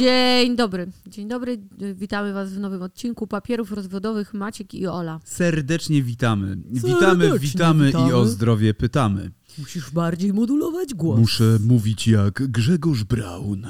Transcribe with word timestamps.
Dzień 0.00 0.56
dobry. 0.56 0.92
Dzień 1.06 1.28
dobry. 1.28 1.58
Witamy 1.94 2.32
Was 2.32 2.52
w 2.52 2.58
nowym 2.58 2.82
odcinku 2.82 3.26
Papierów 3.26 3.72
Rozwodowych 3.72 4.34
Maciek 4.34 4.74
i 4.74 4.86
Ola. 4.86 5.20
Serdecznie 5.24 6.02
witamy. 6.02 6.56
Witamy, 6.56 7.00
Serdecznie 7.00 7.38
witamy, 7.38 7.86
witamy. 7.86 8.10
i 8.10 8.12
o 8.12 8.26
zdrowie 8.26 8.74
pytamy. 8.74 9.30
Musisz 9.58 9.90
bardziej 9.90 10.32
modulować 10.32 10.94
głos. 10.94 11.20
Muszę 11.20 11.58
mówić 11.66 12.08
jak 12.08 12.32
Grzegorz 12.50 13.04
Braun. 13.04 13.66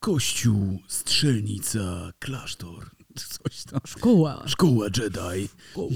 Kościół, 0.00 0.78
strzelnica, 0.88 2.12
klasztor. 2.18 2.90
Coś 3.28 3.64
tam. 3.64 3.80
Szkoła. 3.86 4.42
Szkoła 4.46 4.86
Jedi. 4.86 5.48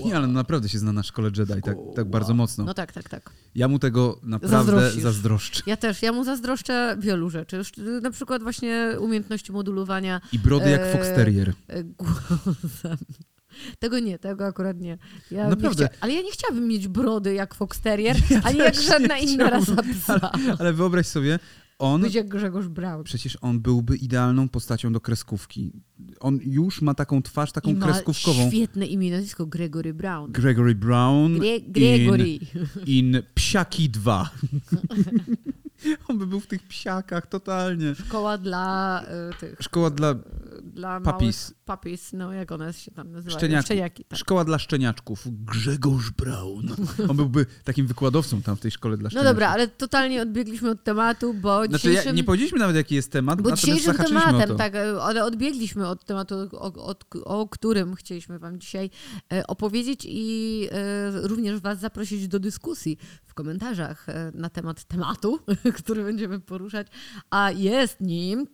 Nie, 0.04 0.16
ale 0.16 0.26
naprawdę 0.26 0.68
się 0.68 0.78
zna 0.78 0.92
na 0.92 1.02
szkole 1.02 1.30
Jedi 1.38 1.62
tak, 1.62 1.76
tak 1.96 2.10
bardzo 2.10 2.34
mocno. 2.34 2.64
No 2.64 2.74
tak, 2.74 2.92
tak, 2.92 3.08
tak. 3.08 3.30
Ja 3.54 3.68
mu 3.68 3.78
tego 3.78 4.18
naprawdę 4.22 4.56
Zazdrościsz. 4.72 5.02
zazdroszczę. 5.02 5.62
Ja 5.66 5.76
też. 5.76 6.02
Ja 6.02 6.12
mu 6.12 6.24
zazdroszczę 6.24 6.96
wielu 7.00 7.30
rzeczy. 7.30 7.60
Y, 7.78 8.00
Na 8.00 8.10
przykład 8.10 8.42
właśnie 8.42 8.96
umiejętności 9.00 9.52
modulowania 9.52 10.20
I 10.32 10.38
brody 10.38 10.70
jak 10.70 10.80
Eee, 10.80 10.92
Fox 10.92 11.06
Terrier. 11.08 11.48
y, 11.48 11.84
głosem. 11.84 12.96
Tego 13.78 13.98
nie, 13.98 14.18
tego 14.18 14.46
akurat 14.46 14.80
nie. 14.80 14.98
Ja 15.30 15.48
Naprawdę. 15.48 15.82
Nie 15.84 15.88
chcia... 15.90 15.98
Ale 16.00 16.12
ja 16.12 16.22
nie 16.22 16.32
chciałabym 16.32 16.68
mieć 16.68 16.88
brody 16.88 17.34
jak 17.34 17.54
Fox 17.54 17.80
Terrier, 17.80 18.16
Ja 18.30 18.40
ani 18.44 18.58
jak 18.58 18.74
żadna 18.74 19.18
inna 19.18 19.50
rasa 19.50 19.76
psa. 19.82 20.30
Ale 20.58 20.72
wyobraź 20.72 21.06
sobie, 21.06 21.38
on 21.78 22.02
Być 22.02 22.14
jak 22.14 22.28
Grzegorz 22.28 22.68
Braun. 22.68 23.04
Przecież 23.04 23.38
on 23.40 23.60
byłby 23.60 23.96
idealną 23.96 24.48
postacią 24.48 24.92
do 24.92 25.00
kreskówki. 25.00 25.72
On 26.20 26.38
już 26.42 26.82
ma 26.82 26.94
taką 26.94 27.22
twarz, 27.22 27.52
taką 27.52 27.70
I 27.70 27.74
ma 27.74 27.86
kreskówkową. 27.86 28.50
świetne 28.50 28.86
imię 28.86 29.10
nazwisko 29.10 29.46
Gregory 29.46 29.94
Brown. 29.94 30.32
Gregory 30.32 30.74
Brown 30.74 31.38
Gre 31.38 31.60
Gregory. 31.60 32.28
in, 32.28 32.40
in 32.86 33.22
Psiaki 33.34 33.90
2. 33.90 34.30
on 36.08 36.18
by 36.18 36.26
był 36.26 36.40
w 36.40 36.46
tych 36.46 36.62
psiakach 36.62 37.26
totalnie. 37.26 37.94
Szkoła 37.94 38.38
dla 38.38 39.02
y, 39.32 39.40
tych. 39.40 39.58
Szkoła 39.60 39.90
dla, 39.90 40.14
Dla 40.74 41.00
Papis. 41.00 41.50
Małych, 41.50 41.64
papis, 41.64 42.12
no 42.12 42.32
jak 42.32 42.52
one 42.52 42.72
się 42.72 42.90
tam 42.90 43.12
nazywają? 43.12 43.38
Szczeniaki. 43.38 43.64
Szczeniaki 43.64 44.04
tak. 44.04 44.18
szkoła 44.18 44.44
dla 44.44 44.58
szczeniaczków. 44.58 45.26
Grzegorz 45.44 46.10
Brown. 46.10 46.68
On 47.10 47.16
byłby 47.16 47.46
takim 47.64 47.86
wykładowcą 47.86 48.42
tam 48.42 48.56
w 48.56 48.60
tej 48.60 48.70
szkole 48.70 48.96
dla 48.96 49.04
No 49.04 49.10
szczeniaczków. 49.10 49.34
dobra, 49.34 49.48
ale 49.48 49.68
totalnie 49.68 50.22
odbiegliśmy 50.22 50.70
od 50.70 50.84
tematu, 50.84 51.34
bo 51.34 51.64
Znaczy, 51.64 51.82
dzisiejszym... 51.82 52.06
ja, 52.06 52.12
nie 52.12 52.24
powiedzieliśmy 52.24 52.58
nawet, 52.58 52.76
jaki 52.76 52.94
jest 52.94 53.12
temat, 53.12 53.42
Bo 53.42 53.52
dzisiejszym 53.52 53.94
tematem, 53.94 54.50
o 54.50 54.54
tak, 54.54 54.74
ale 55.02 55.24
odbiegliśmy 55.24 55.88
od 55.88 56.04
tematu, 56.04 56.34
o, 56.52 56.84
od, 56.84 57.04
o 57.24 57.48
którym 57.48 57.94
chcieliśmy 57.94 58.38
Wam 58.38 58.60
dzisiaj 58.60 58.90
e, 59.32 59.46
opowiedzieć 59.46 60.06
i 60.08 60.68
e, 60.72 61.28
również 61.28 61.60
Was 61.60 61.78
zaprosić 61.78 62.28
do 62.28 62.38
dyskusji 62.38 62.98
w 63.24 63.34
komentarzach 63.34 64.08
e, 64.08 64.32
na 64.34 64.50
temat 64.50 64.84
tematu, 64.84 65.38
który 65.78 66.04
będziemy 66.04 66.40
poruszać. 66.40 66.86
A 67.30 67.50
jest 67.50 68.00
nim 68.00 68.46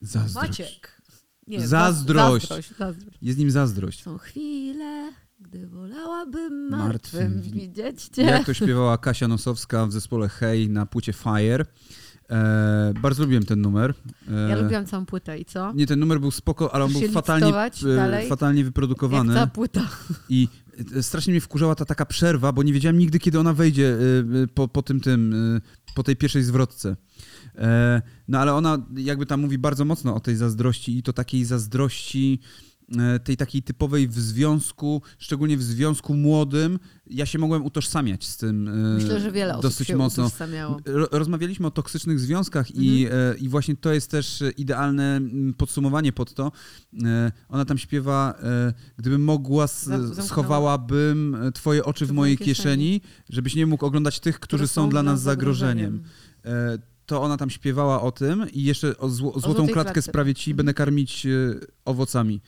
Zazdrość. 0.00 0.34
Maciek. 0.48 1.02
Nie, 1.46 1.66
Zazdrość. 1.66 2.48
Zazdrość, 2.48 2.76
zazdrość. 2.78 3.18
Jest 3.22 3.38
nim 3.38 3.50
zazdrość. 3.50 4.02
Są 4.02 4.18
chwile, 4.18 5.12
gdy 5.40 5.66
wolałabym 5.66 6.68
Martwym 6.70 7.22
martwym 7.22 7.42
wi- 7.42 7.60
widzieć 7.60 8.02
Cię. 8.04 8.22
Jak 8.22 8.46
to 8.46 8.54
śpiewała 8.54 8.98
Kasia 8.98 9.28
Nosowska 9.28 9.86
w 9.86 9.92
zespole 9.92 10.28
Hej 10.28 10.68
na 10.70 10.86
płycie 10.86 11.12
Fire. 11.12 11.64
E, 12.30 12.92
bardzo 13.02 13.22
lubiłem 13.22 13.44
ten 13.44 13.60
numer. 13.60 13.94
E, 14.30 14.48
Ja 14.50 14.56
lubiłam 14.56 14.86
całą 14.86 15.06
płytę 15.06 15.38
i 15.38 15.44
co? 15.44 15.72
Nie, 15.72 15.86
ten 15.86 16.00
numer 16.00 16.20
był 16.20 16.30
spoko, 16.30 16.74
ale 16.74 16.84
on 16.84 16.92
był 16.92 17.08
fatalnie, 17.08 17.52
e, 17.86 18.26
fatalnie 18.28 18.60
Jak 18.60 18.66
wyprodukowany. 18.66 19.34
ta 19.34 19.46
płyta. 19.46 19.88
I 20.28 20.48
strasznie 21.02 21.30
mnie 21.30 21.40
wkurzała 21.40 21.74
ta 21.74 21.84
taka 21.84 22.06
przerwa, 22.06 22.52
bo 22.52 22.62
nie 22.62 22.72
wiedziałem 22.72 22.98
nigdy, 22.98 23.18
kiedy 23.18 23.40
ona 23.40 23.54
wejdzie 23.54 23.86
e, 23.86 24.42
e, 24.42 24.46
po, 24.46 24.68
po 24.68 24.82
tym 24.82 25.00
tym, 25.00 25.34
po 25.94 26.02
tej 26.02 26.16
pierwszej 26.16 26.42
zwrotce. 26.42 26.96
E, 27.58 28.02
No 28.28 28.38
ale 28.38 28.54
ona 28.54 28.86
jakby 28.96 29.26
tam 29.26 29.40
mówi 29.40 29.58
bardzo 29.58 29.84
mocno 29.84 30.14
o 30.14 30.20
tej 30.20 30.36
zazdrości 30.36 30.98
i 30.98 31.02
to 31.02 31.12
takiej 31.12 31.44
zazdrości 31.44 32.40
tej 33.24 33.36
takiej 33.36 33.62
typowej 33.62 34.08
w 34.08 34.14
związku, 34.20 35.02
szczególnie 35.18 35.56
w 35.56 35.62
związku 35.62 36.14
młodym, 36.14 36.78
ja 37.06 37.26
się 37.26 37.38
mogłem 37.38 37.64
utożsamiać 37.64 38.26
z 38.26 38.36
tym 38.36 38.68
e, 38.68 38.72
Myślę, 38.72 39.20
że 39.20 39.32
wiele 39.32 39.52
osób 39.52 39.62
dosyć 39.62 39.88
się 39.88 39.96
mocno. 39.96 40.26
utożsamiało. 40.26 40.80
Ro- 40.84 41.08
Rozmawialiśmy 41.12 41.66
o 41.66 41.70
toksycznych 41.70 42.20
związkach 42.20 42.74
i, 42.74 43.04
Mhm. 43.04 43.32
e, 43.32 43.38
i 43.38 43.48
właśnie 43.48 43.76
to 43.76 43.92
jest 43.92 44.10
też 44.10 44.42
e, 44.42 44.50
idealne 44.50 45.20
podsumowanie 45.56 46.12
pod 46.12 46.34
to. 46.34 46.52
E, 47.04 47.32
Ona 47.48 47.64
tam 47.64 47.78
śpiewa, 47.78 48.34
e, 48.42 48.72
gdybym 48.96 49.24
mogła, 49.24 49.66
schowałabym 50.40 51.34
e, 51.34 51.52
twoje 51.52 51.84
oczy 51.84 52.06
w 52.06 52.12
mojej 52.12 52.38
kieszeni, 52.38 53.00
żebyś 53.28 53.54
nie 53.54 53.66
mógł 53.66 53.86
oglądać 53.86 54.20
tych, 54.20 54.40
którzy 54.40 54.68
są 54.68 54.88
dla 54.88 55.02
nas 55.02 55.20
zagrożeniem. 55.22 56.02
E, 56.44 56.78
To 57.06 57.22
ona 57.22 57.36
tam 57.36 57.50
śpiewała 57.50 58.02
o 58.02 58.12
tym 58.12 58.46
i 58.52 58.62
jeszcze 58.64 58.98
o, 58.98 59.08
zło, 59.08 59.40
złotą 59.40 59.66
klatkę 59.68 59.92
klatce. 59.92 60.02
sprawię 60.02 60.34
ci, 60.34 60.50
Mhm. 60.50 60.56
będę 60.56 60.74
karmić 60.74 61.26
e, 61.26 61.30
owocami. 61.84 62.40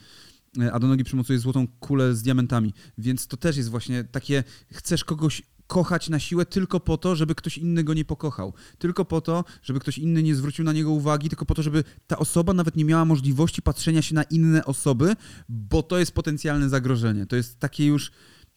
E, 0.60 0.72
A 0.72 0.78
do 0.78 0.86
nogi 0.86 1.04
przymocuję 1.04 1.38
złotą 1.38 1.66
kulę 1.80 2.14
z 2.14 2.22
diamentami. 2.22 2.74
Więc 2.98 3.26
to 3.26 3.36
też 3.36 3.56
jest 3.56 3.68
właśnie 3.68 4.04
takie, 4.04 4.44
chcesz 4.72 5.04
kogoś 5.04 5.42
kochać 5.66 6.08
na 6.08 6.18
siłę 6.18 6.46
tylko 6.46 6.80
po 6.80 6.96
to, 6.96 7.16
żeby 7.16 7.34
ktoś 7.34 7.58
inny 7.58 7.84
go 7.84 7.94
nie 7.94 8.04
pokochał. 8.04 8.52
Tylko 8.78 9.04
po 9.04 9.20
to, 9.20 9.44
żeby 9.62 9.80
ktoś 9.80 9.98
inny 9.98 10.22
nie 10.22 10.34
zwrócił 10.34 10.64
na 10.64 10.72
niego 10.72 10.90
uwagi, 10.90 11.28
tylko 11.28 11.46
po 11.46 11.54
to, 11.54 11.62
żeby 11.62 11.84
ta 12.06 12.18
osoba 12.18 12.52
nawet 12.52 12.76
nie 12.76 12.84
miała 12.84 13.04
możliwości 13.04 13.62
patrzenia 13.62 14.02
się 14.02 14.14
na 14.14 14.22
inne 14.22 14.64
osoby, 14.64 15.16
bo 15.48 15.82
to 15.82 15.98
jest 15.98 16.12
potencjalne 16.12 16.68
zagrożenie. 16.68 17.26
To 17.26 17.36
jest 17.36 17.58
takie 17.58 17.86
już 17.86 18.12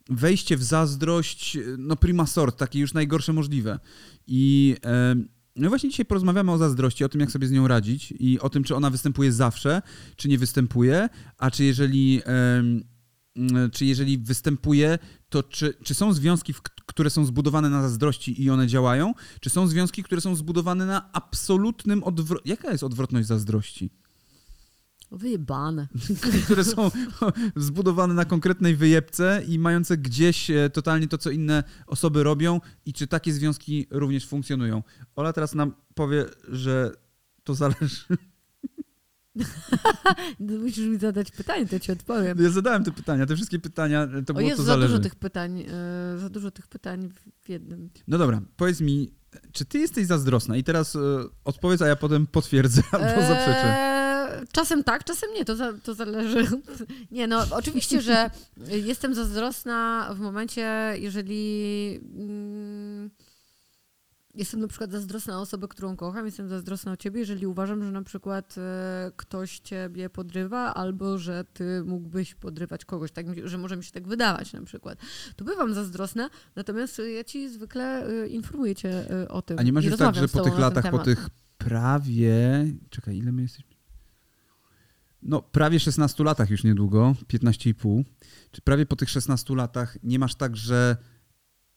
wejście 0.10 0.58
w 0.58 0.64
zazdrość, 0.64 1.58
no 1.78 1.96
prima 1.96 2.26
sort, 2.26 2.58
takie 2.58 2.80
już 2.80 2.94
najgorsze 2.94 3.34
możliwe. 3.34 3.80
I 4.28 4.76
em, 4.82 5.30
no 5.56 5.70
właśnie 5.70 5.90
dzisiaj 5.90 6.06
porozmawiamy 6.06 6.52
o 6.52 6.58
zazdrości, 6.58 7.04
o 7.04 7.10
tym, 7.10 7.22
jak 7.22 7.32
sobie 7.32 7.48
z 7.48 7.52
nią 7.52 7.68
radzić 7.68 8.14
i 8.20 8.40
o 8.40 8.50
tym, 8.50 8.64
czy 8.64 8.76
ona 8.76 8.90
występuje 8.90 9.32
zawsze, 9.32 9.82
czy 10.16 10.28
nie 10.30 10.38
występuje, 10.38 11.10
a 11.38 11.52
czy 11.52 11.64
jeżeli, 11.64 12.22
mm, 12.26 12.84
czy 13.72 13.86
jeżeli 13.86 14.18
występuje, 14.18 15.00
to 15.30 15.44
czy, 15.44 15.74
czy 15.84 15.94
są 15.94 16.14
związki, 16.14 16.54
które 16.86 17.10
są 17.10 17.26
zbudowane 17.26 17.70
na 17.70 17.82
zazdrości 17.82 18.44
i 18.44 18.50
one 18.50 18.68
działają, 18.68 19.14
czy 19.40 19.50
są 19.50 19.68
związki, 19.68 20.04
które 20.04 20.22
są 20.22 20.36
zbudowane 20.36 20.86
na 20.86 21.12
absolutnym 21.14 22.04
odwrocie. 22.04 22.50
Jaka 22.50 22.72
jest 22.72 22.84
odwrotność 22.84 23.28
zazdrości? 23.28 23.90
Wyjebane. 25.12 25.88
które 26.46 26.64
są 26.64 26.92
zbudowane 27.56 28.14
na 28.14 28.26
konkretnej 28.26 28.76
wyjebce 28.76 29.42
i 29.48 29.60
mające 29.60 29.98
gdzieś 29.98 30.50
e, 30.50 30.70
totalnie 30.70 31.08
to, 31.08 31.18
co 31.18 31.30
inne 31.30 31.64
osoby 31.88 32.24
robią 32.24 32.62
i 32.86 32.94
czy 32.94 33.08
takie 33.08 33.34
związki 33.34 33.88
również 33.92 34.28
funkcjonują. 34.28 34.84
Ola 35.16 35.34
teraz 35.34 35.56
nam 35.56 35.74
powie, 35.96 36.26
że 36.50 36.92
to 37.44 37.56
zależy. 37.56 38.06
No, 40.40 40.58
Musisz 40.58 40.88
mi 40.88 40.98
zadać 40.98 41.32
pytanie, 41.32 41.66
to 41.68 41.80
ci 41.80 41.92
odpowiem. 41.92 42.38
Ja 42.44 42.50
zadałem 42.50 42.84
te 42.84 42.92
pytania, 42.92 43.26
te 43.26 43.36
wszystkie 43.36 43.60
pytania, 43.60 44.04
e, 44.04 44.24
to 44.24 44.34
O 44.34 44.36
było 44.36 44.48
jest 44.48 44.58
to 44.58 44.64
za 44.64 44.72
zależy. 44.74 44.88
dużo 44.94 45.04
tych 45.04 45.16
pytań, 45.16 45.64
e, 46.16 46.18
za 46.20 46.30
dużo 46.30 46.52
tych 46.52 46.68
pytań 46.68 47.10
w 47.44 47.50
jednym. 47.50 47.90
No 48.08 48.18
dobra, 48.18 48.42
powiedz 48.58 48.82
mi, 48.82 49.12
czy 49.52 49.66
ty 49.66 49.80
jesteś 49.80 50.06
zazdrosna? 50.06 50.58
I 50.58 50.64
teraz 50.64 50.96
e, 50.96 51.00
odpowiedz, 51.46 51.82
a 51.82 51.88
ja 51.88 51.96
potem 51.96 52.28
potwierdzę 52.28 52.82
albo 52.92 53.22
zaprzeczę. 53.22 54.05
Czasem 54.52 54.84
tak, 54.84 55.04
czasem 55.04 55.30
nie, 55.34 55.46
to, 55.46 55.56
za, 55.56 55.74
to 55.74 55.94
zależy. 55.94 56.48
Nie, 57.12 57.28
no 57.28 57.46
oczywiście, 57.52 58.02
że 58.02 58.30
jestem 58.68 59.14
zazdrosna 59.14 60.10
w 60.14 60.20
momencie, 60.20 60.94
jeżeli 60.96 62.00
mm, 62.16 63.10
jestem 64.36 64.60
na 64.60 64.68
przykład 64.68 64.92
zazdrosna 64.92 65.38
o 65.38 65.42
osobę, 65.42 65.68
którą 65.68 65.96
kocham, 65.96 66.26
jestem 66.26 66.50
zazdrosna 66.50 66.92
o 66.92 66.98
ciebie, 66.98 67.20
jeżeli 67.20 67.48
uważam, 67.48 67.84
że 67.84 67.92
na 67.92 68.02
przykład 68.02 68.56
e, 68.58 69.12
ktoś 69.16 69.60
ciebie 69.60 70.10
podrywa, 70.10 70.74
albo 70.74 71.18
że 71.18 71.46
ty 71.54 71.84
mógłbyś 71.86 72.36
podrywać 72.36 72.86
kogoś, 72.86 73.12
tak, 73.12 73.26
że 73.48 73.58
może 73.58 73.78
mi 73.78 73.84
się 73.84 73.92
tak 73.92 74.08
wydawać 74.08 74.54
na 74.54 74.62
przykład. 74.62 75.00
To 75.36 75.46
bywam 75.46 75.74
zazdrosna, 75.74 76.30
natomiast 76.56 77.02
ja 77.16 77.24
ci 77.24 77.50
zwykle 77.50 78.08
e, 78.08 78.28
informuję 78.28 78.76
cię 78.76 79.12
e, 79.12 79.28
o 79.28 79.42
tym. 79.42 79.60
A 79.60 79.64
nie 79.64 79.74
masz 79.74 79.86
już 79.86 79.98
tak, 79.98 80.16
że 80.16 80.28
po 80.28 80.42
tych 80.42 80.60
latach, 80.60 80.92
po 80.92 81.00
tych 81.00 81.30
prawie. 81.58 82.66
Czekaj, 82.90 83.18
ile 83.18 83.32
my 83.32 83.42
jesteśmy? 83.42 83.75
No, 85.26 85.42
prawie 85.42 85.80
16 85.80 86.24
latach 86.24 86.50
już 86.50 86.64
niedługo, 86.64 87.16
15,5. 87.34 88.04
Czy 88.52 88.62
prawie 88.62 88.86
po 88.86 88.96
tych 88.96 89.10
16 89.10 89.56
latach 89.56 89.98
nie 90.04 90.20
masz 90.20 90.36
tak, 90.36 90.58
że 90.58 90.98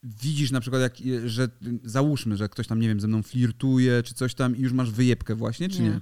widzisz 0.03 0.51
na 0.51 0.61
przykład, 0.61 0.83
jak, 0.83 0.95
że 1.25 1.49
załóżmy, 1.85 2.37
że 2.37 2.49
ktoś 2.49 2.67
tam, 2.67 2.81
nie 2.81 2.89
wiem, 2.89 3.01
ze 3.01 3.09
mną 3.09 3.23
flirtuje, 3.23 4.03
czy 4.03 4.15
coś 4.15 4.35
tam 4.35 4.57
i 4.57 4.61
już 4.61 4.73
masz 4.73 4.91
wyjebkę 4.91 5.35
właśnie, 5.35 5.69
czy 5.69 5.83
nie? 5.83 5.89
Nie. 5.89 6.01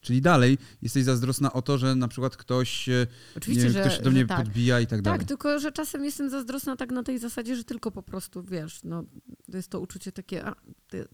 Czyli 0.00 0.20
dalej 0.22 0.58
jesteś 0.82 1.04
zazdrosna 1.04 1.52
o 1.52 1.62
to, 1.62 1.78
że 1.78 1.94
na 1.94 2.08
przykład 2.08 2.36
ktoś, 2.36 2.88
e, 2.88 3.06
Oczywiście, 3.36 3.64
nie 3.64 3.70
że, 3.70 3.80
ktoś 3.80 3.98
do 3.98 4.04
że 4.04 4.10
mnie 4.10 4.26
tak. 4.26 4.44
podbija 4.44 4.80
i 4.80 4.86
tak 4.86 5.02
dalej. 5.02 5.18
Tak, 5.20 5.28
tylko 5.28 5.58
że 5.58 5.72
czasem 5.72 6.04
jestem 6.04 6.30
zazdrosna 6.30 6.76
tak 6.76 6.90
na 6.92 7.02
tej 7.02 7.18
zasadzie, 7.18 7.56
że 7.56 7.64
tylko 7.64 7.90
po 7.90 8.02
prostu, 8.02 8.42
wiesz, 8.42 8.80
no, 8.84 9.04
to 9.50 9.56
jest 9.56 9.68
to 9.70 9.80
uczucie 9.80 10.12
takie, 10.12 10.44
a, 10.46 10.54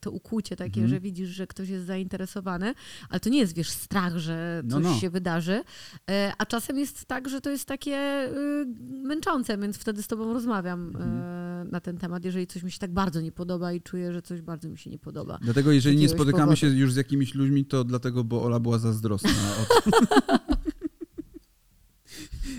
to, 0.00 0.10
ukłucie 0.10 0.56
takie, 0.56 0.81
Mhm. 0.81 0.88
że 0.88 1.00
widzisz, 1.00 1.28
że 1.28 1.46
ktoś 1.46 1.69
jest 1.69 1.86
zainteresowany, 1.86 2.75
ale 3.08 3.20
to 3.20 3.28
nie 3.28 3.38
jest, 3.38 3.54
wiesz, 3.54 3.70
strach, 3.70 4.16
że 4.19 4.62
No, 4.64 4.76
coś 4.76 4.84
no. 4.84 4.94
się 4.98 5.10
wydarzy, 5.10 5.62
e, 6.10 6.32
a 6.38 6.46
czasem 6.46 6.78
jest 6.78 7.04
tak, 7.06 7.28
że 7.28 7.40
to 7.40 7.50
jest 7.50 7.64
takie 7.69 7.96
y, 8.32 8.66
męczące, 9.04 9.58
więc 9.58 9.76
wtedy 9.76 10.02
z 10.02 10.06
tobą 10.06 10.32
rozmawiam 10.32 10.96
e, 10.96 11.64
na, 11.70 11.80
ten 11.80 11.98
temat, 11.98 12.25
jeżeli 12.25 12.46
coś 12.46 12.62
mi 12.62 12.72
się 12.72 12.78
tak 12.78 12.92
bardzo 12.92 13.20
nie 13.20 13.32
podoba 13.32 13.72
i 13.72 13.80
czuję, 13.80 14.12
że 14.12 14.22
coś 14.22 14.40
bardzo 14.40 14.69
mi 14.69 14.78
się 14.78 14.90
nie 14.90 14.98
podoba. 14.98 15.38
Dlatego 15.42 15.72
jeżeli 15.72 15.96
nie 15.96 16.08
spotykamy 16.08 16.38
powodu. 16.42 16.56
się 16.56 16.66
już 16.66 16.92
z 16.92 16.96
jakimiś 16.96 17.34
ludźmi, 17.34 17.64
to 17.64 17.84
dlatego, 17.84 18.25
bo 18.25 18.42
Ola 18.42 18.60
była 18.60 18.78
zazdrosna. 18.92 19.31
O 19.31 19.64
to. 19.75 19.98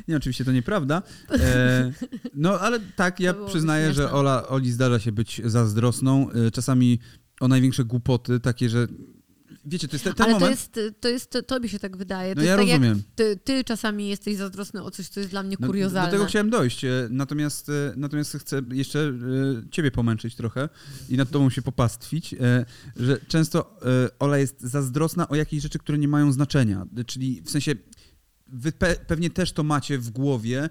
Nie, 0.08 0.18
oczywiście 0.18 0.46
to 0.46 0.52
nieprawda. 0.52 1.02
E, 1.32 1.92
no, 2.34 2.60
ale 2.60 2.80
tak, 2.80 3.20
ja 3.20 3.34
przyznaję, 3.34 3.94
że. 3.94 4.12
Ola, 4.12 4.48
Oli 4.48 4.72
zdarza 4.72 5.00
się 5.00 5.12
być 5.12 5.42
zazdrosną. 5.46 6.32
E, 6.32 6.52
czasami 6.52 7.00
o 7.40 7.48
największe 7.48 7.86
głupoty, 7.86 8.40
takie, 8.40 8.70
że 8.70 8.88
wiecie, 9.66 9.88
to 9.88 9.96
jest 9.96 10.04
ten, 10.04 10.14
ten 10.14 10.24
Ale 10.24 10.34
to 10.34 10.40
moment... 10.40 10.60
jest, 10.76 10.80
to 11.02 11.10
jest, 11.10 11.30
to, 11.30 11.44
tobie 11.44 11.70
się 11.70 11.80
tak 11.80 11.98
wydaje. 11.98 12.36
To 12.36 12.42
no 12.42 12.48
ja 12.48 12.58
tak 12.58 12.66
rozumiem. 12.66 13.04
ty, 13.16 13.38
ty 13.44 13.64
czasami 13.64 14.08
jesteś 14.10 14.36
zazdrosny 14.36 14.84
o 14.84 14.92
coś, 14.92 15.08
co 15.08 15.20
jest 15.20 15.32
dla 15.32 15.44
mnie 15.44 15.58
No, 15.60 15.68
kuriozalne. 15.68 16.12
Do 16.12 16.18
tego 16.18 16.26
chciałem 16.26 16.50
dojść. 16.50 16.86
e, 16.86 17.08
Natomiast, 17.10 17.70
e, 17.70 17.94
natomiast 17.96 18.38
chcę 18.38 18.62
jeszcze 18.72 19.00
e, 19.00 19.70
ciebie 19.72 19.92
pomęczyć 19.92 20.36
trochę 20.36 20.70
i 21.10 21.18
nad 21.18 21.30
tobą 21.30 21.50
się 21.50 21.62
popastwić, 21.62 22.36
że 22.96 23.20
często 23.28 23.80
Ola 24.20 24.38
jest 24.38 24.62
zazdrosna 24.62 25.28
o 25.30 25.36
jakieś 25.36 25.62
rzeczy, 25.62 25.80
które 25.80 25.98
nie 25.98 26.08
mają 26.08 26.32
znaczenia. 26.32 26.86
Czyli 27.06 27.42
w 27.42 27.52
sensie 27.52 27.76
wy 28.48 28.72
pe 28.72 28.96
pewnie 29.08 29.30
też 29.30 29.52
to 29.52 29.64
macie 29.64 29.98
w 29.98 30.10
głowie 30.10 30.70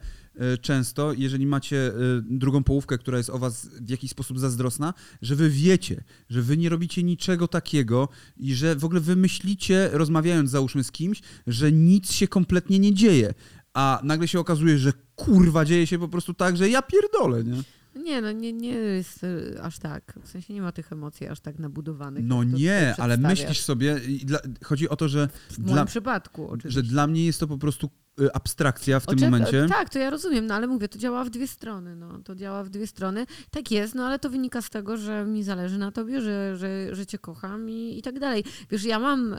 często, 0.61 1.13
jeżeli 1.13 1.47
macie 1.47 1.87
e, 1.89 1.93
drugą 2.23 2.65
połówkę, 2.65 2.99
która 2.99 3.19
jest 3.19 3.31
o 3.31 3.39
was 3.39 3.67
w 3.67 3.91
jakiś 3.91 4.11
sposób 4.11 4.39
zazdrosna, 4.39 4.95
że 5.23 5.37
wy 5.37 5.51
wiecie, 5.51 6.05
że 6.29 6.43
wy 6.43 6.57
nie 6.57 6.69
robicie 6.69 7.03
niczego 7.03 7.49
takiego 7.49 8.09
i 8.37 8.55
że 8.55 8.77
w 8.77 8.85
ogóle 8.85 9.01
wy 9.01 9.17
myślicie, 9.17 9.91
rozmawiając 9.93 10.51
załóżmy 10.51 10.85
z 10.85 10.93
kimś, 10.93 11.23
że 11.47 11.73
nic 11.73 12.13
się 12.13 12.29
kompletnie 12.29 12.79
nie 12.79 12.95
dzieje. 12.95 13.35
A 13.75 14.01
nagle 14.05 14.29
się 14.29 14.41
okazuje, 14.41 14.79
że 14.79 14.93
kurwa 15.17 15.65
dzieje 15.65 15.87
się 15.87 15.99
po 15.99 16.09
prostu 16.09 16.35
tak, 16.35 16.57
że 16.57 16.69
ja 16.69 16.83
pierdolę, 16.83 17.45
nie? 17.45 17.63
Nie, 18.03 18.21
no 18.21 18.33
nie, 18.33 18.53
nie 18.53 18.69
jest 18.69 19.25
e, 19.25 19.63
aż 19.63 19.79
tak. 19.79 20.19
W 20.23 20.29
sensie 20.29 20.55
nie 20.55 20.63
ma 20.63 20.73
tych 20.73 20.93
emocji 20.93 21.27
aż 21.29 21.41
tak 21.41 21.59
nabudowanych. 21.59 22.25
No 22.27 22.45
nie, 22.45 22.95
ale 22.99 23.17
myślisz 23.17 23.61
sobie, 23.61 24.01
dla, 24.25 24.39
chodzi 24.65 24.89
o 24.89 24.97
to, 24.97 25.09
że, 25.09 25.29
W 25.51 25.59
moim 25.59 25.73
dla, 25.73 25.85
przypadku 25.85 26.49
oczywiście. 26.49 26.71
że 26.71 26.83
dla 26.83 27.07
mnie 27.07 27.27
jest 27.27 27.41
to 27.41 27.47
po 27.47 27.59
prostu 27.59 27.91
abstrakcja 28.35 29.01
w 29.01 29.07
tym 29.07 29.19
Oczeka- 29.19 29.31
momencie. 29.31 29.67
Tak, 29.69 29.91
to 29.91 29.99
ja 29.99 30.11
rozumiem, 30.11 30.47
no 30.47 30.55
ale 30.55 30.67
mówię, 30.67 30.89
to 30.89 30.99
działa 30.99 31.25
w 31.25 31.31
dwie 31.31 31.47
strony. 31.47 31.97
No, 31.97 32.19
to 32.25 32.35
działa 32.35 32.65
w 32.65 32.69
dwie 32.69 32.87
strony. 32.87 33.27
Tak 33.51 33.71
jest, 33.71 33.95
no 33.95 34.07
ale 34.07 34.19
to 34.19 34.31
wynika 34.31 34.63
z 34.63 34.71
tego, 34.71 34.97
że 34.97 35.25
mi 35.25 35.43
zależy 35.43 35.79
na 35.79 35.93
tobie, 35.93 36.21
że, 36.21 36.57
że, 36.57 36.95
że 36.95 37.07
cię 37.07 37.19
kocham 37.19 37.71
i, 37.71 37.99
i 37.99 38.03
tak 38.03 38.19
dalej. 38.19 38.45
Wiesz, 38.71 38.85
ja 38.85 38.99
mam 38.99 39.33
e, 39.33 39.39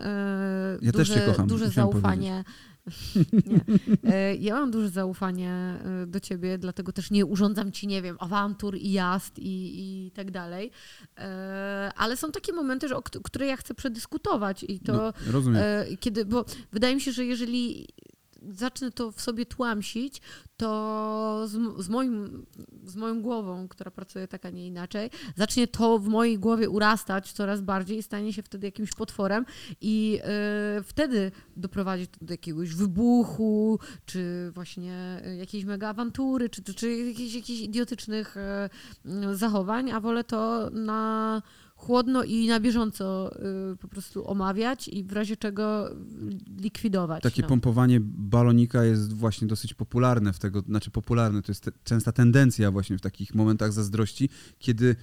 Ja 0.81 0.91
duże, 0.91 1.19
kocham, 1.25 1.47
duże 1.47 1.69
zaufanie. 1.69 2.43
nie. 4.03 4.13
E, 4.13 4.35
ja 4.35 4.53
mam 4.55 4.71
duże 4.71 4.89
zaufanie 4.89 5.51
e, 6.03 6.07
do 6.07 6.19
ciebie, 6.19 6.57
dlatego 6.57 6.91
też 6.91 7.11
nie 7.11 7.25
urządzam 7.25 7.71
ci, 7.71 7.87
nie 7.87 8.01
wiem, 8.01 8.15
awantur 8.19 8.75
i 8.77 8.91
jazd 8.91 9.39
i, 9.39 9.71
i 10.07 10.11
tak 10.11 10.31
dalej. 10.31 10.71
E, 11.17 11.91
ale 11.97 12.17
są 12.17 12.31
takie 12.31 12.53
momenty, 12.53 12.87
że, 12.87 12.95
o 12.97 13.01
kt- 13.01 13.19
które 13.23 13.45
ja 13.45 13.57
chcę 13.57 13.73
przedyskutować 13.73 14.65
i 14.67 14.79
to 14.79 14.93
No, 14.93 15.13
rozumiem. 15.31 15.61
E, 15.65 15.97
kiedy, 15.99 16.25
bo 16.25 16.45
wydaje 16.71 16.95
mi 16.95 17.01
się, 17.01 17.11
że 17.11 17.25
jeżeli 17.25 17.87
zacznę 18.51 18.91
to 18.91 19.11
w 19.11 19.21
sobie 19.21 19.45
tłamsić, 19.45 20.21
to 20.57 21.43
z, 21.47 21.83
z, 21.83 21.89
moim, 21.89 22.45
z 22.83 22.95
moją 22.95 23.21
głową, 23.21 23.67
która 23.67 23.91
pracuje 23.91 24.27
tak, 24.27 24.45
a 24.45 24.49
nie 24.49 24.67
inaczej, 24.67 25.09
zacznie 25.35 25.67
to 25.67 25.99
w 25.99 26.07
mojej 26.07 26.39
głowie 26.39 26.69
urastać 26.69 27.31
coraz 27.31 27.61
bardziej 27.61 27.97
i 27.97 28.03
stanie 28.03 28.33
się 28.33 28.43
wtedy 28.43 28.67
jakimś 28.67 28.93
potworem 28.93 29.45
i 29.81 30.19
e, 30.23 30.83
wtedy 30.83 31.31
doprowadzi 31.55 32.07
to 32.07 32.25
do 32.25 32.33
jakiegoś 32.33 32.75
wybuchu, 32.75 33.79
czy 34.05 34.51
właśnie 34.53 35.21
e, 35.25 35.35
jakiejś 35.35 35.65
mega 35.65 35.89
awantury, 35.89 36.49
czy, 36.49 36.63
czy, 36.63 36.73
czy 36.73 36.95
jakichś, 36.95 37.33
jakichś 37.33 37.61
idiotycznych 37.61 38.35
m, 39.05 39.35
zachowań, 39.35 39.91
a 39.91 39.99
wolę 39.99 40.23
to 40.23 40.69
na 40.69 41.41
chłodno 41.85 42.23
i 42.23 42.47
na 42.47 42.59
bieżąco 42.59 43.35
y, 43.73 43.77
po 43.77 43.87
prostu 43.87 44.29
omawiać 44.29 44.87
i 44.87 45.03
w 45.03 45.13
razie 45.13 45.37
czego 45.37 45.89
likwidować. 46.61 47.23
Takie 47.23 47.41
no. 47.41 47.47
pompowanie 47.47 47.99
balonika 48.01 48.83
jest 48.83 49.13
właśnie 49.13 49.47
dosyć 49.47 49.73
popularne 49.73 50.33
w 50.33 50.39
tego, 50.39 50.61
znaczy 50.61 50.91
popularne, 50.91 51.41
to 51.41 51.51
jest 51.51 51.63
te, 51.63 51.71
częsta 51.83 52.11
tendencja 52.11 52.71
właśnie 52.71 52.97
w 52.97 53.01
takich 53.01 53.35
momentach 53.35 53.73
zazdrości, 53.73 54.29
kiedy 54.59 54.95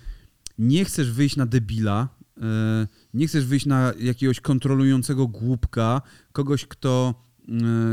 nie 0.59 0.85
chcesz 0.85 1.13
wyjść 1.13 1.37
na 1.37 1.47
debila, 1.47 2.09
e, 2.43 2.87
nie 3.15 3.27
chcesz 3.27 3.47
wyjść 3.47 3.67
na 3.67 3.93
jakiegoś 3.99 4.41
kontrolującego 4.41 5.29
głupka, 5.29 6.03
kogoś, 6.33 6.67
kto, 6.67 7.15
e, 7.49 7.53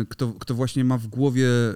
kto, 0.09 0.33
kto 0.33 0.56
właśnie 0.56 0.83
ma 0.83 0.97
w 0.97 1.07
głowie 1.07 1.47
e, 1.47 1.74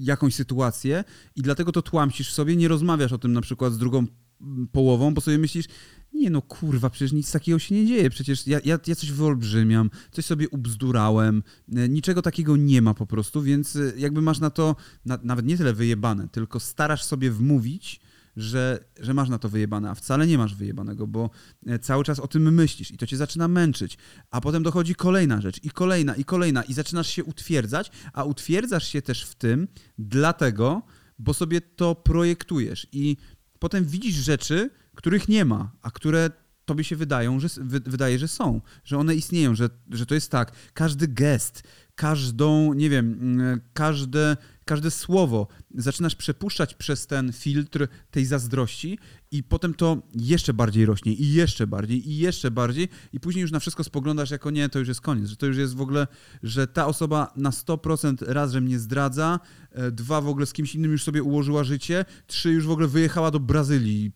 jakąś 0.00 0.34
sytuację 0.34 1.04
i 1.36 1.42
dlatego 1.42 1.72
to 1.72 1.82
tłamsisz 1.82 2.32
sobie, 2.32 2.56
nie 2.56 2.68
rozmawiasz 2.68 3.12
o 3.12 3.18
tym 3.18 3.32
na 3.32 3.40
przykład 3.40 3.72
z 3.72 3.78
drugą 3.78 4.06
mm, 4.40 4.68
połową, 4.72 5.14
bo 5.14 5.20
sobie 5.20 5.38
myślisz, 5.38 5.66
nie 6.12 6.30
no 6.30 6.42
kurwa, 6.42 6.90
przecież 6.90 7.12
nic 7.12 7.32
takiego 7.32 7.58
się 7.58 7.74
nie 7.74 7.86
dzieje, 7.86 8.10
przecież 8.10 8.46
ja, 8.46 8.60
ja, 8.64 8.78
ja 8.86 8.94
coś 8.94 9.12
wyolbrzymiam, 9.12 9.90
coś 10.12 10.24
sobie 10.24 10.48
ubzdurałem, 10.48 11.42
e, 11.76 11.88
niczego 11.88 12.22
takiego 12.22 12.56
nie 12.56 12.82
ma 12.82 12.94
po 12.94 13.06
prostu, 13.06 13.42
więc 13.42 13.76
e, 13.76 13.92
jakby 13.96 14.22
masz 14.22 14.38
na 14.38 14.50
to 14.50 14.76
na, 15.04 15.18
nawet 15.22 15.46
nie 15.46 15.56
tyle 15.56 15.72
wyjebane, 15.72 16.28
tylko 16.28 16.60
starasz 16.60 17.04
sobie 17.04 17.30
wmówić, 17.30 18.00
że, 18.36 18.84
że 19.00 19.14
masz 19.14 19.28
na 19.28 19.38
to 19.38 19.48
wyjebane, 19.48 19.90
a 19.90 19.94
wcale 19.94 20.26
nie 20.26 20.38
masz 20.38 20.54
wyjebanego, 20.54 21.06
bo 21.06 21.30
e, 21.66 21.78
cały 21.78 22.04
czas 22.04 22.20
o 22.20 22.28
tym 22.28 22.54
myślisz 22.54 22.90
i 22.90 22.96
to 22.96 23.06
cię 23.06 23.16
zaczyna 23.16 23.48
męczyć, 23.48 23.98
a 24.30 24.40
potem 24.40 24.62
dochodzi 24.62 24.94
kolejna 24.94 25.40
rzecz 25.40 25.64
i 25.64 25.70
kolejna 25.70 26.14
i 26.14 26.24
kolejna 26.24 26.62
i 26.62 26.74
zaczynasz 26.74 27.08
się 27.08 27.24
utwierdzać, 27.24 27.90
a 28.12 28.24
utwierdzasz 28.24 28.88
się 28.88 29.02
też 29.02 29.24
w 29.24 29.34
tym 29.34 29.68
dlatego, 29.98 30.82
bo 31.18 31.34
sobie 31.34 31.60
to 31.60 31.94
projektujesz. 31.94 32.86
I 32.92 33.16
potem 33.58 33.84
widzisz 33.84 34.14
rzeczy, 34.14 34.70
których 34.94 35.28
nie 35.28 35.44
ma, 35.44 35.70
a 35.82 35.90
które 35.90 36.30
tobie 36.64 36.84
się 36.84 36.96
wydają, 36.96 37.40
że, 37.40 37.48
wy, 37.56 37.80
wydaje, 37.80 38.18
że 38.18 38.28
są, 38.28 38.60
że 38.84 38.98
one 38.98 39.14
istnieją, 39.14 39.54
że, 39.54 39.68
że 39.90 40.06
to 40.06 40.14
jest 40.14 40.30
tak. 40.30 40.52
Każdy 40.74 41.08
gest, 41.08 41.62
każdą, 41.94 42.74
nie 42.74 42.90
wiem, 42.90 43.12
mm, 43.12 43.60
każde, 43.72 44.36
każde 44.68 44.90
słowo 44.90 45.46
zaczynasz 45.74 46.14
przepuszczać 46.14 46.74
przez 46.74 47.06
ten 47.06 47.32
filtr 47.32 47.88
tej 48.10 48.24
zazdrości 48.24 48.98
i 49.30 49.42
potem 49.42 49.74
to 49.74 50.02
jeszcze 50.14 50.54
bardziej 50.54 50.86
rośnie 50.86 51.12
i 51.12 51.32
jeszcze 51.32 51.66
bardziej 51.66 52.10
i 52.10 52.18
jeszcze 52.18 52.50
bardziej 52.50 52.88
i 53.12 53.20
później 53.20 53.42
już 53.42 53.52
na 53.52 53.60
wszystko 53.60 53.84
spoglądasz 53.84 54.30
jako 54.30 54.50
nie, 54.50 54.68
to 54.68 54.78
już 54.78 54.88
jest 54.88 55.00
koniec, 55.00 55.28
że 55.28 55.36
to 55.36 55.46
już 55.46 55.56
jest 55.56 55.74
w 55.76 55.80
ogóle, 55.80 56.06
że 56.42 56.66
ta 56.66 56.86
osoba 56.86 57.32
na 57.36 57.50
100% 57.50 58.16
raz, 58.26 58.52
że 58.52 58.60
mnie 58.60 58.78
zdradza, 58.78 59.40
e, 59.70 59.90
dwa 59.90 60.20
w 60.20 60.28
ogóle 60.28 60.46
z 60.46 60.52
kimś 60.52 60.74
innym 60.74 60.92
już 60.92 61.02
sobie 61.02 61.22
ułożyła 61.22 61.64
życie, 61.64 62.04
trzy 62.26 62.50
już 62.50 62.66
w 62.66 62.70
ogóle 62.70 62.88
wyjechała 62.88 63.30
do 63.30 63.40
Brazylii 63.40 64.12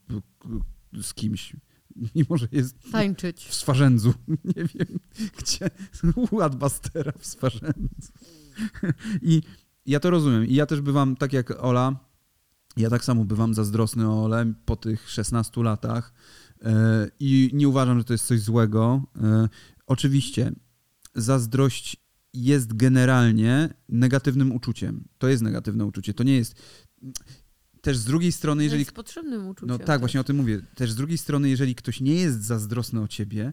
z 1.02 1.14
kimś. 1.14 1.56
Mimo, 2.14 2.36
że 2.36 2.48
jest 2.52 2.76
Tańczyć. 2.92 3.44
w 3.44 3.54
Swarzędzu. 3.54 4.14
Nie 4.56 4.64
wiem, 4.64 4.98
gdzie. 5.38 5.70
U 6.30 6.40
Adbastera 6.40 7.12
w 7.18 7.26
Swarzędzu. 7.26 8.12
I 9.22 9.42
ja 9.86 10.00
to 10.00 10.10
rozumiem. 10.10 10.46
I 10.46 10.54
ja 10.54 10.66
też 10.66 10.80
bywam, 10.80 11.16
tak 11.16 11.32
jak 11.32 11.64
Ola, 11.64 11.96
ja 12.76 12.90
tak 12.90 13.04
samo 13.04 13.24
bywam 13.24 13.54
zazdrosny 13.54 14.08
o 14.08 14.24
Ole 14.24 14.52
po 14.64 14.76
tych 14.76 15.10
16 15.10 15.62
latach 15.62 16.12
e, 16.62 17.08
i 17.20 17.50
nie 17.52 17.68
uważam, 17.68 17.98
że 17.98 18.04
to 18.04 18.12
jest 18.14 18.26
coś 18.26 18.40
złego. 18.40 19.02
E, 19.22 19.48
Oczywiście 19.86 20.52
zazdrość 21.14 21.96
jest 22.34 22.76
generalnie 22.76 23.74
negatywnym 23.88 24.52
uczuciem. 24.52 25.04
To 25.18 25.28
jest 25.28 25.42
negatywne 25.42 25.84
uczucie. 25.84 26.14
To 26.14 26.24
nie 26.24 26.36
jest... 26.36 26.62
Też 27.80 27.96
z 27.96 28.04
drugiej 28.04 28.32
strony, 28.32 28.64
jeżeli 28.64 28.80
Jest 28.80 28.92
potrzebnym 28.92 29.48
uczuciem. 29.48 29.68
no 29.68 29.78
tak, 29.78 29.86
też. 29.86 29.98
właśnie 29.98 30.20
o 30.20 30.24
tym 30.24 30.36
mówię. 30.36 30.60
Też 30.74 30.92
z 30.92 30.96
drugiej 30.96 31.18
strony, 31.18 31.48
jeżeli 31.48 31.74
ktoś 31.74 32.00
nie 32.00 32.14
jest 32.14 32.42
zazdrosny 32.44 33.00
o 33.00 33.08
ciebie, 33.08 33.52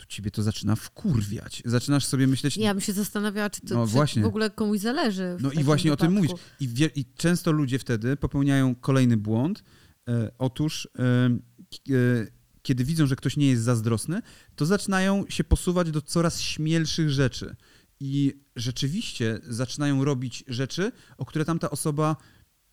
to 0.00 0.06
ciebie 0.06 0.30
to 0.30 0.42
zaczyna 0.42 0.76
wkurwiać. 0.76 1.62
Zaczynasz 1.64 2.04
sobie 2.06 2.26
myśleć, 2.26 2.56
Ja 2.56 2.74
bym 2.74 2.80
się 2.80 2.92
zastanawiała, 2.92 3.50
czy 3.50 3.60
to 3.60 3.74
No 3.74 3.86
czy 3.86 3.92
właśnie. 3.92 4.22
w 4.22 4.26
ogóle 4.26 4.50
komuś 4.50 4.78
zależy. 4.80 5.36
no 5.40 5.52
i 5.52 5.64
właśnie 5.64 5.92
o 5.92 5.96
tym 5.96 6.14
wypadku. 6.14 6.32
mówić. 6.32 6.46
I, 6.60 6.68
wie, 6.68 6.90
I 6.94 7.04
często 7.04 7.52
ludzie 7.52 7.78
wtedy 7.78 8.16
popełniają 8.16 8.74
kolejny 8.74 9.16
błąd. 9.16 9.64
E, 10.08 10.30
otóż, 10.38 10.88
e, 10.98 11.02
e, 11.94 12.26
kiedy 12.62 12.84
widzą, 12.84 13.06
że 13.06 13.16
ktoś 13.16 13.36
nie 13.36 13.48
jest 13.48 13.62
zazdrosny, 13.62 14.22
to 14.56 14.66
zaczynają 14.66 15.24
się 15.28 15.44
posuwać 15.44 15.90
do 15.90 16.02
coraz 16.02 16.40
śmielszych 16.40 17.10
rzeczy. 17.10 17.56
I 18.00 18.40
rzeczywiście 18.56 19.38
zaczynają 19.48 20.04
robić 20.04 20.44
rzeczy, 20.48 20.92
o 21.18 21.24
które 21.24 21.44
tamta 21.44 21.70
osoba 21.70 22.16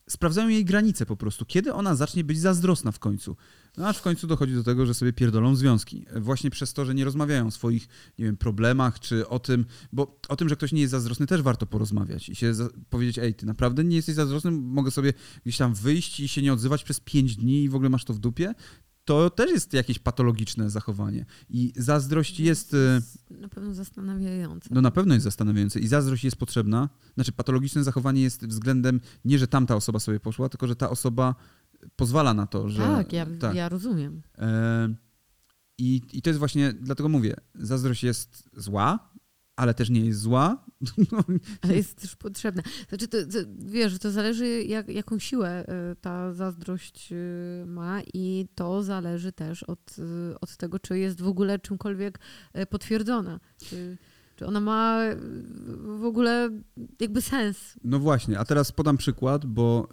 sprawdzają 0.10 0.48
jej 0.48 0.66
granice 0.66 1.06
po 1.06 1.18
prostu. 1.18 1.46
Kiedy 1.46 1.74
ona 1.74 1.96
zacznie 1.96 2.24
być 2.24 2.40
zazdrosna 2.40 2.92
w 2.92 3.00
końcu? 3.00 3.36
No 3.78 3.88
aż 3.88 3.98
w 3.98 4.02
końcu 4.02 4.28
dochodzi 4.28 4.54
do 4.54 4.64
tego, 4.64 4.86
że 4.86 4.94
sobie 4.94 5.14
pierdolą 5.14 5.56
związki. 5.56 6.06
Właśnie 6.16 6.50
przez 6.50 6.74
to, 6.74 6.86
że 6.86 6.96
nie 6.96 7.06
rozmawiają 7.06 7.48
o 7.48 7.52
swoich, 7.52 7.88
nie 8.20 8.26
wiem, 8.26 8.38
problemach, 8.38 9.00
czy 9.00 9.28
o 9.28 9.40
tym, 9.40 9.66
bo 9.94 10.20
o 10.30 10.36
tym, 10.36 10.50
że 10.50 10.56
ktoś 10.56 10.72
nie 10.72 10.82
jest 10.82 10.92
zazdrosny, 10.92 11.28
też 11.28 11.42
warto 11.42 11.66
porozmawiać 11.66 12.30
i 12.30 12.36
się 12.36 12.54
powiedzieć, 12.90 13.20
ej, 13.20 13.34
ty 13.34 13.46
naprawdę 13.46 13.84
nie 13.84 13.96
jesteś 13.96 14.16
zazdrosny, 14.16 14.52
mogę 14.52 14.92
sobie 14.92 15.14
gdzieś 15.44 15.58
tam 15.58 15.74
wyjść 15.74 16.20
i 16.20 16.28
się 16.28 16.42
nie 16.42 16.54
odzywać 16.54 16.84
przez 16.84 17.00
pięć 17.00 17.36
dni 17.36 17.64
i 17.64 17.70
w 17.70 17.76
ogóle 17.76 17.90
masz 17.90 18.06
to 18.06 18.14
w 18.14 18.20
dupie? 18.20 18.54
To 19.06 19.30
też 19.30 19.52
jest 19.52 19.74
jakieś 19.74 20.00
patologiczne 20.00 20.70
zachowanie. 20.70 21.26
I 21.50 21.74
zazdrość 21.76 22.40
jest... 22.40 22.74
e, 22.74 22.78
Jest 22.78 23.42
na 23.42 23.50
pewno 23.50 23.74
zastanawiające. 23.74 24.70
no 24.72 24.82
na 24.82 24.92
pewno 24.92 25.14
jest 25.14 25.24
zastanawiające 25.24 25.80
i 25.80 25.88
zazdrość 25.88 26.24
jest 26.24 26.38
potrzebna. 26.38 26.90
Znaczy 27.16 27.32
patologiczne 27.32 27.84
zachowanie 27.84 28.22
jest 28.22 28.48
względem 28.48 29.02
nie, 29.26 29.40
że 29.40 29.48
tamta 29.48 29.76
osoba 29.76 30.00
sobie 30.00 30.20
poszła, 30.20 30.50
tylko 30.50 30.68
że 30.68 30.76
ta 30.76 30.90
osoba 30.90 31.36
pozwala 31.96 32.34
na 32.34 32.48
to, 32.48 32.70
że... 32.70 32.82
tak, 32.82 33.14
ja, 33.14 33.26
ja 33.54 33.70
rozumiem. 33.70 34.22
E, 34.38 34.96
i, 35.78 36.02
I 36.14 36.22
to 36.22 36.30
jest 36.30 36.40
właśnie, 36.40 36.74
dlatego 36.74 37.10
mówię, 37.10 37.36
zazdrość 37.56 38.04
jest 38.04 38.50
zła, 38.54 39.10
ale 39.56 39.74
też 39.74 39.90
nie 39.90 40.06
jest 40.06 40.20
zła. 40.20 40.66
Ale 41.62 41.76
jest 41.76 42.02
też 42.02 42.16
potrzebna. 42.16 42.64
Znaczy, 42.90 43.08
to, 43.08 43.18
to, 43.18 43.38
wiesz, 43.58 44.00
to 44.00 44.12
zależy, 44.12 44.64
jak, 44.64 44.90
jaką 44.90 45.20
siłę 45.20 45.50
e, 45.50 45.96
ta 45.96 46.34
zazdrość 46.34 47.10
e, 47.12 47.66
ma, 47.66 48.02
i 48.14 48.48
to 48.56 48.84
zależy 48.84 49.32
też 49.32 49.64
od, 49.64 49.96
od 50.42 50.58
tego, 50.58 50.80
czy 50.80 51.00
jest 51.00 51.22
w 51.22 51.28
ogóle 51.28 51.60
czymkolwiek 51.60 52.20
potwierdzona. 52.70 53.40
Czy, 53.64 53.98
czy 54.38 54.46
ona 54.46 54.60
ma 54.60 55.00
w 56.00 56.06
ogóle 56.06 56.50
jakby 57.00 57.22
sens? 57.22 57.74
No 57.84 58.00
właśnie, 58.00 58.40
a 58.40 58.46
teraz 58.46 58.72
podam 58.72 58.98
przykład, 58.98 59.46
bo 59.46 59.88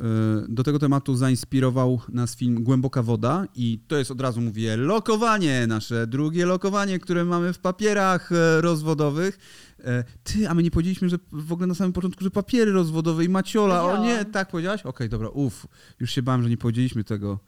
do 0.49 0.63
tego 0.63 0.79
tematu 0.79 1.17
zainspirował 1.17 2.01
nas 2.09 2.37
film 2.37 2.65
Głęboka 2.65 3.03
Woda 3.03 3.47
i 3.55 3.81
to 3.89 3.97
jest 3.97 4.11
od 4.11 4.21
razu 4.21 4.41
mówię 4.41 4.77
lokowanie, 4.77 5.67
nasze 5.67 6.07
drugie 6.07 6.47
lokowanie, 6.47 6.99
które 6.99 7.25
mamy 7.25 7.53
w 7.53 7.59
papierach 7.59 8.31
rozwodowych. 8.61 9.39
E, 9.85 10.05
ty, 10.25 10.49
a 10.49 10.55
my 10.55 10.63
nie 10.63 10.71
powiedzieliśmy, 10.71 11.09
że 11.09 11.19
w 11.33 11.53
ogóle 11.53 11.67
na 11.67 11.75
samym 11.75 11.93
początku, 11.93 12.25
że 12.25 12.31
papiery 12.31 12.73
rozwodowe 12.73 13.25
i 13.25 13.29
maciola. 13.29 13.85
O 13.85 14.05
nie, 14.05 14.25
tak 14.25 14.51
powiedziałaś? 14.51 14.81
Okej, 14.81 14.91
okay, 14.91 15.09
dobra, 15.09 15.29
uff. 15.29 15.67
Już 16.01 16.11
się 16.11 16.23
bałem, 16.23 16.43
że 16.43 16.51
nie 16.51 16.57
powiedzieliśmy 16.57 17.05
tego. 17.05 17.39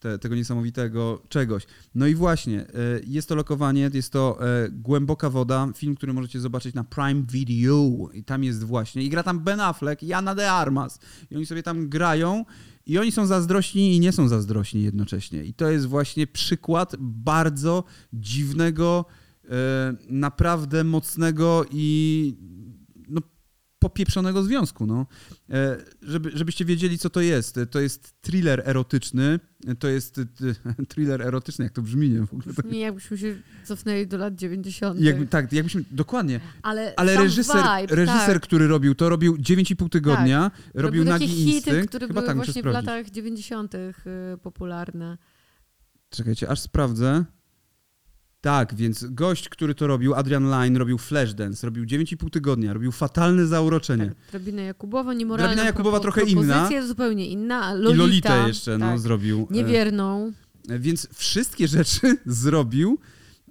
Te, 0.00 0.18
tego 0.18 0.34
niesamowitego 0.34 1.22
czegoś. 1.28 1.66
No 1.94 2.06
i 2.06 2.14
właśnie, 2.14 2.60
e, 2.60 2.66
jest 3.06 3.28
to 3.28 3.34
lokowanie, 3.34 3.90
jest 3.94 4.12
to 4.12 4.38
e, 4.40 4.68
Głęboka 4.70 5.30
Woda, 5.30 5.68
film, 5.76 5.94
który 5.94 6.12
możecie 6.12 6.40
zobaczyć 6.40 6.74
na 6.74 6.84
Prime 6.84 7.22
Video 7.22 8.08
i 8.12 8.24
tam 8.24 8.44
jest 8.44 8.64
właśnie, 8.64 9.02
i 9.02 9.08
gra 9.08 9.22
tam 9.22 9.40
Ben 9.40 9.60
Affleck 9.60 10.02
i 10.02 10.12
Anna 10.12 10.34
de 10.34 10.52
Armas 10.52 10.98
i 11.30 11.36
oni 11.36 11.46
sobie 11.46 11.62
tam 11.62 11.88
grają 11.88 12.44
i 12.86 12.98
oni 12.98 13.12
są 13.12 13.26
zazdrośni 13.26 13.96
i 13.96 14.00
nie 14.00 14.12
są 14.12 14.28
zazdrośni 14.28 14.82
jednocześnie. 14.82 15.44
I 15.44 15.54
to 15.54 15.70
jest 15.70 15.86
właśnie 15.86 16.26
przykład 16.26 16.96
bardzo 16.98 17.84
dziwnego 18.12 19.04
E, 19.50 19.94
naprawdę 20.08 20.84
mocnego 20.84 21.64
i 21.70 22.34
popieprzonego 23.78 24.42
związku. 24.42 24.86
No. 24.86 25.06
E, 25.50 25.76
żeby, 26.02 26.30
żebyście 26.34 26.64
wiedzieli, 26.64 26.98
co 26.98 27.10
to 27.10 27.20
jest. 27.20 27.60
To 27.70 27.80
jest 27.80 28.20
thriller 28.20 28.62
erotyczny. 28.64 29.40
To 29.78 29.88
jest 29.88 30.20
thriller 30.88 31.22
erotyczny, 31.22 31.64
jak 31.64 31.72
to 31.72 31.82
brzmi, 31.82 32.10
nie? 32.10 32.26
W 32.26 32.34
ogóle 32.34 32.54
tak. 32.54 32.66
Nie, 32.66 32.80
jakbyśmy 32.80 33.18
się 33.18 33.36
cofnęli 33.64 34.06
do 34.06 34.18
lat 34.18 34.34
90. 34.34 35.00
Jakby, 35.00 35.26
tak, 35.26 35.52
jakbyśmy, 35.52 35.84
dokładnie. 35.90 36.40
Ale, 36.62 36.94
Ale 36.96 37.16
reżyser, 37.16 37.56
vibe, 37.56 37.94
reżyser 37.96 38.34
tak. 38.34 38.42
który 38.42 38.66
robił 38.66 38.94
to, 38.94 39.08
robił 39.08 39.36
9,5 39.36 39.88
tygodnia, 39.88 40.50
tak. 40.50 40.60
robił, 40.74 40.82
robił 40.82 41.04
Nagi 41.04 41.28
hity, 41.28 41.50
Instynkt. 41.50 41.88
które 41.88 42.06
Chyba 42.06 42.20
były 42.20 42.26
tak, 42.26 42.36
właśnie 42.36 42.62
w 42.62 42.66
latach 42.66 43.10
90. 43.10 43.74
Y, 43.74 43.88
popularne. 44.42 45.18
Czekajcie, 46.10 46.48
aż 46.48 46.60
sprawdzę. 46.60 47.24
Tak, 48.40 48.74
więc 48.74 49.04
gość, 49.10 49.48
który 49.48 49.74
to 49.74 49.86
robił, 49.86 50.14
Adrian 50.14 50.50
Line, 50.50 50.76
robił 50.76 50.98
Flashdance, 50.98 51.66
robił 51.66 51.84
9,5 51.84 52.30
tygodnia, 52.30 52.72
robił 52.72 52.92
fatalne 52.92 53.46
zauroczenie. 53.46 54.06
Tak, 54.06 54.16
Drabina 54.30 54.62
Jakubowa, 54.62 55.14
niemoralna 55.14 55.48
Drabina 55.48 55.66
Jakubowa 55.66 56.00
trochę 56.00 56.22
inna. 56.22 56.68
zupełnie 56.86 57.26
inna. 57.26 57.74
Lolita, 57.74 57.94
I 57.94 57.96
Lolitę 57.96 58.48
jeszcze 58.48 58.78
no, 58.78 58.86
tak, 58.86 58.94
no, 58.94 58.98
zrobił. 58.98 59.48
E, 59.50 59.54
niewierną. 59.54 60.32
Więc 60.68 61.08
wszystkie 61.14 61.68
rzeczy 61.68 62.16
zrobił 62.26 62.98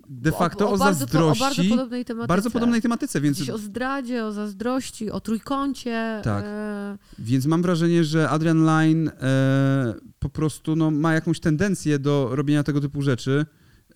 de 0.10 0.32
facto 0.32 0.66
o, 0.66 0.72
o, 0.72 0.74
o 0.74 0.78
bardzo, 0.78 1.00
zazdrości. 1.00 1.42
O 1.42 1.46
bardzo 1.46 1.64
podobnej 1.70 2.06
tematyce. 2.06 2.28
Bardzo 2.28 2.52
podobnej 2.52 2.82
tematyce, 2.82 3.22
więc... 3.22 3.38
Gdzieś 3.38 3.50
o 3.50 3.58
zdradzie, 3.58 4.26
o 4.26 4.32
zazdrości, 4.32 5.12
o 5.12 5.20
trójkącie. 5.20 6.22
Tak. 6.24 6.44
E... 6.48 6.98
Więc 7.20 7.46
mam 7.46 7.62
wrażenie, 7.62 8.04
że 8.04 8.30
Adrian 8.30 8.66
Line 8.66 9.08
e, 9.08 9.94
po 10.20 10.30
prostu 10.30 10.76
no, 10.76 10.92
ma 10.92 11.14
jakąś 11.14 11.40
tendencję 11.40 12.00
do 12.00 12.30
robienia 12.32 12.64
tego 12.64 12.82
typu 12.82 13.02
rzeczy. 13.02 13.46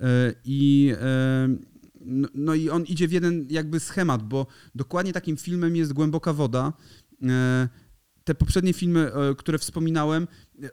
E, 0.02 0.34
I, 0.46 0.94
e, 1.02 1.50
no, 2.02 2.28
no 2.34 2.56
i 2.56 2.70
on 2.70 2.84
idzie 2.86 3.08
w 3.08 3.12
jeden 3.12 3.48
jakby 3.50 3.80
schemat, 3.80 4.24
bo 4.24 4.48
dokładnie 4.76 5.14
takim 5.14 5.38
filmem 5.38 5.76
jest 5.76 5.94
Głęboka 5.94 6.34
Woda. 6.34 6.74
E, 7.24 7.70
te 8.24 8.36
poprzednie 8.36 8.74
filmy, 8.74 9.12
które 9.38 9.58
wspominałem, 9.58 10.28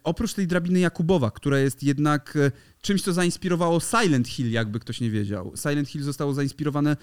oprócz 0.04 0.34
tej 0.34 0.46
drabiny 0.46 0.80
Jakubowa, 0.80 1.30
która 1.30 1.58
jest 1.58 1.82
jednak 1.82 2.38
czymś, 2.80 3.02
co 3.02 3.12
zainspirowało 3.12 3.80
Silent 3.80 4.28
Hill, 4.28 4.50
jakby 4.50 4.80
ktoś 4.80 5.00
nie 5.00 5.10
wiedział. 5.10 5.52
Silent 5.56 5.88
Hill 5.88 6.02
zostało 6.02 6.34
zainspirowane 6.34 6.96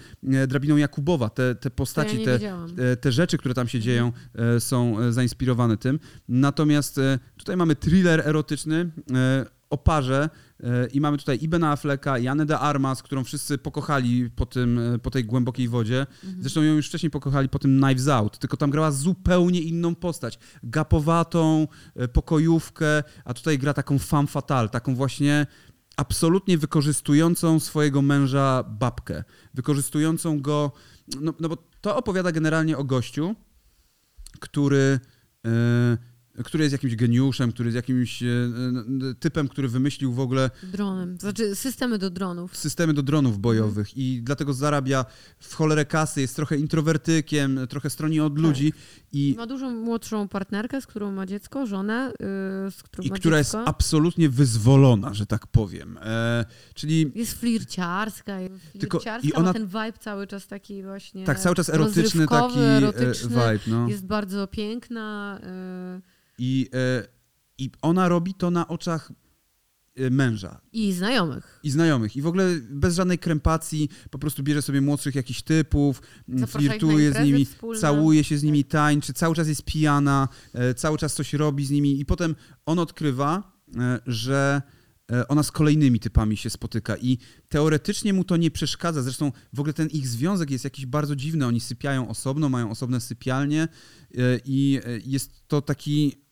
drabiną 0.48 0.76
Jakubowa. 0.76 1.30
Te, 1.30 1.54
te 1.54 1.70
postaci, 1.70 2.22
ja 2.22 2.38
te, 2.76 2.96
te 2.96 3.12
rzeczy, 3.12 3.38
które 3.38 3.54
tam 3.54 3.68
się 3.68 3.80
dzieją, 3.80 4.12
są 4.58 4.96
zainspirowane 5.12 5.76
tym. 5.76 6.00
Natomiast 6.28 7.00
tutaj 7.36 7.56
mamy 7.56 7.76
thriller 7.76 8.22
erotyczny 8.28 8.90
o 9.70 9.78
parze, 9.78 10.30
E, 10.62 10.86
I 10.86 11.00
mamy 11.00 11.18
tutaj 11.18 11.38
i 11.40 11.48
Bena 11.48 11.70
Afflecka, 11.70 12.18
i 12.18 12.46
de 12.46 12.58
Armas, 12.58 13.02
którą 13.02 13.24
wszyscy 13.24 13.58
pokochali 13.58 14.30
po, 14.30 14.46
tym, 14.46 14.78
e, 14.78 14.98
po 14.98 15.10
tej 15.10 15.24
głębokiej 15.24 15.68
wodzie. 15.68 16.00
Mhm. 16.00 16.42
Zresztą 16.42 16.62
ją 16.62 16.74
już 16.74 16.88
wcześniej 16.88 17.10
pokochali 17.10 17.48
po 17.48 17.58
tym 17.58 17.80
Knives 17.80 18.08
Out, 18.08 18.38
tylko 18.38 18.56
tam 18.56 18.70
grała 18.70 18.90
zupełnie 18.90 19.60
inną 19.60 19.94
postać. 19.94 20.38
Gapowatą, 20.62 21.68
e, 21.96 22.08
pokojówkę, 22.08 23.02
a 23.24 23.34
tutaj 23.34 23.58
gra 23.58 23.74
taką 23.74 23.98
femme 23.98 24.26
fatale, 24.26 24.68
taką 24.68 24.94
właśnie 24.94 25.46
absolutnie 25.96 26.58
wykorzystującą 26.58 27.60
swojego 27.60 28.02
męża 28.02 28.62
babkę. 28.62 29.24
Wykorzystującą 29.54 30.40
go, 30.40 30.72
no, 31.20 31.34
no 31.40 31.48
bo 31.48 31.56
to 31.80 31.96
opowiada 31.96 32.32
generalnie 32.32 32.78
o 32.78 32.84
gościu, 32.84 33.34
który... 34.40 35.00
Yy, 35.44 36.15
który 36.44 36.64
jest 36.64 36.72
jakimś 36.72 36.96
geniuszem, 36.96 37.52
który 37.52 37.66
jest 37.66 37.76
jakimś 37.76 38.22
e, 38.22 38.26
e, 38.26 39.14
typem, 39.14 39.48
który 39.48 39.68
wymyślił 39.68 40.12
w 40.12 40.20
ogóle. 40.20 40.50
Dronem, 40.62 41.18
znaczy 41.20 41.56
systemy 41.56 41.98
do 41.98 42.10
dronów. 42.10 42.56
Systemy 42.56 42.94
do 42.94 43.02
dronów 43.02 43.38
bojowych 43.38 43.88
mhm. 43.88 43.96
i 43.96 44.20
dlatego 44.22 44.52
zarabia 44.52 45.04
w 45.38 45.54
cholerę 45.54 45.84
kasy, 45.84 46.20
jest 46.20 46.36
trochę 46.36 46.56
introwertykiem, 46.56 47.60
trochę 47.68 47.90
stroni 47.90 48.20
od 48.20 48.34
tak. 48.34 48.42
ludzi. 48.42 48.72
I 49.12 49.34
ma 49.36 49.46
dużą 49.46 49.70
młodszą 49.70 50.28
partnerkę, 50.28 50.80
z 50.80 50.86
którą 50.86 51.12
ma 51.12 51.26
dziecko, 51.26 51.66
żonę, 51.66 52.12
yy, 52.20 52.70
z 52.70 52.82
którą 52.82 53.04
I 53.04 53.10
ma 53.10 53.16
która 53.16 53.38
dziecko. 53.38 53.58
jest 53.58 53.68
absolutnie 53.68 54.28
wyzwolona, 54.28 55.14
że 55.14 55.26
tak 55.26 55.46
powiem. 55.46 55.98
E, 56.02 56.44
czyli... 56.74 57.12
Jest 57.14 57.40
flirciarska, 57.40 58.38
Tylko, 58.80 59.00
i 59.22 59.32
ona... 59.32 59.46
ma 59.46 59.52
ten 59.52 59.66
vibe 59.66 59.98
cały 60.00 60.26
czas 60.26 60.46
taki 60.46 60.82
właśnie 60.82 61.24
Tak, 61.24 61.40
cały 61.40 61.56
czas 61.56 61.68
erotyczny 61.68 62.26
taki 62.26 62.58
e, 62.58 62.62
erotyczny, 62.62 63.28
vibe. 63.28 63.60
No. 63.66 63.88
Jest 63.88 64.06
bardzo 64.06 64.46
piękna. 64.46 65.40
Yy 65.94 66.16
i, 66.38 66.68
e, 66.74 67.06
I 67.58 67.70
ona 67.82 68.08
robi 68.08 68.34
to 68.34 68.50
na 68.50 68.68
oczach 68.68 69.12
e, 69.96 70.10
męża. 70.10 70.60
I 70.72 70.92
znajomych. 70.92 71.60
I 71.62 71.70
znajomych. 71.70 72.16
I 72.16 72.22
w 72.22 72.26
ogóle 72.26 72.56
bez 72.70 72.94
żadnej 72.94 73.18
krępacji, 73.18 73.88
po 74.10 74.18
prostu 74.18 74.42
bierze 74.42 74.62
sobie 74.62 74.80
młodszych 74.80 75.14
jakichś 75.14 75.42
typów, 75.42 76.02
flirtuje 76.46 77.12
z 77.12 77.24
nimi, 77.24 77.44
wspólne. 77.44 77.80
całuje 77.80 78.24
się 78.24 78.38
z 78.38 78.42
nimi, 78.42 78.64
tak. 78.64 78.70
tańczy, 78.70 79.12
cały 79.12 79.34
czas 79.34 79.48
jest 79.48 79.64
pijana, 79.64 80.28
e, 80.54 80.74
cały 80.74 80.98
czas 80.98 81.14
coś 81.14 81.32
robi 81.32 81.66
z 81.66 81.70
nimi 81.70 82.00
i 82.00 82.06
potem 82.06 82.34
on 82.66 82.78
odkrywa, 82.78 83.56
że 84.06 84.62
ona 85.28 85.42
z 85.42 85.52
kolejnymi 85.52 86.00
typami 86.00 86.36
się 86.36 86.50
spotyka 86.50 86.96
i 86.96 87.18
teoretycznie 87.48 88.12
mu 88.12 88.24
to 88.24 88.36
nie 88.36 88.50
przeszkadza. 88.50 89.02
Zresztą 89.02 89.32
w 89.52 89.60
ogóle 89.60 89.72
ten 89.72 89.88
ich 89.88 90.08
związek 90.08 90.50
jest 90.50 90.64
jakiś 90.64 90.86
bardzo 90.86 91.16
dziwny. 91.16 91.46
Oni 91.46 91.60
sypiają 91.60 92.08
osobno, 92.08 92.48
mają 92.48 92.70
osobne 92.70 93.00
sypialnie 93.00 93.68
i 94.44 94.80
jest 95.04 95.48
to 95.48 95.62
taki 95.62 96.25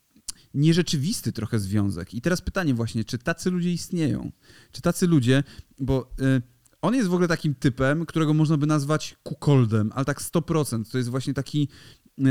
nierzeczywisty 0.54 1.32
trochę 1.32 1.58
związek. 1.58 2.14
I 2.14 2.20
teraz 2.20 2.40
pytanie 2.40 2.74
właśnie, 2.74 3.04
czy 3.04 3.18
tacy 3.18 3.50
ludzie 3.50 3.72
istnieją? 3.72 4.32
Czy 4.72 4.82
tacy 4.82 5.06
ludzie, 5.06 5.42
bo 5.78 6.10
y, 6.20 6.42
on 6.82 6.94
jest 6.94 7.08
w 7.08 7.14
ogóle 7.14 7.28
takim 7.28 7.54
typem, 7.54 8.06
którego 8.06 8.34
można 8.34 8.56
by 8.56 8.66
nazwać 8.66 9.16
kukoldem, 9.22 9.90
ale 9.94 10.04
tak 10.04 10.20
100%. 10.20 10.90
To 10.90 10.98
jest 10.98 11.10
właśnie 11.10 11.34
taki, 11.34 11.68
y, 12.18 12.24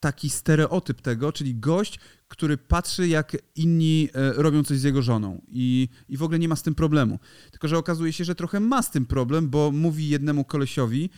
taki 0.00 0.30
stereotyp 0.30 1.00
tego, 1.00 1.32
czyli 1.32 1.54
gość, 1.54 1.98
który 2.28 2.56
patrzy, 2.58 3.08
jak 3.08 3.36
inni 3.56 4.08
y, 4.08 4.42
robią 4.42 4.64
coś 4.64 4.78
z 4.78 4.82
jego 4.82 5.02
żoną 5.02 5.42
i, 5.48 5.88
i 6.08 6.16
w 6.16 6.22
ogóle 6.22 6.38
nie 6.38 6.48
ma 6.48 6.56
z 6.56 6.62
tym 6.62 6.74
problemu. 6.74 7.18
Tylko, 7.50 7.68
że 7.68 7.78
okazuje 7.78 8.12
się, 8.12 8.24
że 8.24 8.34
trochę 8.34 8.60
ma 8.60 8.82
z 8.82 8.90
tym 8.90 9.06
problem, 9.06 9.48
bo 9.48 9.72
mówi 9.72 10.08
jednemu 10.08 10.44
kolesiowi, 10.44 11.10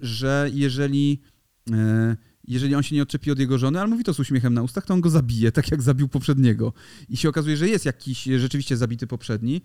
że 0.00 0.50
jeżeli 0.52 1.22
jeżeli 2.48 2.74
on 2.74 2.82
się 2.82 2.94
nie 2.94 3.02
odczepi 3.02 3.30
od 3.30 3.38
jego 3.38 3.58
żony, 3.58 3.80
ale 3.80 3.88
mówi 3.88 4.04
to 4.04 4.14
z 4.14 4.20
uśmiechem 4.20 4.54
na 4.54 4.62
ustach, 4.62 4.86
to 4.86 4.94
on 4.94 5.00
go 5.00 5.10
zabije, 5.10 5.52
tak 5.52 5.70
jak 5.70 5.82
zabił 5.82 6.08
poprzedniego. 6.08 6.72
I 7.08 7.16
się 7.16 7.28
okazuje, 7.28 7.56
że 7.56 7.68
jest 7.68 7.84
jakiś 7.84 8.22
rzeczywiście 8.22 8.76
zabity 8.76 9.06
poprzedni. 9.06 9.62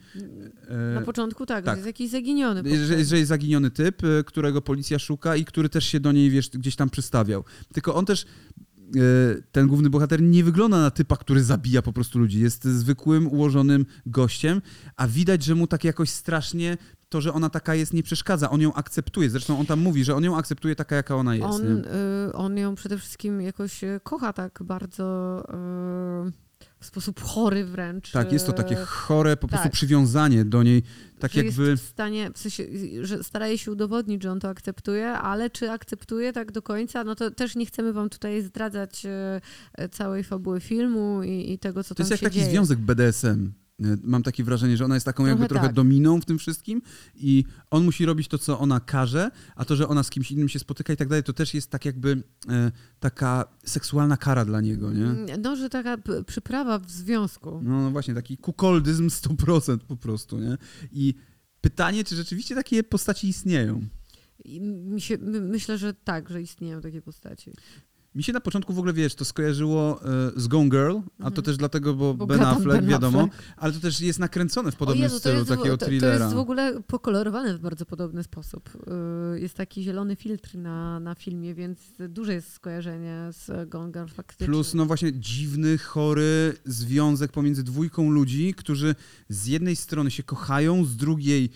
Na 0.96 1.01
początku 1.01 1.46
tak, 1.46 1.65
tak. 1.65 1.75
jest 1.75 1.88
jakiś 1.88 2.10
zaginiony. 2.10 2.86
Że, 2.86 3.05
że 3.05 3.17
jest 3.17 3.29
zaginiony 3.29 3.72
typ, 3.72 4.03
e, 4.03 4.24
którego 4.24 4.62
policja 4.62 5.00
szuka 5.00 5.36
i 5.36 5.46
który 5.46 5.70
też 5.70 5.86
się 5.86 6.00
do 6.00 6.12
niej 6.12 6.29
wiesz, 6.29 6.50
gdzieś 6.50 6.75
tam 6.75 6.89
przystawiał. 6.89 7.44
Tylko 7.74 7.96
on 7.96 8.05
też 8.05 8.25
ten 9.51 9.68
główny 9.68 9.89
bohater 9.89 10.22
nie 10.22 10.44
wygląda 10.44 10.77
na 10.77 10.92
typa, 10.92 11.18
który 11.18 11.44
zabija 11.44 11.82
po 11.82 11.94
prostu 11.94 12.20
ludzi. 12.20 12.39
Jest 12.39 12.63
zwykłym, 12.63 13.27
ułożonym 13.27 13.86
gościem, 14.06 14.62
a 14.96 15.08
widać, 15.08 15.44
że 15.44 15.56
mu 15.56 15.68
tak 15.68 15.84
jakoś 15.84 16.10
strasznie 16.10 16.77
to, 17.10 17.22
że 17.22 17.34
ona 17.34 17.50
taka 17.50 17.75
jest, 17.75 17.94
nie 17.94 18.04
przeszkadza. 18.04 18.50
On 18.50 18.62
ją 18.62 18.74
akceptuje. 18.74 19.30
Zresztą 19.30 19.60
on 19.60 19.65
tam 19.65 19.80
mówi, 19.80 20.04
że 20.04 20.15
on 20.15 20.24
ją 20.24 20.38
akceptuje 20.38 20.75
taka, 20.75 20.96
jaka 20.96 21.15
ona 21.15 21.36
jest. 21.36 21.48
On, 21.48 21.77
y, 21.77 22.34
on 22.34 22.58
ją 22.58 22.75
przede 22.75 22.98
wszystkim 22.98 23.42
jakoś 23.42 23.84
y, 23.84 24.00
kocha 24.04 24.34
tak 24.34 24.60
bardzo. 24.63 25.44
Y, 26.27 26.45
w 26.86 26.88
sposób 26.88 27.22
chory 27.22 27.65
wręcz. 27.65 28.12
Tak, 28.12 28.32
jest 28.32 28.46
to 28.46 28.54
takie 28.54 28.82
e, 28.82 28.86
chore 28.86 29.38
po 29.38 29.48
prostu 29.48 29.63
tak. 29.63 29.72
przywiązanie 29.74 30.46
do 30.46 30.63
niej, 30.63 30.84
tak 31.20 31.32
że 31.32 31.44
jakby... 31.44 31.70
jest 31.70 31.84
w 31.84 31.88
stanie, 31.89 32.32
w 32.34 32.38
sensie, 32.38 32.63
że 33.01 33.24
staraje 33.24 33.58
się 33.58 33.72
udowodnić, 33.72 34.24
że 34.24 34.32
on 34.32 34.39
to 34.39 34.50
akceptuje, 34.50 35.12
ale 35.12 35.50
czy 35.50 35.72
akceptuje 35.72 36.34
tak 36.34 36.51
do 36.51 36.62
końca, 36.62 37.04
no 37.04 37.15
to 37.15 37.32
też 37.32 37.56
nie 37.56 37.65
chcemy 37.65 37.94
wam 37.94 38.10
tutaj 38.10 38.42
zdradzać 38.42 39.06
e, 39.06 39.89
całej 39.89 40.24
fabuły 40.24 40.60
filmu 40.60 41.24
i, 41.24 41.51
i 41.51 41.60
tego, 41.60 41.84
co 41.84 41.96
To 41.96 42.04
jest 42.04 42.10
tam 42.10 42.13
jak 42.15 42.20
się 42.20 42.25
taki 42.25 42.39
dzieje. 42.39 42.51
związek 42.51 42.80
BDSM. 42.80 43.51
E, 43.84 43.98
Mam 44.03 44.24
takie 44.24 44.44
wrażenie, 44.44 44.77
że 44.77 44.86
ona 44.86 44.96
jest 44.96 45.05
taką 45.05 45.25
jakby 45.25 45.38
Trochę 45.39 45.50
trochę 45.50 45.67
tak. 45.67 45.75
dominą 45.75 46.22
w 46.22 46.25
tym 46.25 46.38
wszystkim 46.38 46.82
i 47.15 47.44
on 47.72 47.84
musi 47.86 48.05
robić 48.05 48.27
to, 48.27 48.38
co 48.38 48.60
ona 48.60 48.79
każe, 48.79 49.32
a 49.55 49.65
to, 49.65 49.75
że 49.75 49.88
ona 49.88 50.03
z 50.03 50.10
kimś 50.10 50.32
innym 50.32 50.50
się 50.50 50.60
spotyka 50.60 50.94
i 50.94 50.98
tak 50.98 51.08
dalej, 51.08 51.24
to 51.24 51.34
też 51.34 51.53
jest 51.53 51.70
tak 51.72 51.86
jakby 51.86 52.24
e, 52.50 52.72
taka 53.00 53.46
seksualna 53.65 54.17
kara 54.17 54.46
dla 54.46 54.62
niego, 54.62 54.94
nie? 54.94 55.03
Mm, 55.05 55.41
No, 55.41 55.55
że 55.55 55.70
taka 55.70 55.98
przyprawa 56.27 56.79
w 56.79 56.91
związku. 56.91 57.62
No, 57.63 57.82
no 57.82 57.91
właśnie, 57.91 58.13
taki 58.13 58.38
kukoldyzm 58.38 59.08
100% 59.08 59.77
po 59.77 59.96
prostu, 59.96 60.39
nie? 60.39 60.58
I 60.91 61.13
pytanie, 61.62 62.03
czy 62.03 62.15
rzeczywiście 62.15 62.55
takie 62.55 62.84
postaci 62.84 63.27
istnieją? 63.29 63.82
Myślę, 65.41 65.77
że 65.77 65.94
tak, 65.94 66.29
że 66.29 66.41
istnieją 66.41 66.82
takie 66.82 67.01
postaci. 67.01 67.51
Mi 68.16 68.24
się 68.24 68.34
na 68.34 68.42
początku 68.42 68.74
w 68.74 68.78
ogóle, 68.80 68.94
wiesz, 68.94 69.16
to 69.16 69.26
skojarzyło 69.26 70.02
e, 70.04 70.32
z 70.36 70.48
Gone 70.48 70.70
Girl, 70.70 70.98
a 70.98 71.24
to 71.24 71.28
Mhm. 71.28 71.44
też 71.44 71.58
dlatego, 71.58 71.94
bo, 71.94 72.14
Bo 72.14 72.28
Ben 72.28 72.42
Affleck, 72.42 72.80
Ben 72.82 72.86
wiadomo, 72.90 73.20
Affleck. 73.24 73.44
ale 73.58 73.74
to 73.74 73.80
też 73.80 74.02
jest 74.02 74.20
nakręcone 74.20 74.72
w 74.72 74.76
podobnym 74.76 75.04
Jezu, 75.04 75.20
stylu 75.20 75.36
jest, 75.38 75.50
takiego 75.50 75.70
to, 75.70 75.78
to 75.78 75.86
thrillera. 75.86 76.26
jest 76.26 76.36
w 76.36 76.40
ogóle 76.40 76.82
pokolorowane 76.88 77.58
w 77.58 77.60
bardzo 77.60 77.86
podobny 77.86 78.24
sposób. 78.24 78.70
Yy, 79.34 79.40
Jest 79.40 79.56
taki 79.56 79.84
zielony 79.84 80.16
filtr 80.16 80.56
na, 80.58 81.00
na 81.00 81.16
filmie, 81.16 81.54
więc 81.56 81.80
duże 82.10 82.34
jest 82.34 82.54
skojarzenie 82.54 83.30
z 83.32 83.70
Gone 83.70 83.92
Girl 83.92 84.08
faktycznie. 84.08 84.46
Plus, 84.48 84.74
no 84.74 84.86
właśnie, 84.86 85.14
dziwny, 85.14 85.78
chory 85.78 86.54
związek 86.66 87.32
pomiędzy 87.32 87.64
dwójką 87.64 88.10
ludzi, 88.10 88.54
którzy 88.54 88.96
z 89.30 89.46
jednej 89.46 89.76
strony 89.76 90.12
się 90.12 90.24
kochają, 90.24 90.86
z 90.86 90.96
drugiej 90.96 91.50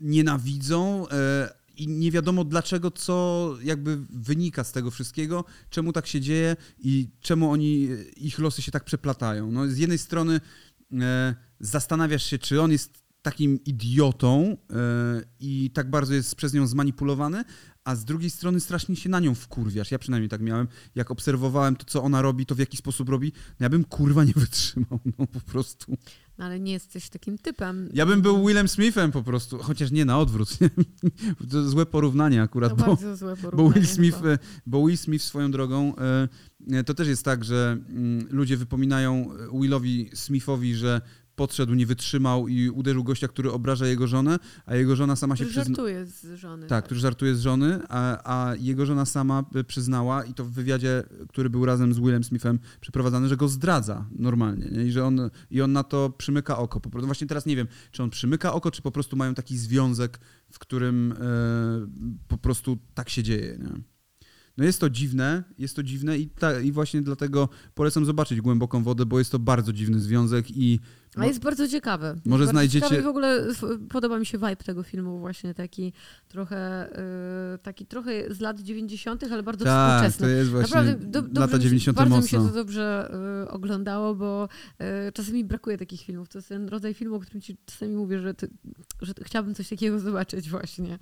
nienawidzą 0.00 1.08
e, 1.08 1.63
i 1.76 1.88
nie 1.88 2.10
wiadomo 2.10 2.44
dlaczego, 2.44 2.90
co 2.90 3.56
jakby 3.62 3.98
wynika 4.10 4.64
z 4.64 4.72
tego 4.72 4.90
wszystkiego, 4.90 5.44
czemu 5.70 5.92
tak 5.92 6.06
się 6.06 6.20
dzieje 6.20 6.56
i 6.78 7.08
czemu 7.20 7.50
oni, 7.50 7.88
ich 8.16 8.38
losy 8.38 8.62
się 8.62 8.72
tak 8.72 8.84
przeplatają. 8.84 9.50
No, 9.50 9.68
z 9.68 9.78
jednej 9.78 9.98
strony 9.98 10.40
e, 10.92 11.34
zastanawiasz 11.60 12.24
się, 12.24 12.38
czy 12.38 12.62
on 12.62 12.72
jest 12.72 13.03
takim 13.24 13.64
idiotą 13.64 14.56
e, 14.70 14.76
i 15.40 15.70
tak 15.74 15.90
bardzo 15.90 16.14
jest 16.14 16.34
przez 16.34 16.54
nią 16.54 16.66
zmanipulowany, 16.66 17.44
a 17.84 17.96
z 17.96 18.04
drugiej 18.04 18.30
strony 18.30 18.60
strasznie 18.60 18.96
się 18.96 19.08
na 19.08 19.20
nią 19.20 19.34
wkurwiasz. 19.34 19.90
Ja 19.90 19.98
przynajmniej 19.98 20.28
tak 20.28 20.40
miałem. 20.40 20.68
Jak 20.94 21.10
obserwowałem 21.10 21.76
to, 21.76 21.84
co 21.84 22.02
ona 22.02 22.22
robi, 22.22 22.46
to 22.46 22.54
w 22.54 22.58
jaki 22.58 22.76
sposób 22.76 23.08
robi, 23.08 23.32
no 23.60 23.64
ja 23.64 23.68
bym 23.70 23.84
kurwa 23.84 24.24
nie 24.24 24.32
wytrzymał, 24.36 25.00
no 25.18 25.26
po 25.26 25.40
prostu. 25.40 25.96
No, 26.38 26.44
ale 26.44 26.60
nie 26.60 26.72
jesteś 26.72 27.08
takim 27.08 27.38
typem. 27.38 27.88
Ja 27.92 28.06
bym 28.06 28.22
był 28.22 28.46
Willem 28.46 28.68
Smithem 28.68 29.12
po 29.12 29.22
prostu, 29.22 29.58
chociaż 29.58 29.90
nie 29.90 30.04
na 30.04 30.18
odwrót. 30.18 30.58
to 31.50 31.68
złe 31.68 31.86
porównanie 31.86 32.42
akurat, 32.42 32.70
To 32.70 32.76
bo, 32.76 32.86
bardzo 32.86 33.16
złe 33.16 33.36
bo, 33.36 33.42
porównanie 33.42 33.74
Will 33.74 33.86
Smith, 33.86 34.16
chyba. 34.16 34.28
e, 34.30 34.38
bo 34.66 34.86
Will 34.86 34.98
Smith 34.98 35.24
swoją 35.24 35.50
drogą, 35.50 35.94
e, 36.70 36.84
to 36.84 36.94
też 36.94 37.08
jest 37.08 37.24
tak, 37.24 37.44
że 37.44 37.78
mm, 37.88 38.26
ludzie 38.30 38.56
wypominają 38.56 39.30
Willowi 39.60 40.10
Smithowi, 40.14 40.74
że 40.74 41.00
podszedł, 41.36 41.74
nie 41.74 41.86
wytrzymał 41.86 42.48
i 42.48 42.70
uderzył 42.70 43.04
gościa, 43.04 43.28
który 43.28 43.52
obraża 43.52 43.86
jego 43.86 44.06
żonę, 44.06 44.38
a 44.66 44.74
jego 44.74 44.96
żona 44.96 45.16
sama 45.16 45.36
się 45.36 45.44
Który 45.44 45.60
przyzna... 45.60 45.76
żartuje 45.76 46.06
z 46.06 46.34
żony. 46.34 46.66
Tak, 46.66 46.84
który 46.84 47.00
żartuje 47.00 47.34
z 47.34 47.40
żony, 47.40 47.80
a, 47.88 48.18
a 48.48 48.54
jego 48.54 48.86
żona 48.86 49.04
sama 49.04 49.44
y, 49.56 49.64
przyznała, 49.64 50.24
i 50.24 50.34
to 50.34 50.44
w 50.44 50.50
wywiadzie, 50.50 51.02
który 51.28 51.50
był 51.50 51.64
razem 51.64 51.94
z 51.94 51.98
Willem 51.98 52.24
Smithem 52.24 52.58
przeprowadzany, 52.80 53.28
że 53.28 53.36
go 53.36 53.48
zdradza 53.48 54.06
normalnie. 54.18 54.66
Nie? 54.66 54.84
I 54.84 54.92
że 54.92 55.04
on, 55.04 55.30
I 55.50 55.62
on 55.62 55.72
na 55.72 55.82
to 55.82 56.10
przymyka 56.10 56.58
oko. 56.58 56.80
Po 56.80 56.90
prostu, 56.90 57.06
właśnie 57.06 57.26
teraz 57.26 57.46
nie 57.46 57.56
wiem, 57.56 57.66
czy 57.90 58.02
on 58.02 58.10
przymyka 58.10 58.52
oko, 58.52 58.70
czy 58.70 58.82
po 58.82 58.90
prostu 58.90 59.16
mają 59.16 59.34
taki 59.34 59.58
związek, 59.58 60.20
w 60.50 60.58
którym 60.58 61.12
e, 61.12 61.16
po 62.28 62.38
prostu 62.38 62.78
tak 62.94 63.08
się 63.08 63.22
dzieje. 63.22 63.58
Nie? 63.58 63.93
No 64.56 64.64
jest 64.64 64.80
to 64.80 64.90
dziwne, 64.90 65.44
jest 65.58 65.76
to 65.76 65.82
dziwne 65.82 66.18
i, 66.18 66.26
ta, 66.28 66.60
i 66.60 66.72
właśnie 66.72 67.02
dlatego 67.02 67.48
polecam 67.74 68.04
zobaczyć 68.04 68.40
Głęboką 68.40 68.82
Wodę, 68.82 69.06
bo 69.06 69.18
jest 69.18 69.32
to 69.32 69.38
bardzo 69.38 69.72
dziwny 69.72 70.00
związek 70.00 70.50
i 70.50 70.80
A 71.16 71.26
jest 71.26 71.40
bardzo 71.40 71.68
ciekawy. 71.68 72.06
Może 72.24 72.44
bardzo 72.44 72.50
znajdziecie- 72.50 72.86
ciekawy 72.88 73.02
w 73.02 73.06
ogóle 73.06 73.46
podoba 73.88 74.18
mi 74.18 74.26
się 74.26 74.38
vibe 74.38 74.56
tego 74.56 74.82
filmu, 74.82 75.18
właśnie 75.18 75.54
taki 75.54 75.92
trochę, 76.28 76.88
y, 77.54 77.58
taki 77.58 77.86
trochę 77.86 78.34
z 78.34 78.40
lat 78.40 78.60
90., 78.60 79.24
ale 79.32 79.42
bardzo 79.42 79.64
tak, 79.64 80.02
to 80.04 80.10
współczesny. 80.10 80.36
jest 80.36 80.50
właśnie 80.50 80.76
Naprawdę 80.76 81.06
do, 81.06 81.22
dobrze 81.22 81.40
lata 81.40 81.56
mi 81.56 81.62
się- 81.62 81.68
90 81.68 81.96
bardzo 81.96 82.16
mocno. 82.16 82.38
mi 82.40 82.44
się 82.46 82.50
to 82.50 82.54
dobrze 82.56 83.10
y, 83.46 83.50
oglądało, 83.50 84.14
bo 84.14 84.48
y, 85.08 85.12
czasami 85.12 85.44
brakuje 85.44 85.78
takich 85.78 86.00
filmów. 86.00 86.28
To 86.28 86.38
jest 86.38 86.48
ten 86.48 86.68
rodzaj 86.68 86.94
filmu, 86.94 87.16
o 87.16 87.20
którym 87.20 87.40
ci 87.40 87.56
czasami 87.66 87.94
mówię, 87.96 88.20
że, 88.20 88.34
ty, 88.34 88.48
że 89.02 89.12
chciałabym 89.22 89.54
coś 89.54 89.68
takiego 89.68 89.98
zobaczyć 89.98 90.50
właśnie. 90.50 90.98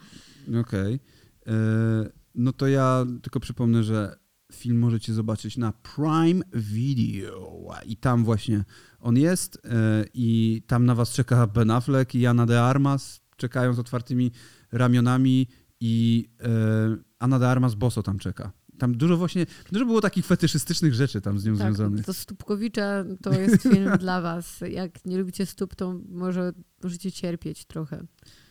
Okej. 0.61 1.01
E, 1.47 2.22
No 2.35 2.53
to 2.53 2.69
ja 2.69 3.07
tylko 3.23 3.41
przypomnę, 3.41 3.85
że 3.85 4.17
film 4.53 4.79
możecie 4.79 5.15
zobaczyć 5.15 5.57
na 5.57 5.73
Prime 5.73 6.43
Video. 6.55 7.71
I 7.87 7.97
tam 7.97 8.25
właśnie 8.25 8.65
on 9.01 9.17
jest. 9.17 9.59
e, 9.65 10.05
I 10.15 10.63
tam 10.67 10.85
na 10.87 10.95
was 10.95 11.11
czeka 11.13 11.47
Ben 11.47 11.71
Affleck 11.71 12.15
i 12.15 12.27
Ana 12.27 12.47
de 12.47 12.63
Armas. 12.63 13.21
Czekają 13.37 13.75
z 13.75 13.79
otwartymi 13.79 14.31
ramionami. 14.73 15.47
I 15.81 16.29
e, 16.41 16.97
Ana 17.19 17.39
de 17.39 17.49
Armas 17.49 17.75
boso 17.75 18.03
tam 18.03 18.19
czeka. 18.19 18.53
Tam 18.79 18.97
dużo 18.97 19.17
właśnie, 19.17 19.47
dużo 19.73 19.87
było 19.87 20.01
takich 20.01 20.27
fetyszystycznych 20.27 20.95
rzeczy 20.95 21.21
tam 21.21 21.39
z 21.39 21.45
nią 21.45 21.53
Tak, 21.57 21.75
związanych. 21.75 22.07
to 22.07 22.15
Stópkowicze 22.15 23.05
to 23.23 23.33
jest 23.33 23.63
film 23.63 23.91
dla 24.01 24.21
was. 24.21 24.61
Jak 24.71 25.05
nie 25.05 25.19
lubicie 25.19 25.47
stóp, 25.47 25.75
to 25.75 26.01
może 26.09 26.53
możecie 26.83 27.13
cierpieć 27.13 27.65
trochę. 27.65 28.07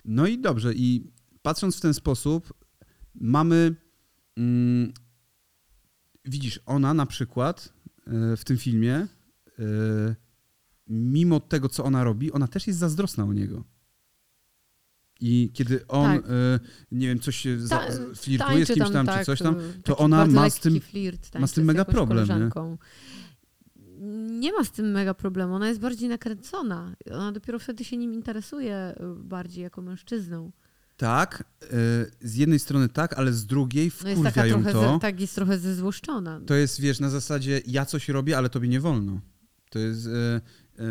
No 0.06 0.28
i 0.28 0.40
dobrze, 0.42 0.74
i 0.74 1.12
patrząc 1.42 1.78
w 1.78 1.82
ten 1.82 1.94
sposób, 1.94 2.54
mamy. 3.16 3.76
Mm, 4.38 4.94
widzisz, 6.26 6.60
ona 6.66 6.94
na 6.94 7.06
przykład 7.06 7.74
e, 8.08 8.38
w 8.38 8.44
tym 8.46 8.58
filmie, 8.58 8.96
e, 8.96 9.08
mimo 10.88 11.40
tego, 11.40 11.70
co 11.70 11.84
ona 11.84 12.04
robi, 12.04 12.32
ona 12.32 12.48
też 12.48 12.68
jest 12.68 12.80
zazdrosna 12.80 13.24
o 13.24 13.34
niego. 13.34 13.64
I 15.24 15.52
kiedy 15.54 15.88
on, 15.88 16.16
Tak. 16.22 16.26
e, 16.26 16.60
nie 16.92 17.08
wiem, 17.08 17.20
coś 17.20 17.36
się 17.36 17.58
Ta- 17.70 17.88
flirtuje 18.16 18.66
z 18.66 18.72
kimś 18.74 18.92
tam, 18.92 19.06
czy 19.06 19.14
tak, 19.14 19.26
coś 19.26 19.40
tam, 19.40 19.56
to 19.84 19.98
ona 19.98 20.26
ma 20.26 20.50
z 20.50 20.60
tym- 20.60 20.80
flirt, 20.80 21.40
ma 21.40 21.48
z 21.48 21.54
tym 21.54 21.66
mega 21.66 21.86
problem, 21.86 22.20
nie? 22.20 22.28
koleżanką. 22.28 22.78
Nie 24.40 24.54
ma 24.54 24.64
z 24.64 24.72
tym 24.72 24.92
mega 24.92 25.14
problemu, 25.14 25.54
ona 25.56 25.68
jest 25.68 25.80
bardziej 25.80 26.10
nakręcona. 26.10 26.96
Ona 27.12 27.32
dopiero 27.32 27.60
wtedy 27.60 27.84
się 27.84 27.98
nim 27.98 28.14
interesuje 28.14 28.96
bardziej 29.18 29.64
jako 29.64 29.82
mężczyzną. 29.82 30.52
Tak, 31.02 31.44
e, 31.64 31.68
z 32.22 32.36
jednej 32.36 32.60
strony 32.60 32.90
tak, 32.90 33.14
ale 33.14 33.34
z 33.34 33.46
drugiej 33.46 33.92
No 34.06 34.12
wkurwia 34.12 34.46
ją 34.46 34.56
trochę, 34.56 34.74
to. 34.74 34.94
ze, 34.94 35.00
tak 35.00 35.22
jest 35.22 35.36
trochę 35.36 35.60
zezłoszczona. 35.60 36.42
To 36.46 36.54
jest, 36.56 36.82
wiesz, 36.82 37.00
na 37.00 37.10
zasadzie 37.10 37.62
ja 37.68 37.86
coś 37.86 38.10
robię, 38.10 38.38
ale 38.38 38.50
tobie 38.50 38.68
nie 38.68 38.80
wolno. 38.80 39.22
To 39.70 39.80
jest, 39.80 40.08
e, 40.08 40.12
e, 40.80 40.82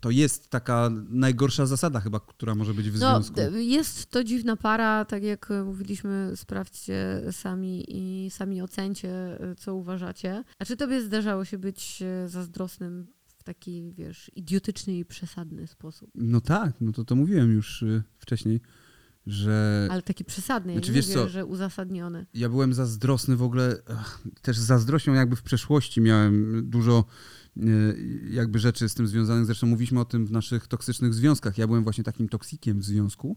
to 0.00 0.10
jest 0.10 0.48
taka 0.48 0.90
najgorsza 1.08 1.66
zasada 1.66 2.00
chyba, 2.00 2.20
która 2.20 2.54
może 2.54 2.74
być 2.74 2.90
w 2.90 3.00
No, 3.00 3.22
związku. 3.22 3.40
jest 3.58 4.06
to 4.10 4.24
dziwna 4.24 4.56
para, 4.56 5.04
tak 5.04 5.22
jak 5.22 5.50
y, 5.50 5.64
mówiliśmy, 5.64 6.32
sprawdźcie 6.36 7.22
sami 7.30 7.84
i 7.88 8.30
sami 8.30 8.62
ocencie, 8.62 9.38
y, 9.52 9.54
co 9.54 9.74
uważacie. 9.74 10.44
A 10.58 10.64
czy 10.64 10.76
tobie 10.76 11.02
zdarzało 11.02 11.44
się 11.44 11.58
być 11.58 12.02
y, 12.24 12.28
zazdrosnym 12.28 13.06
w 13.26 13.42
taki, 13.42 13.92
wiesz, 13.92 14.30
idiotyczny 14.36 14.94
i 14.98 15.04
przesadny 15.04 15.66
sposób? 15.66 16.10
No 16.14 16.40
tak, 16.40 16.72
no 16.80 16.92
to 16.92 17.04
to 17.04 17.16
mówiłem 17.16 17.52
już 17.52 17.84
wcześniej, 18.18 18.60
że 19.26 19.88
Ale 19.90 20.02
taki 20.02 20.24
przesadny, 20.24 20.72
Znaczy, 20.72 20.92
wiesz 20.92 21.06
mówię, 21.06 21.18
co, 21.18 21.28
że 21.28 21.46
uzasadniony. 21.46 22.26
ja 22.34 22.48
byłem 22.48 22.74
zazdrosny 22.74 23.36
w 23.36 23.42
ogóle, 23.42 23.76
ach, 23.90 24.22
też 24.42 24.58
zazdrością 24.58 25.12
jakby 25.12 25.36
w 25.36 25.42
przeszłości 25.42 26.00
miałem 26.00 26.62
dużo 26.70 27.04
e, 27.56 27.62
jakby 28.30 28.58
rzeczy 28.58 28.88
z 28.88 28.94
tym 28.94 29.06
związanych, 29.06 29.46
zresztą 29.46 29.66
mówiliśmy 29.66 30.00
o 30.00 30.04
tym 30.04 30.26
w 30.26 30.32
naszych 30.32 30.66
toksycznych 30.66 31.14
związkach. 31.14 31.58
Ja 31.58 31.66
byłem 31.66 31.82
właśnie 31.84 32.04
takim 32.04 32.28
toksikiem 32.28 32.80
w 32.80 32.84
związku. 32.84 33.36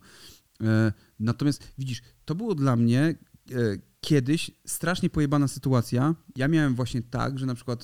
E, 0.64 0.94
Natomiast 1.20 1.64
widzisz, 1.78 2.02
to 2.26 2.36
było 2.36 2.56
dla 2.56 2.76
mnie 2.76 3.02
e, 3.02 3.56
kiedyś 4.02 4.52
strasznie 4.68 5.10
pojebana 5.10 5.48
sytuacja. 5.48 6.16
Ja 6.36 6.48
miałem 6.48 6.76
właśnie 6.76 7.02
tak, 7.02 7.40
że 7.40 7.46
na 7.46 7.56
przykład 7.56 7.84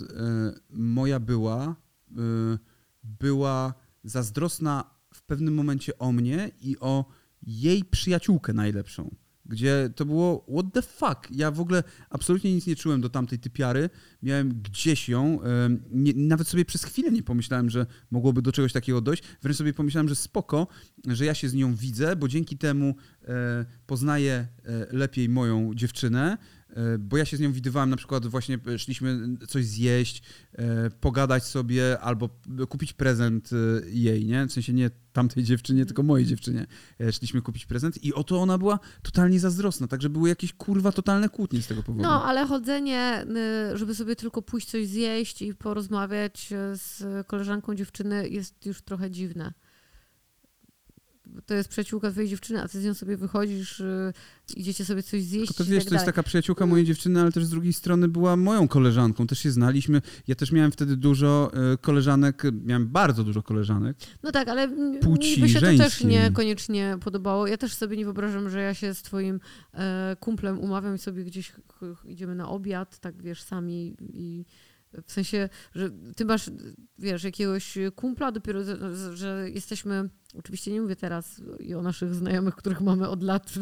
moja 0.70 1.20
była 1.20 1.76
była 3.04 3.74
zazdrosna 4.04 4.84
w 5.14 5.24
pewnym 5.24 5.54
momencie 5.54 5.98
o 6.00 6.12
mnie 6.12 6.52
i 6.62 6.80
o 6.80 7.06
jej 7.44 7.84
przyjaciółkę 7.84 8.54
najlepszą. 8.54 9.16
Gdzie 9.46 9.90
to 9.96 10.06
było 10.06 10.46
what 10.54 10.66
the 10.74 10.82
fuck. 10.82 11.28
Ja 11.32 11.52
w 11.52 11.60
ogóle 11.60 11.84
absolutnie 12.10 12.54
nic 12.54 12.68
nie 12.68 12.76
czułem 12.76 13.02
do 13.02 13.10
tamtej 13.10 13.40
typiary. 13.40 13.90
Miałem 14.24 14.62
gdzieś 14.62 15.10
ją. 15.10 15.40
Nie, 15.92 16.14
nawet 16.16 16.48
sobie 16.48 16.66
przez 16.66 16.84
chwilę 16.84 17.12
nie 17.12 17.24
pomyślałem, 17.24 17.70
że 17.70 17.86
mogłoby 18.12 18.42
do 18.42 18.52
czegoś 18.52 18.74
takiego 18.74 19.02
dojść. 19.02 19.24
Wręcz 19.42 19.58
sobie 19.58 19.74
pomyślałem, 19.74 20.10
że 20.10 20.16
spoko, 20.16 20.68
że 21.08 21.26
ja 21.26 21.34
się 21.34 21.50
z 21.50 21.54
nią 21.54 21.76
widzę, 21.76 22.16
bo 22.16 22.28
dzięki 22.28 22.58
temu 22.58 22.96
e, 23.24 23.66
poznaję 23.86 24.34
e, 24.34 24.48
lepiej 24.92 25.30
moją 25.30 25.72
dziewczynę. 25.76 26.38
E, 26.76 26.98
bo 26.98 27.18
ja 27.18 27.26
się 27.26 27.38
z 27.38 27.40
nią 27.40 27.52
widywałem, 27.52 27.90
na 27.90 27.98
przykład 27.98 28.28
właśnie 28.28 28.60
e, 28.68 28.80
szliśmy 28.80 29.38
coś 29.48 29.66
zjeść, 29.66 30.24
e, 30.54 30.90
pogadać 30.90 31.44
sobie 31.44 32.00
albo 32.00 32.30
kupić 32.70 32.94
prezent 32.94 33.50
jej, 33.88 34.26
nie? 34.26 34.48
W 34.48 34.52
sensie 34.52 34.74
nie 34.74 34.90
tamtej 35.14 35.44
dziewczynie, 35.44 35.86
tylko 35.86 36.04
mojej 36.04 36.28
dziewczynie. 36.28 36.68
Szliśmy 37.12 37.42
kupić 37.42 37.66
prezent 37.66 38.04
i 38.04 38.14
oto 38.14 38.42
ona 38.42 38.58
była 38.58 38.80
totalnie 39.02 39.40
zazdrosna, 39.40 39.88
także 39.88 40.10
były 40.10 40.30
jakieś 40.30 40.54
kurwa 40.54 40.92
totalne 40.92 41.30
kłótnie 41.30 41.62
z 41.62 41.68
tego 41.68 41.84
powodu. 41.84 42.04
No, 42.04 42.24
ale 42.26 42.46
chodzenie, 42.46 43.26
y, 43.74 43.78
żeby 43.78 43.96
sobie 43.96 44.16
tylko 44.16 44.42
pójść 44.42 44.70
coś 44.70 44.88
zjeść 44.88 45.42
i 45.42 45.56
porozmawiać 45.56 46.50
z 46.74 47.28
koleżanką 47.28 47.76
dziewczyny 47.76 48.30
jest 48.30 48.66
już 48.66 48.82
trochę 48.82 49.12
dziwne. 49.12 49.54
To 51.46 51.54
jest 51.54 51.70
przyjaciółka 51.70 52.12
twojej 52.12 52.30
dziewczyny, 52.30 52.62
a 52.62 52.68
ty 52.68 52.82
z 52.82 52.86
nią 52.86 52.94
sobie 52.94 53.18
wychodzisz, 53.18 53.80
y, 53.80 54.14
idziecie 54.56 54.86
sobie 54.86 55.04
coś 55.04 55.24
zjeść 55.24 55.48
Tylko 55.48 55.64
to 55.64 55.70
i 55.70 55.74
wiesz, 55.74 55.84
tak 55.84 55.90
to 55.90 55.96
jest 55.96 56.06
taka 56.06 56.24
przyjaciółka 56.24 56.66
mojej 56.66 56.86
dziewczyny, 56.86 57.22
ale 57.22 57.32
też 57.32 57.46
z 57.46 57.50
drugiej 57.50 57.74
strony 57.74 58.08
była 58.08 58.36
moją 58.36 58.68
koleżanką, 58.68 59.28
też 59.28 59.40
się 59.40 59.52
znaliśmy. 59.52 60.02
Ja 60.28 60.36
też 60.36 60.52
miałem 60.52 60.72
wtedy 60.72 60.98
dużo 60.98 61.52
e, 61.74 61.78
koleżanek, 61.78 62.44
miałem 62.66 62.88
bardzo 62.88 63.24
dużo 63.24 63.44
koleżanek. 63.44 63.98
No 64.24 64.32
tak, 64.32 64.48
ale 64.48 64.70
Płci 65.02 65.44
mi 65.44 65.50
się 65.50 65.60
to 65.60 65.78
też 65.78 66.04
niekoniecznie 66.04 66.98
podobało. 67.02 67.48
Ja 67.48 67.58
też 67.58 67.74
sobie 67.74 67.98
nie 67.98 68.06
wyobrażam, 68.06 68.50
że 68.50 68.62
ja 68.62 68.74
się 68.74 68.94
z 68.94 69.02
twoim 69.02 69.40
e, 69.74 70.16
kumplem 70.20 70.60
umawiam 70.60 70.96
i 70.96 70.98
sobie 70.98 71.24
gdzieś 71.24 71.54
idziemy 72.06 72.36
na 72.36 72.50
obiad, 72.50 73.00
tak 73.00 73.24
wiesz, 73.24 73.42
sami 73.42 73.96
i 74.14 74.46
w 75.08 75.12
sensie, 75.12 75.50
że 75.76 75.90
ty 76.16 76.26
masz, 76.26 76.52
wiesz, 77.00 77.24
jakiegoś 77.24 77.78
kumpla, 77.96 78.32
dopiero, 78.32 78.60
że 79.14 79.50
jesteśmy, 79.54 80.10
oczywiście 80.40 80.72
nie 80.72 80.82
mówię 80.82 80.96
teraz 80.96 81.42
i 81.60 81.74
o 81.76 81.82
naszych 81.82 82.16
znajomych, 82.16 82.56
których 82.56 82.82
mamy 82.82 83.10
od 83.10 83.24
lat, 83.24 83.54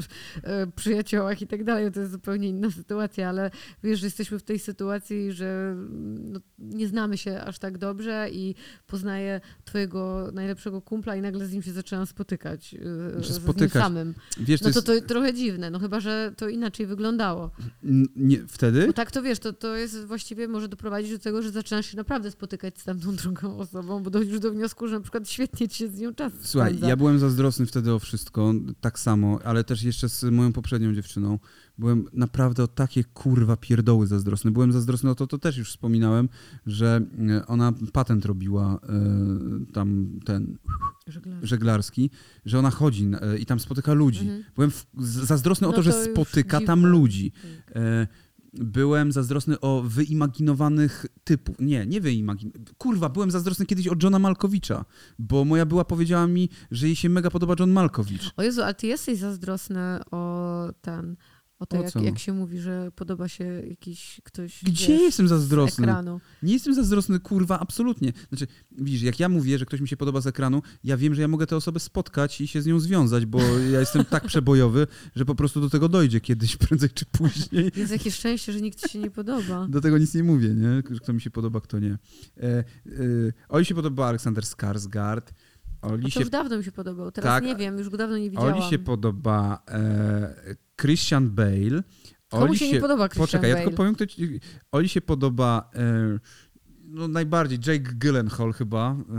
e, 0.44 0.68
przyjaciołach 0.68 1.42
i 1.42 1.48
tak 1.48 1.64
dalej, 1.64 1.92
to 1.92 2.00
jest 2.00 2.12
zupełnie 2.12 2.50
inna 2.50 2.72
sytuacja, 2.72 3.30
ale 3.30 3.52
wiesz, 3.84 4.00
że 4.00 4.08
jesteśmy 4.08 4.40
w 4.40 4.44
tej 4.44 4.60
sytuacji, 4.60 5.32
że 5.32 5.76
no, 6.20 6.40
nie 6.60 6.88
znamy 6.88 7.18
się 7.18 7.42
aż 7.42 7.60
tak 7.60 7.78
dobrze 7.78 8.28
i 8.32 8.56
poznaję 8.88 9.42
twojego 9.66 10.30
najlepszego 10.34 10.82
kumpla 10.82 11.16
i 11.16 11.22
nagle 11.22 11.46
z 11.46 11.54
nim 11.54 11.62
się 11.62 11.72
zaczęłam 11.72 12.06
spotykać. 12.06 12.74
e, 12.74 13.12
Znaczy 13.12 13.28
z 13.34 13.36
nim 13.36 13.44
spotykać. 13.44 13.84
samym. 13.84 14.14
Wiesz, 14.38 14.60
to 14.62 14.68
No 14.70 14.82
to 14.82 14.94
jest... 14.94 15.04
to 15.04 15.08
trochę 15.14 15.34
dziwne, 15.34 15.70
no 15.70 15.80
chyba, 15.80 16.00
że 16.00 16.34
to 16.38 16.50
inaczej 16.50 16.86
wyglądało. 16.86 17.52
Nie, 18.16 18.48
wtedy? 18.48 18.88
Bo 18.88 18.94
tak 18.94 19.12
to 19.12 19.22
wiesz, 19.22 19.40
to, 19.40 19.54
to 19.54 19.76
jest 19.76 20.06
właściwie 20.06 20.48
może 20.48 20.68
doprowadzić 20.68 21.12
do 21.12 21.20
tego, 21.20 21.42
że 21.42 21.52
zaczynasz 21.52 21.86
się 21.86 21.98
naprawdę 21.98 22.32
spotykać 22.32 22.80
z 22.80 22.84
tamtą 22.84 23.16
drugą 23.16 23.58
osobą, 23.58 24.04
bo 24.04 24.10
dochodzisz 24.10 24.40
do 24.40 24.52
wniosku, 24.52 24.88
że 24.88 24.96
na 24.96 25.02
przykład 25.02 25.30
świetnie 25.30 25.68
ci 25.68 25.78
się 25.78 25.88
z 25.88 26.00
nią 26.00 26.14
czas 26.14 26.34
Słuchaj, 26.68 26.90
ja 26.90 26.98
byłem 26.98 27.20
zazdrosny 27.20 27.66
wtedy 27.66 27.94
o 27.94 28.00
wszystko, 28.00 28.54
tak 28.82 29.00
samo, 29.00 29.40
ale 29.44 29.64
też 29.64 29.84
jeszcze 29.84 30.10
z 30.10 30.24
moją 30.24 30.54
poprzednią 30.54 30.94
dziewczyną. 30.94 31.40
Byłem 31.78 32.06
naprawdę 32.14 32.64
o 32.64 32.68
takie 32.68 33.04
kurwa 33.04 33.58
pierdoły 33.58 34.08
zazdrosny. 34.08 34.52
Byłem 34.52 34.72
zazdrosny 34.72 35.10
o 35.10 35.16
to, 35.16 35.28
to 35.28 35.38
też 35.38 35.58
już 35.58 35.70
wspominałem, 35.70 36.30
że 36.66 37.02
e, 37.30 37.46
ona 37.48 37.74
patent 37.94 38.26
robiła 38.26 38.80
e, 38.90 39.72
tam 39.74 40.20
ten 40.26 40.58
Żeglarz. 41.08 41.50
żeglarski, 41.50 42.10
że 42.46 42.60
ona 42.60 42.70
chodzi 42.72 43.12
e, 43.22 43.38
i 43.38 43.46
tam 43.46 43.60
spotyka 43.60 43.94
ludzi. 43.94 44.22
Mhm. 44.22 44.44
Byłem 44.56 44.72
w, 44.72 44.86
zazdrosny 45.26 45.68
o 45.68 45.70
No 45.70 45.76
to, 45.76 45.84
że 45.84 45.92
to 45.92 46.00
już 46.00 46.10
spotyka 46.12 46.62
tam 46.62 46.80
dziwne. 46.80 46.92
ludzi. 46.92 47.32
E, 47.76 48.08
Byłem 48.54 49.12
zazdrosny 49.12 49.60
o 49.60 49.82
wyimaginowanych 49.82 51.06
typów. 51.24 51.56
Nie, 51.60 51.86
nie 51.86 52.02
wyimagin... 52.02 52.52
Kurwa, 52.78 53.10
byłem 53.10 53.32
zazdrosny 53.32 53.66
kiedyś 53.66 53.88
o 53.88 53.96
Johna 54.04 54.20
Malkowicza, 54.20 54.86
bo 55.20 55.46
moja 55.46 55.66
była 55.66 55.86
powiedziała 55.86 56.28
mi, 56.28 56.50
że 56.72 56.88
jej 56.88 56.96
się 56.96 57.10
mega 57.10 57.30
podoba 57.30 57.56
John 57.60 57.72
Malkowicz. 57.72 58.32
O 58.38 58.44
Jezu, 58.44 58.62
ale 58.62 58.74
ty 58.74 58.88
jesteś 58.88 59.20
zazdrosny 59.20 60.00
o 60.12 60.74
ten, 60.82 61.16
o 61.60 61.66
to, 61.66 61.80
O 61.80 61.84
jak, 61.84 61.96
jak 61.96 62.20
się 62.20 62.34
mówi, 62.34 62.60
że 62.60 62.92
podoba 62.96 63.28
się 63.28 63.44
jakiś 63.44 64.22
ktoś 64.24 64.64
Gdzie 64.64 64.88
wiesz, 64.88 65.02
jestem 65.02 65.28
z 65.28 65.30
zazdrosny? 65.30 65.84
ekranu. 65.84 66.20
Nie 66.44 66.54
jestem 66.54 66.74
zazdrosny, 66.74 67.20
kurwa, 67.20 67.60
absolutnie. 67.60 68.14
Znaczy, 68.30 68.48
widzisz, 68.72 69.02
jak 69.02 69.20
ja 69.20 69.30
mówię, 69.30 69.58
że 69.58 69.66
ktoś 69.66 69.82
mi 69.82 69.88
się 69.88 69.98
podoba 69.98 70.22
z 70.22 70.28
ekranu, 70.28 70.62
ja 70.84 70.98
wiem, 70.98 71.16
że 71.16 71.22
ja 71.22 71.28
mogę 71.28 71.48
tę 71.48 71.56
osobę 71.56 71.80
spotkać 71.80 72.42
i 72.42 72.48
się 72.48 72.62
z 72.62 72.66
nią 72.66 72.80
związać, 72.80 73.26
bo 73.26 73.40
ja 73.74 73.80
jestem 73.80 74.06
tak 74.06 74.26
przebojowy, 74.26 74.88
że 75.16 75.26
po 75.26 75.36
prostu 75.36 75.62
do 75.62 75.70
tego 75.70 75.90
dojdzie 75.90 76.22
kiedyś, 76.22 76.58
prędzej 76.68 76.90
czy 76.90 77.06
później. 77.06 77.72
Jest 77.76 77.92
jakieś 77.92 78.16
szczęście, 78.16 78.54
że 78.54 78.62
nikt 78.62 78.80
ci 78.80 78.90
się 78.90 79.00
nie 79.00 79.12
podoba. 79.12 79.68
Do 79.70 79.82
tego 79.82 79.98
nic 79.98 80.14
nie 80.14 80.24
mówię, 80.24 80.50
nie? 80.50 80.84
Kto 81.02 81.14
mi 81.14 81.22
się 81.22 81.30
podoba, 81.32 81.62
kto 81.62 81.80
nie. 81.80 81.98
E, 82.38 82.44
e, 82.48 82.64
Oli 83.50 83.66
się 83.66 83.76
podoba 83.76 84.08
Aleksander 84.08 84.44
Skarsgård. 84.44 85.22
Oli 85.82 86.04
No 86.04 86.08
to 86.08 86.14
się, 86.14 86.20
już 86.20 86.30
dawno 86.30 86.58
mi 86.58 86.64
się 86.64 86.72
podobał. 86.72 87.12
Teraz 87.12 87.30
Tak. 87.30 87.44
nie 87.44 87.56
wiem, 87.56 87.78
już 87.78 87.90
go 87.90 87.98
dawno 87.98 88.18
nie 88.18 88.30
widziałam. 88.30 88.54
Oli 88.54 88.70
się 88.70 88.80
podoba 88.80 89.64
e, 89.68 90.56
Christian 90.82 91.30
Bale. 91.30 91.84
Komu 92.30 92.44
Oli 92.44 92.58
się, 92.58 92.72
nie 92.72 92.82
podoba 92.82 93.10
Christian 93.10 93.28
Poczekaj, 93.28 93.50
ja 93.50 93.56
Bale? 93.56 93.66
tylko 93.66 93.78
powiem, 93.78 93.96
kto 93.96 94.06
ci, 94.08 94.40
Oli 94.72 94.90
się 94.90 95.02
podoba 95.02 95.70
e, 95.76 96.20
no 96.84 97.08
najbardziej 97.08 97.60
Jake 97.68 97.94
Gyllenhaal 97.96 98.54
chyba. 98.54 98.92
E, 99.10 99.14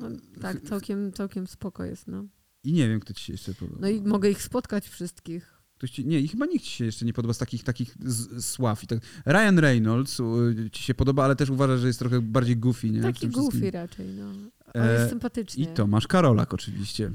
No, 0.00 0.08
tak, 0.40 0.60
całkiem, 0.62 1.12
całkiem 1.12 1.46
spoko 1.46 1.84
jest, 1.84 2.06
no. 2.08 2.24
I 2.64 2.72
nie 2.72 2.88
wiem, 2.88 3.00
kto 3.00 3.14
ci 3.14 3.24
się 3.24 3.32
jeszcze 3.32 3.54
podoba. 3.54 3.78
No 3.80 3.88
i 3.88 4.00
mogę 4.02 4.30
ich 4.30 4.42
spotkać 4.42 4.88
wszystkich. 4.88 5.54
Ci, 5.90 6.06
nie, 6.06 6.20
i 6.20 6.28
chyba 6.28 6.46
nikt 6.46 6.64
ci 6.64 6.70
się 6.70 6.84
jeszcze 6.84 7.04
nie 7.06 7.12
podoba 7.12 7.34
z 7.34 7.38
takich, 7.38 7.64
takich 7.64 7.94
z, 8.04 8.44
sław. 8.44 8.84
I 8.84 8.86
tak. 8.86 8.98
Ryan 9.26 9.58
Reynolds 9.58 10.18
ci 10.72 10.82
się 10.82 10.94
podoba, 10.94 11.24
ale 11.24 11.36
też 11.36 11.50
uważa, 11.50 11.76
że 11.76 11.86
jest 11.86 11.98
trochę 11.98 12.20
bardziej 12.22 12.56
goofy, 12.56 12.90
nie? 12.90 13.00
Taki 13.02 13.20
tym 13.20 13.30
wszystkim. 13.30 13.60
goofy 13.60 13.70
raczej, 13.70 14.06
no. 14.06 14.26
On 14.74 14.82
E, 14.82 14.94
jest 14.98 15.10
sympatyczny. 15.10 15.62
I 15.64 15.66
Tomasz 15.66 16.06
Karolak 16.06 16.54
oczywiście. 16.54 17.10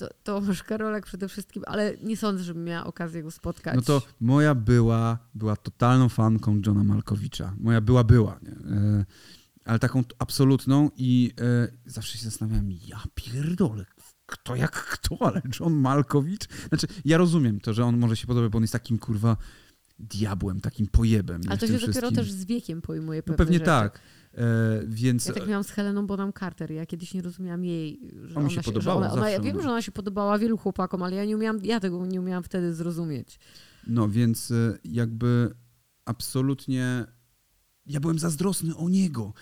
To, 0.00 0.08
Tomasz 0.24 0.62
Karolak 0.62 1.06
przede 1.06 1.28
wszystkim, 1.28 1.62
ale 1.66 1.96
nie 2.02 2.16
sądzę, 2.16 2.44
żebym 2.44 2.64
miała 2.64 2.86
okazję 2.86 3.22
go 3.22 3.30
spotkać. 3.30 3.76
No 3.76 3.82
to 3.82 4.02
moja 4.20 4.54
była, 4.54 5.18
była 5.34 5.56
totalną 5.56 6.08
fanką 6.08 6.60
Johna 6.66 6.84
Malkowicza. 6.84 7.54
Moja 7.58 7.80
była, 7.80 8.04
była. 8.04 8.40
Nie? 8.42 8.50
E, 8.76 9.04
ale 9.64 9.78
taką 9.78 10.04
absolutną 10.18 10.90
i 10.96 11.32
e, 11.40 11.68
zawsze 11.86 12.18
się 12.18 12.24
zastanawiałem, 12.24 12.70
ja 12.86 13.02
pierdolę, 13.14 13.84
kto 14.26 14.56
jak 14.56 14.72
kto, 14.72 15.16
ale 15.26 15.42
John 15.60 15.72
Malkowicz? 15.74 16.48
Znaczy, 16.68 16.86
ja 17.04 17.18
rozumiem 17.18 17.60
to, 17.60 17.74
że 17.74 17.84
on 17.84 17.98
może 17.98 18.16
się 18.16 18.26
podobać, 18.26 18.50
bo 18.52 18.56
on 18.56 18.62
jest 18.62 18.72
takim, 18.72 18.98
kurwa, 18.98 19.36
diabłem, 19.98 20.60
takim 20.60 20.86
pojebem. 20.86 21.40
Ale 21.48 21.58
to 21.58 21.66
się 21.66 21.86
dopiero 21.86 22.12
też 22.12 22.32
z 22.32 22.44
wiekiem 22.44 22.82
pojmuje 22.82 23.18
No 23.18 23.22
pewne 23.22 23.36
pewnie 23.36 23.54
rzeczy. 23.58 23.66
tak. 23.66 24.00
E, 24.40 24.80
więc 24.86 25.26
Ja 25.26 25.34
tak 25.34 25.48
miałam 25.48 25.64
z 25.64 25.70
Heleną 25.70 26.06
Bonham 26.06 26.32
Carter. 26.32 26.70
Ja 26.70 26.86
kiedyś 26.86 27.14
nie 27.14 27.22
rozumiałam 27.22 27.64
jej, 27.64 28.00
że 28.22 28.36
A 28.36 28.40
mi 28.40 28.46
ona 28.46 28.50
się 28.50 28.62
podobała 28.62 28.96
ona, 28.96 29.12
ona, 29.12 29.30
ja 29.30 29.40
wiem, 29.40 29.56
no. 29.56 29.62
że 29.62 29.68
ona 29.68 29.82
się 29.82 29.92
podobała 29.92 30.38
wielu 30.38 30.58
chłopakom, 30.58 31.02
ale 31.02 31.16
ja 31.16 31.24
nie 31.24 31.36
umiałam, 31.36 31.60
ja 31.64 31.80
tego 31.80 32.06
nie 32.06 32.20
umiałam 32.20 32.42
wtedy 32.42 32.74
zrozumieć. 32.74 33.38
No 33.86 34.08
więc 34.08 34.50
e, 34.50 34.78
jakby 34.84 35.54
absolutnie 36.04 37.04
ja 37.86 38.00
byłem 38.00 38.18
zazdrosny 38.18 38.76
o 38.76 38.88
niego. 38.88 39.32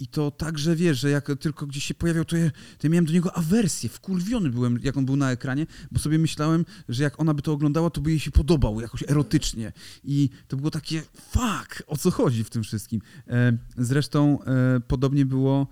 I 0.00 0.06
to 0.06 0.30
także 0.30 0.76
wiesz, 0.76 0.98
że 0.98 1.10
jak 1.10 1.30
tylko 1.40 1.66
gdzieś 1.66 1.84
się 1.84 1.94
pojawiał, 1.94 2.24
to 2.24 2.36
ja, 2.36 2.50
to 2.50 2.86
ja 2.86 2.90
miałem 2.90 3.04
do 3.04 3.12
niego 3.12 3.36
awersję. 3.36 3.88
Wkurwiony 3.88 4.50
byłem, 4.50 4.78
jak 4.82 4.96
on 4.96 5.06
był 5.06 5.16
na 5.16 5.30
ekranie, 5.30 5.66
bo 5.90 5.98
sobie 5.98 6.18
myślałem, 6.18 6.64
że 6.88 7.02
jak 7.02 7.20
ona 7.20 7.34
by 7.34 7.42
to 7.42 7.52
oglądała, 7.52 7.90
to 7.90 8.00
by 8.00 8.10
jej 8.10 8.20
się 8.20 8.30
podobał 8.30 8.80
jakoś 8.80 9.04
erotycznie. 9.08 9.72
I 10.04 10.30
to 10.48 10.56
było 10.56 10.70
takie, 10.70 11.02
fuck, 11.30 11.82
o 11.86 11.96
co 11.96 12.10
chodzi 12.10 12.44
w 12.44 12.50
tym 12.50 12.62
wszystkim. 12.62 13.00
E, 13.28 13.58
Zresztą 13.76 14.42
e, 14.42 14.80
podobnie 14.80 15.26
było 15.26 15.68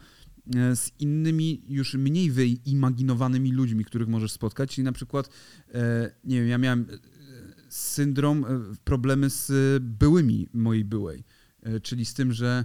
e, 0.56 0.76
z 0.76 0.92
innymi 0.98 1.62
już 1.68 1.94
mniej 1.94 2.30
wyimaginowanymi 2.30 3.52
ludźmi, 3.52 3.84
których 3.84 4.08
możesz 4.08 4.32
spotkać. 4.32 4.74
Czyli 4.74 4.84
na 4.84 4.92
przykład, 4.92 5.28
nie 6.24 6.40
wiem, 6.40 6.48
ja 6.48 6.58
miałem 6.58 6.86
syndrom, 7.68 8.44
problemy 8.84 9.30
z 9.30 9.52
byłymi 9.82 10.48
mojej 10.52 10.84
byłej. 10.84 11.24
Czyli 11.82 12.04
z 12.04 12.14
tym, 12.14 12.32
że 12.32 12.64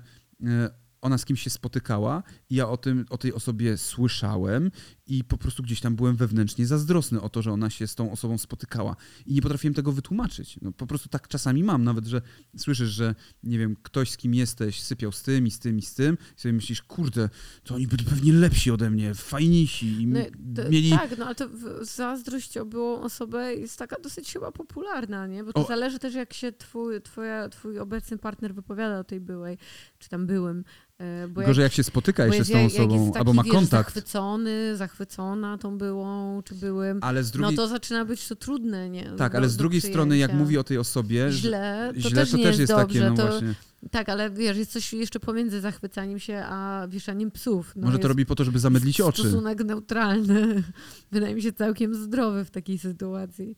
ona 1.02 1.18
z 1.18 1.26
kimś 1.26 1.42
się 1.42 1.50
spotykała 1.50 2.24
i 2.50 2.56
ja 2.56 2.70
o, 2.70 2.78
tym, 2.78 3.06
o 3.10 3.18
tej 3.18 3.34
osobie 3.34 3.78
słyszałem 3.78 4.72
i 5.08 5.24
po 5.24 5.38
prostu 5.38 5.64
gdzieś 5.64 5.82
tam 5.82 5.96
byłem 5.96 6.16
wewnętrznie 6.16 6.66
zazdrosny 6.66 7.22
o 7.22 7.30
to, 7.30 7.42
że 7.42 7.52
ona 7.52 7.70
się 7.70 7.88
z 7.88 7.96
tą 7.96 8.12
osobą 8.12 8.38
spotykała 8.38 8.96
i 9.26 9.34
nie 9.34 9.42
potrafiłem 9.42 9.74
tego 9.74 9.92
wytłumaczyć. 9.92 10.60
No, 10.62 10.72
po 10.72 10.88
prostu 10.88 11.10
tak 11.10 11.28
czasami 11.28 11.64
mam, 11.64 11.84
nawet, 11.84 12.06
że 12.06 12.22
słyszysz, 12.58 12.90
że 12.90 13.16
nie 13.44 13.60
wiem, 13.60 13.76
ktoś 13.84 14.12
z 14.12 14.18
kim 14.18 14.34
jesteś 14.34 14.82
sypiał 14.82 15.12
z 15.12 15.24
tym 15.24 15.48
i 15.48 15.52
z 15.52 15.60
tym 15.60 15.78
i 15.78 15.82
z 15.82 15.94
tym 15.94 16.18
i 16.38 16.42
sobie 16.42 16.54
myślisz, 16.54 16.82
kurde, 16.82 17.30
to 17.64 17.76
oni 17.76 17.88
byli 17.88 18.06
pewnie 18.06 18.34
lepsi 18.34 18.72
ode 18.72 18.90
mnie, 18.90 19.14
fajniejsi 19.14 20.02
i 20.02 20.08
No, 20.08 20.20
to, 20.56 20.70
mieli... 20.70 20.90
Tak, 20.90 21.18
no 21.18 21.26
ale 21.26 21.36
to 21.36 21.50
zazdrość 21.82 22.58
o 22.58 22.66
byłą 22.66 23.02
osobę 23.02 23.56
jest 23.56 23.80
taka 23.80 23.96
dosyć 24.00 24.34
chyba 24.34 24.52
popularna, 24.52 25.28
nie? 25.28 25.44
Bo 25.44 25.54
to 25.54 25.66
O. 25.66 25.68
zależy 25.68 26.00
też, 26.00 26.14
jak 26.14 26.34
się 26.34 26.52
twój, 26.52 27.02
twoja, 27.02 27.50
twój 27.50 27.80
obecny 27.80 28.18
partner 28.18 28.56
wypowiada 28.56 29.00
o 29.00 29.04
tej 29.04 29.20
byłej, 29.20 29.58
czy 30.00 30.10
tam 30.10 30.28
byłym. 30.28 30.64
E, 31.02 31.28
Bo 31.28 31.42
Tylko, 31.42 31.54
że 31.54 31.62
jak 31.62 31.74
się 31.74 31.84
spotyka 31.84 32.26
jeszcze 32.26 32.46
z 32.46 32.50
tą 32.52 32.58
jak- 32.58 32.74
jak 32.74 32.82
osobą, 32.82 33.12
albo 33.14 33.34
ma 33.34 33.44
wiesz, 33.44 33.54
kontakt, 33.54 33.96
zachwycony, 33.96 34.78
zachwycona 34.78 35.58
tą 35.58 35.78
byłą, 35.78 36.42
czy 36.44 36.56
byłym, 36.56 37.00
ale 37.02 37.24
z 37.24 37.32
drugiej... 37.32 37.56
no 37.56 37.64
to 37.64 37.68
zaczyna 37.68 38.06
być 38.06 38.28
to 38.28 38.36
trudne, 38.36 38.90
nie? 38.90 39.12
Tak, 39.18 39.32
do- 39.32 39.38
ale 39.38 39.50
z 39.50 39.58
drugiej 39.58 39.82
strony, 39.82 40.18
jak 40.18 40.34
mówi 40.34 40.58
o 40.58 40.64
tej 40.64 40.78
osobie, 40.78 41.32
źle, 41.32 41.92
to 41.94 42.00
źle 42.02 42.12
też 42.12 42.32
to 42.32 42.38
nie 42.38 42.44
też 42.44 42.60
jest, 42.60 42.72
dobrze. 42.72 43.00
takie, 43.00 43.10
no 43.10 43.16
to, 43.16 43.28
właśnie. 43.28 43.56
tak, 43.92 44.10
ale 44.10 44.30
wiesz, 44.32 44.58
jest 44.58 44.72
coś 44.72 44.94
jeszcze 44.94 45.20
pomiędzy 45.20 45.62
zachwycaniem 45.62 46.20
się, 46.20 46.44
a 46.46 46.88
wieszaniem 46.90 47.32
psów. 47.32 47.74
No 47.76 47.86
Może 47.88 48.00
to 48.00 48.08
robi 48.08 48.26
po 48.26 48.36
to, 48.36 48.44
żeby 48.44 48.60
zamydlić 48.60 49.02
oczy. 49.02 49.22
Stosunek 49.22 49.64
neutralny. 49.64 50.64
Wydaje 51.12 51.36
mi 51.36 51.42
się 51.42 51.54
całkiem 51.54 51.96
zdrowy 51.96 52.46
w 52.46 52.52
takiej 52.52 52.78
sytuacji. 52.80 53.58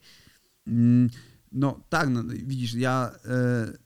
Mm, 0.66 1.10
No 1.52 1.80
tak, 1.88 2.08
no, 2.08 2.22
widzisz, 2.26 2.74
ja 2.74 3.10
e, 3.24 3.83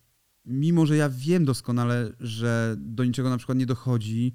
mimo, 0.49 0.87
że 0.87 0.97
ja 0.97 1.09
wiem 1.09 1.45
doskonale, 1.45 2.13
że 2.21 2.77
do 2.79 3.05
niczego 3.05 3.31
na 3.31 3.37
przykład 3.37 3.59
nie 3.59 3.67
dochodzi, 3.67 4.33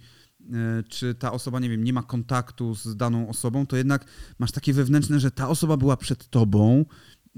e, 0.54 0.84
czy 0.90 1.16
ta 1.16 1.32
osoba, 1.32 1.60
nie 1.60 1.70
wiem, 1.70 1.84
nie 1.84 1.94
ma 1.94 2.04
kontaktu 2.04 2.76
z 2.76 2.96
daną 2.96 3.30
osobą, 3.30 3.66
to 3.66 3.78
jednak 3.78 4.06
masz 4.40 4.52
takie 4.52 4.74
wewnętrzne, 4.74 5.20
że 5.20 5.32
ta 5.32 5.50
osoba 5.50 5.78
była 5.78 5.98
przed 5.98 6.30
tobą, 6.30 6.86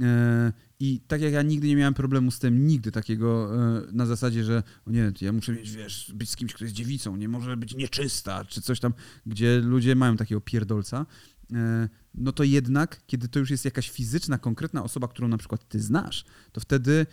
e, 0.02 0.54
i 0.80 1.02
tak 1.08 1.22
jak 1.22 1.34
ja 1.34 1.42
nigdy 1.42 1.68
nie 1.68 1.76
miałem 1.76 1.94
problemu 1.94 2.32
z 2.32 2.40
tym, 2.40 2.68
nigdy 2.68 2.92
takiego 2.92 3.52
e, 3.56 3.82
na 3.92 4.06
zasadzie, 4.06 4.44
że 4.44 4.64
o 4.86 4.92
nie, 4.92 5.12
ja 5.22 5.32
muszę 5.32 5.54
mieć, 5.54 5.72
wiesz, 5.72 6.12
być 6.16 6.30
z 6.30 6.36
kimś, 6.36 6.54
kto 6.54 6.64
jest 6.64 6.76
dziewicą, 6.76 7.16
nie 7.16 7.30
może 7.30 7.58
być 7.58 7.76
nieczysta, 7.76 8.46
czy 8.46 8.62
coś 8.62 8.80
tam, 8.80 8.94
gdzie 9.26 9.62
ludzie 9.62 9.96
mają 9.96 10.18
takiego 10.18 10.42
pierdolca, 10.42 11.06
no 12.14 12.32
to 12.32 12.44
jednak, 12.44 13.02
kiedy 13.08 13.28
to 13.28 13.40
już 13.40 13.50
jest 13.50 13.66
jakaś 13.66 13.90
fizyczna, 13.90 14.38
konkretna 14.38 14.84
osoba, 14.84 15.08
którą 15.08 15.28
na 15.28 15.38
przykład 15.38 15.68
ty 15.68 15.80
znasz, 15.80 16.26
to 16.52 16.62
wtedy 16.62 17.06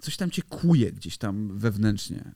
coś 0.00 0.16
tam 0.16 0.30
cię 0.30 0.42
kuje 0.42 0.92
gdzieś 0.92 1.18
tam 1.18 1.58
wewnętrznie. 1.58 2.34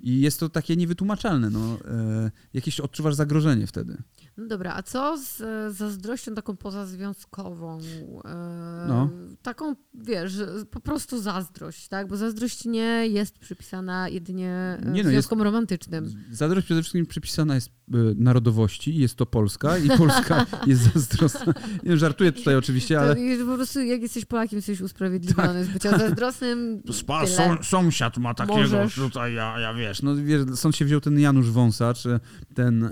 I 0.00 0.20
jest 0.20 0.40
to 0.40 0.48
takie 0.48 0.76
niewytłumaczalne. 0.76 1.50
No, 1.50 1.78
e, 1.84 2.30
jakieś 2.54 2.80
odczuwasz 2.80 3.14
zagrożenie 3.14 3.66
wtedy. 3.66 4.02
No 4.38 4.46
dobra, 4.46 4.74
a 4.74 4.82
co 4.82 5.18
z 5.18 5.42
zazdrością 5.76 6.34
taką 6.34 6.56
pozazwiązkową? 6.56 7.78
E, 8.24 8.58
No. 8.88 9.10
Taką, 9.42 9.74
wiesz, 9.94 10.32
po 10.70 10.80
prostu 10.80 11.20
zazdrość, 11.22 11.88
tak? 11.88 12.08
Bo 12.08 12.16
zazdrość 12.16 12.64
nie 12.64 13.06
jest 13.06 13.38
przypisana 13.38 14.08
jedynie 14.08 14.78
e, 14.82 14.90
Nie 14.90 15.04
no, 15.04 15.10
związkom 15.10 15.42
romantycznym. 15.42 16.24
Zazdrość 16.30 16.64
przede 16.64 16.82
wszystkim 16.82 17.06
przypisana 17.06 17.54
jest 17.54 17.68
e, 17.68 17.72
narodowości, 18.16 18.96
jest 18.96 19.16
to 19.16 19.26
Polska 19.26 19.78
i 19.78 19.88
Polska 19.88 20.46
jest 20.66 20.92
zazdrosna. 20.94 21.54
Nie, 21.82 21.96
żartuję 21.96 22.32
tutaj 22.32 22.56
oczywiście, 22.56 23.00
ale... 23.00 23.16
To, 23.16 23.46
po 23.46 23.54
prostu 23.54 23.80
jak 23.80 24.02
jesteś 24.02 24.24
Polakiem, 24.24 24.56
jesteś 24.56 24.80
usprawiedliwiony 24.80 25.64
z 25.64 25.68
bycia 25.68 25.98
zazdrosnym. 25.98 26.82
Spa, 26.92 27.26
są, 27.26 27.56
sąsiad 27.62 28.18
ma 28.18 28.34
takiego 28.34 28.58
Możesz. 28.58 28.94
tutaj, 28.94 29.34
ja, 29.34 29.60
ja 29.60 29.74
wiesz, 29.74 30.02
no 30.02 30.16
wiesz, 30.16 30.42
stąd 30.54 30.76
się 30.76 30.84
wziął 30.84 31.00
ten 31.00 31.18
Janusz 31.20 31.50
Wąsacz, 31.50 32.02
ten 32.54 32.84
e, 32.84 32.90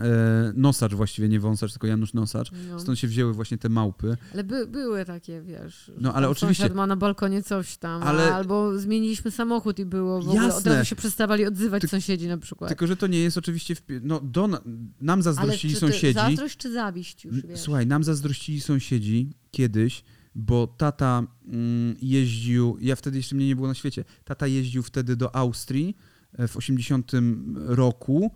Nosacz 0.55 0.95
właściwie, 0.95 1.29
nie 1.29 1.36
Wąsacz, 1.41 1.73
tylko 1.73 1.87
Janusz 1.87 2.13
Nosacz. 2.15 2.51
No. 2.71 2.81
Stąd 2.81 2.99
się 2.99 3.09
wzięły 3.09 3.33
właśnie 3.33 3.59
te 3.59 3.69
małpy. 3.69 4.17
Ale 4.33 4.45
by, 4.45 4.67
były 4.67 5.05
takie, 5.05 5.43
wiesz. 5.43 5.91
No, 6.01 6.15
ale 6.15 6.29
oczywiście- 6.29 6.69
ma 6.69 6.87
na 6.87 6.97
balkonie 6.97 7.43
coś 7.43 7.77
tam, 7.77 8.03
Ale- 8.03 8.35
albo 8.35 8.79
zmieniliśmy 8.79 9.31
samochód 9.31 9.79
i 9.79 9.85
było 9.87 10.23
w 10.23 10.29
ogóle 10.29 10.47
od 10.47 10.55
Jasne. 10.55 10.73
razu 10.75 10.85
się 10.85 10.97
przestawali 10.97 11.47
odzywać 11.47 11.83
Ty- 11.83 11.89
sąsiedzi 11.89 12.29
na 12.29 12.39
przykład. 12.39 12.69
Tylko, 12.69 12.87
że 12.87 12.97
to 12.97 13.07
nie 13.07 13.19
jest 13.19 13.39
oczywiście, 13.39 13.75
w, 13.75 13.83
no 14.03 14.21
do, 14.21 14.49
na- 14.49 14.61
nam 15.01 15.17
ale 15.19 15.23
zazdrościli 15.23 15.75
czy 15.75 15.81
to 15.81 15.87
sąsiedzi. 15.87 16.15
zazdrość 16.15 16.57
czy 16.57 16.73
zawiść 16.73 17.25
już, 17.25 17.43
wiesz? 17.43 17.61
Słuchaj, 17.61 17.87
nam 17.87 18.05
zazdrościli 18.05 18.61
sąsiedzi 18.61 19.31
kiedyś, 19.51 20.05
bo 20.35 20.67
tata 20.67 21.23
mm, 21.49 21.97
jeździł, 22.03 22.77
ja 22.81 22.97
wtedy 22.97 23.17
jeszcze 23.17 23.37
mnie 23.37 23.47
nie 23.47 23.57
było 23.57 23.69
na 23.69 23.75
świecie, 23.75 24.05
tata 24.25 24.47
jeździł 24.47 24.83
wtedy 24.83 25.17
do 25.17 25.37
Austrii 25.37 25.97
e, 26.33 26.49
w 26.49 26.57
80 26.57 27.13
roku 27.55 28.31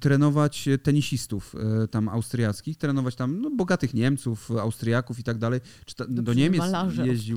trenować 0.00 0.68
tenisistów 0.82 1.54
e, 1.54 1.88
tam 1.88 2.08
austriackich, 2.08 2.76
trenować 2.76 3.16
tam 3.16 3.40
no, 3.40 3.50
bogatych 3.50 3.94
Niemców, 3.94 4.50
Austriaków 4.50 5.18
i 5.18 5.22
tak 5.22 5.38
dalej. 5.38 5.60
Czy 5.84 5.94
ta, 5.94 6.06
do 6.06 6.22
Dobrze, 6.22 6.40
Niemiec 6.40 6.62
jeździł. 7.04 7.36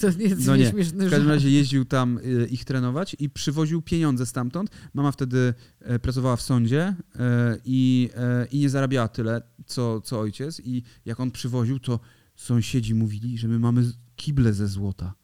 to 0.00 0.10
nie 0.18 0.24
jest 0.24 0.46
No 0.46 0.56
nie, 0.56 0.72
W 0.72 1.10
każdym 1.10 1.28
razie 1.28 1.50
jeździł 1.50 1.84
tam 1.84 2.18
y, 2.18 2.46
ich 2.50 2.64
trenować 2.64 3.16
i 3.18 3.30
przywoził 3.30 3.82
pieniądze 3.82 4.26
stamtąd. 4.26 4.70
Mama 4.94 5.12
wtedy 5.12 5.54
e, 5.80 5.98
pracowała 5.98 6.36
w 6.36 6.42
sądzie 6.42 6.82
e, 7.18 7.58
i, 7.64 8.10
e, 8.16 8.46
i 8.50 8.58
nie 8.58 8.70
zarabiała 8.70 9.08
tyle, 9.08 9.42
co, 9.66 10.00
co 10.00 10.20
ojciec. 10.20 10.60
I 10.64 10.82
jak 11.04 11.20
on 11.20 11.30
przywoził, 11.30 11.78
to 11.78 12.00
sąsiedzi 12.36 12.94
mówili, 12.94 13.38
że 13.38 13.48
my 13.48 13.58
mamy 13.58 13.84
kible 14.16 14.52
ze 14.52 14.68
złota. 14.68 15.14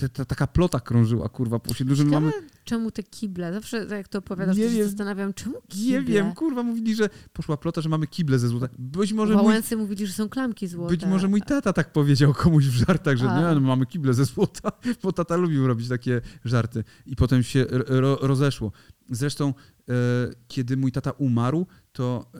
Te, 0.00 0.08
ta, 0.08 0.24
taka 0.24 0.46
plota 0.46 0.80
krążyła, 0.80 1.28
kurwa, 1.28 1.58
po 1.58 1.70
osiedlu, 1.70 1.94
że 1.94 2.04
mamy... 2.04 2.32
czemu 2.64 2.90
te 2.90 3.02
kible? 3.02 3.52
Zawsze 3.52 3.86
jak 3.90 4.08
to 4.08 4.18
opowiadasz, 4.18 4.56
Nie 4.56 4.64
to 4.64 4.70
się 4.70 4.76
wiem. 4.76 4.86
zastanawiam, 4.86 5.34
czemu 5.34 5.56
kible? 5.68 5.98
Nie 5.98 6.02
wiem, 6.02 6.32
kurwa, 6.34 6.62
mówili, 6.62 6.94
że 6.94 7.08
poszła 7.32 7.56
plota, 7.56 7.80
że 7.80 7.88
mamy 7.88 8.06
kible 8.06 8.38
ze 8.38 8.48
złota. 8.48 8.68
Być 8.78 9.12
może 9.12 9.34
mój 9.34 9.42
Wałęsy 9.42 9.76
mówili, 9.76 10.06
że 10.06 10.12
są 10.12 10.28
klamki 10.28 10.68
złote. 10.68 10.90
Być 10.90 11.04
może 11.04 11.28
mój 11.28 11.42
tata 11.42 11.72
tak 11.72 11.92
powiedział 11.92 12.34
komuś 12.34 12.64
w 12.66 12.86
żartach, 12.86 13.16
że 13.16 13.30
A. 13.30 13.38
nie, 13.40 13.60
no 13.60 13.60
mamy 13.60 13.86
kible 13.86 14.14
ze 14.14 14.24
złota, 14.24 14.72
bo 15.02 15.12
tata 15.12 15.36
lubił 15.36 15.66
robić 15.66 15.88
takie 15.88 16.20
żarty. 16.44 16.84
I 17.06 17.16
potem 17.16 17.42
się 17.42 17.66
ro, 17.70 18.18
rozeszło. 18.20 18.72
Zresztą, 19.10 19.54
e, 19.88 19.92
kiedy 20.48 20.76
mój 20.76 20.92
tata 20.92 21.10
umarł, 21.10 21.66
to 21.92 22.30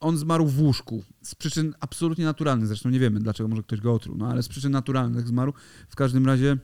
on 0.00 0.18
zmarł 0.18 0.46
w 0.46 0.60
łóżku. 0.60 1.04
Z 1.22 1.34
przyczyn 1.34 1.74
absolutnie 1.80 2.24
naturalnych. 2.24 2.66
Zresztą 2.66 2.90
nie 2.90 3.00
wiemy, 3.00 3.20
dlaczego 3.20 3.48
może 3.48 3.62
ktoś 3.62 3.80
go 3.80 3.94
otruł, 3.94 4.16
no 4.16 4.28
ale 4.28 4.42
z 4.42 4.48
przyczyn 4.48 4.72
naturalnych 4.72 5.28
zmarł. 5.28 5.52
W 5.88 5.96
każdym 5.96 6.26
razie 6.26 6.58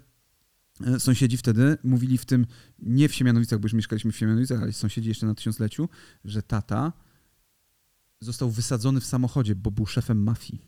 e, 0.87 1.01
sąsiedzi 1.01 1.37
wtedy 1.37 1.79
mówili 1.85 2.18
w 2.18 2.25
tym, 2.25 2.46
nie 2.79 3.09
w 3.09 3.14
Siemianowicach, 3.14 3.59
bo 3.59 3.64
już 3.64 3.72
mieszkaliśmy 3.72 4.12
w 4.12 4.16
Siemianowicach, 4.16 4.62
ale 4.62 4.72
sąsiedzi 4.72 5.09
jeszcze 5.09 5.27
na 5.27 5.35
tysiącleciu, 5.35 5.88
że 6.25 6.42
tata 6.42 6.92
został 8.20 8.51
wysadzony 8.51 9.01
w 9.01 9.07
samochodzie, 9.07 9.55
bo 9.55 9.70
był 9.70 9.87
szefem 9.87 10.22
mafii. 10.22 10.62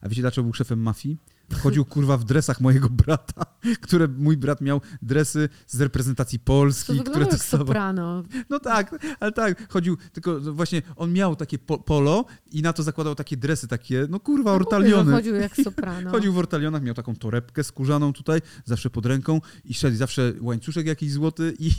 A 0.00 0.08
wiecie 0.08 0.22
dlaczego 0.22 0.42
był 0.42 0.54
szefem 0.54 0.82
mafii? 0.82 1.18
Chodził 1.62 1.84
kurwa 1.84 2.16
w 2.16 2.24
dresach 2.24 2.60
mojego 2.60 2.88
brata, 2.90 3.44
które 3.84 4.08
mój 4.08 4.36
brat 4.36 4.60
miał 4.60 4.80
dresy 5.02 5.48
z 5.66 5.80
reprezentacji 5.80 6.38
To 6.38 6.44
Polski, 6.44 6.86
wygląda 6.92 7.10
które 7.10 7.24
jak 7.24 7.34
dostawał. 7.34 7.66
soprano. 7.66 8.22
No 8.50 8.58
tak, 8.60 8.98
ale 9.20 9.32
tak, 9.32 9.72
chodził, 9.72 9.96
tylko 10.12 10.40
właśnie 10.40 10.82
on 10.96 11.12
miał 11.12 11.36
takie 11.36 11.58
po, 11.58 11.78
polo 11.78 12.24
i 12.52 12.62
na 12.62 12.72
to 12.72 12.82
zakładał 12.82 13.14
takie 13.14 13.36
dresy, 13.36 13.68
takie, 13.68 14.06
no 14.10 14.20
kurwa, 14.20 14.52
No 14.52 14.58
mówię, 14.58 14.64
że 14.70 14.76
ortaliony. 14.76 15.12
Chodził 15.12 15.34
jak 15.34 15.56
soprano. 15.64 16.10
Chodził 16.10 16.32
w 16.32 16.38
ortalionach, 16.38 16.82
miał 16.82 16.94
taką 16.94 17.16
torebkę 17.16 17.64
skórzaną 17.64 18.12
tutaj, 18.12 18.40
zawsze 18.64 18.90
pod 18.90 19.06
ręką 19.06 19.40
i 19.64 19.74
szedł 19.74 19.96
zawsze 19.96 20.32
łańcuszek 20.40 20.86
jakiś 20.86 21.12
złoty 21.12 21.54
i, 21.58 21.70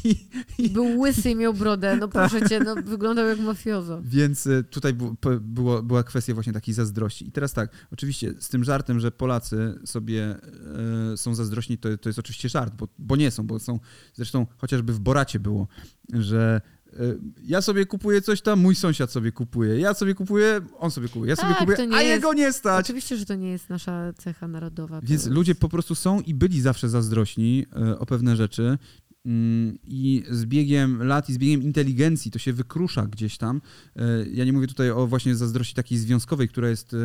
I 0.57 0.69
Był 0.69 0.99
łysy 0.99 1.29
i 1.29 1.35
miał 1.35 1.53
brodę. 1.53 1.97
No 1.99 2.07
proszę 2.17 2.49
cię, 2.49 2.59
no, 2.59 2.75
wyglądał 2.75 3.27
jak 3.27 3.39
mafiozo. 3.39 4.01
Więc 4.03 4.47
y, 4.47 4.63
tutaj 4.69 4.93
było, 5.41 5.83
była 5.83 6.03
kwestia 6.03 6.33
właśnie 6.33 6.53
takiej 6.53 6.73
zazdrości. 6.73 7.27
I 7.27 7.31
teraz 7.31 7.53
tak, 7.53 7.69
oczywiście 7.93 8.33
z 8.39 8.49
tym 8.49 8.63
żartem, 8.63 8.99
że 8.99 9.11
Polacy 9.11 9.60
sobie 9.85 10.35
e, 11.13 11.17
są 11.17 11.35
zazdrośni, 11.35 11.77
to, 11.77 11.97
to 11.97 12.09
jest 12.09 12.19
oczywiście 12.19 12.49
żart, 12.49 12.73
bo, 12.75 12.87
bo 12.99 13.15
nie 13.15 13.31
są, 13.31 13.47
bo 13.47 13.59
są, 13.59 13.79
zresztą 14.13 14.47
chociażby 14.57 14.93
w 14.93 14.99
Boracie 14.99 15.39
było, 15.39 15.67
że 16.13 16.61
e, 16.93 16.97
ja 17.43 17.61
sobie 17.61 17.85
kupuję 17.85 18.21
coś 18.21 18.41
tam, 18.41 18.59
mój 18.59 18.75
sąsiad 18.75 19.11
sobie 19.11 19.31
kupuje, 19.31 19.79
ja 19.79 19.93
sobie 19.93 20.13
kupuję, 20.15 20.61
on 20.79 20.91
sobie 20.91 21.07
kupuje, 21.09 21.29
ja 21.29 21.35
sobie 21.35 21.49
Tak, 21.49 21.59
kupuję, 21.59 21.77
to 21.77 21.85
nie 21.85 21.95
a 21.95 22.01
jest- 22.01 22.13
jego 22.13 22.33
nie 22.33 22.53
stać. 22.53 22.85
Oczywiście, 22.85 23.17
że 23.17 23.25
to 23.25 23.35
nie 23.35 23.49
jest 23.51 23.69
nasza 23.69 24.13
cecha 24.13 24.47
narodowa. 24.47 25.01
Więc 25.01 25.11
jest- 25.11 25.29
ludzie 25.29 25.55
po 25.55 25.69
prostu 25.69 25.95
są 25.95 26.21
i 26.21 26.33
byli 26.33 26.61
zawsze 26.61 26.89
zazdrośni 26.89 27.65
e, 27.75 27.99
o 27.99 28.05
pewne 28.05 28.35
rzeczy. 28.35 28.77
Mm, 29.25 29.77
I 29.83 30.23
z 30.29 30.45
biegiem 30.45 31.03
lat 31.03 31.29
i 31.29 31.33
z 31.33 31.37
biegiem 31.37 31.63
inteligencji 31.63 32.31
to 32.31 32.39
się 32.39 32.53
wykrusza 32.53 33.07
gdzieś 33.07 33.37
tam. 33.37 33.61
Ja 34.33 34.45
nie 34.45 34.53
mówię 34.53 34.67
tutaj 34.67 34.91
o 34.91 35.07
właśnie 35.07 35.35
zazdrości 35.35 35.73
takiej 35.75 35.97
związkowej, 35.97 36.49
która 36.49 36.69
jest 36.69 36.95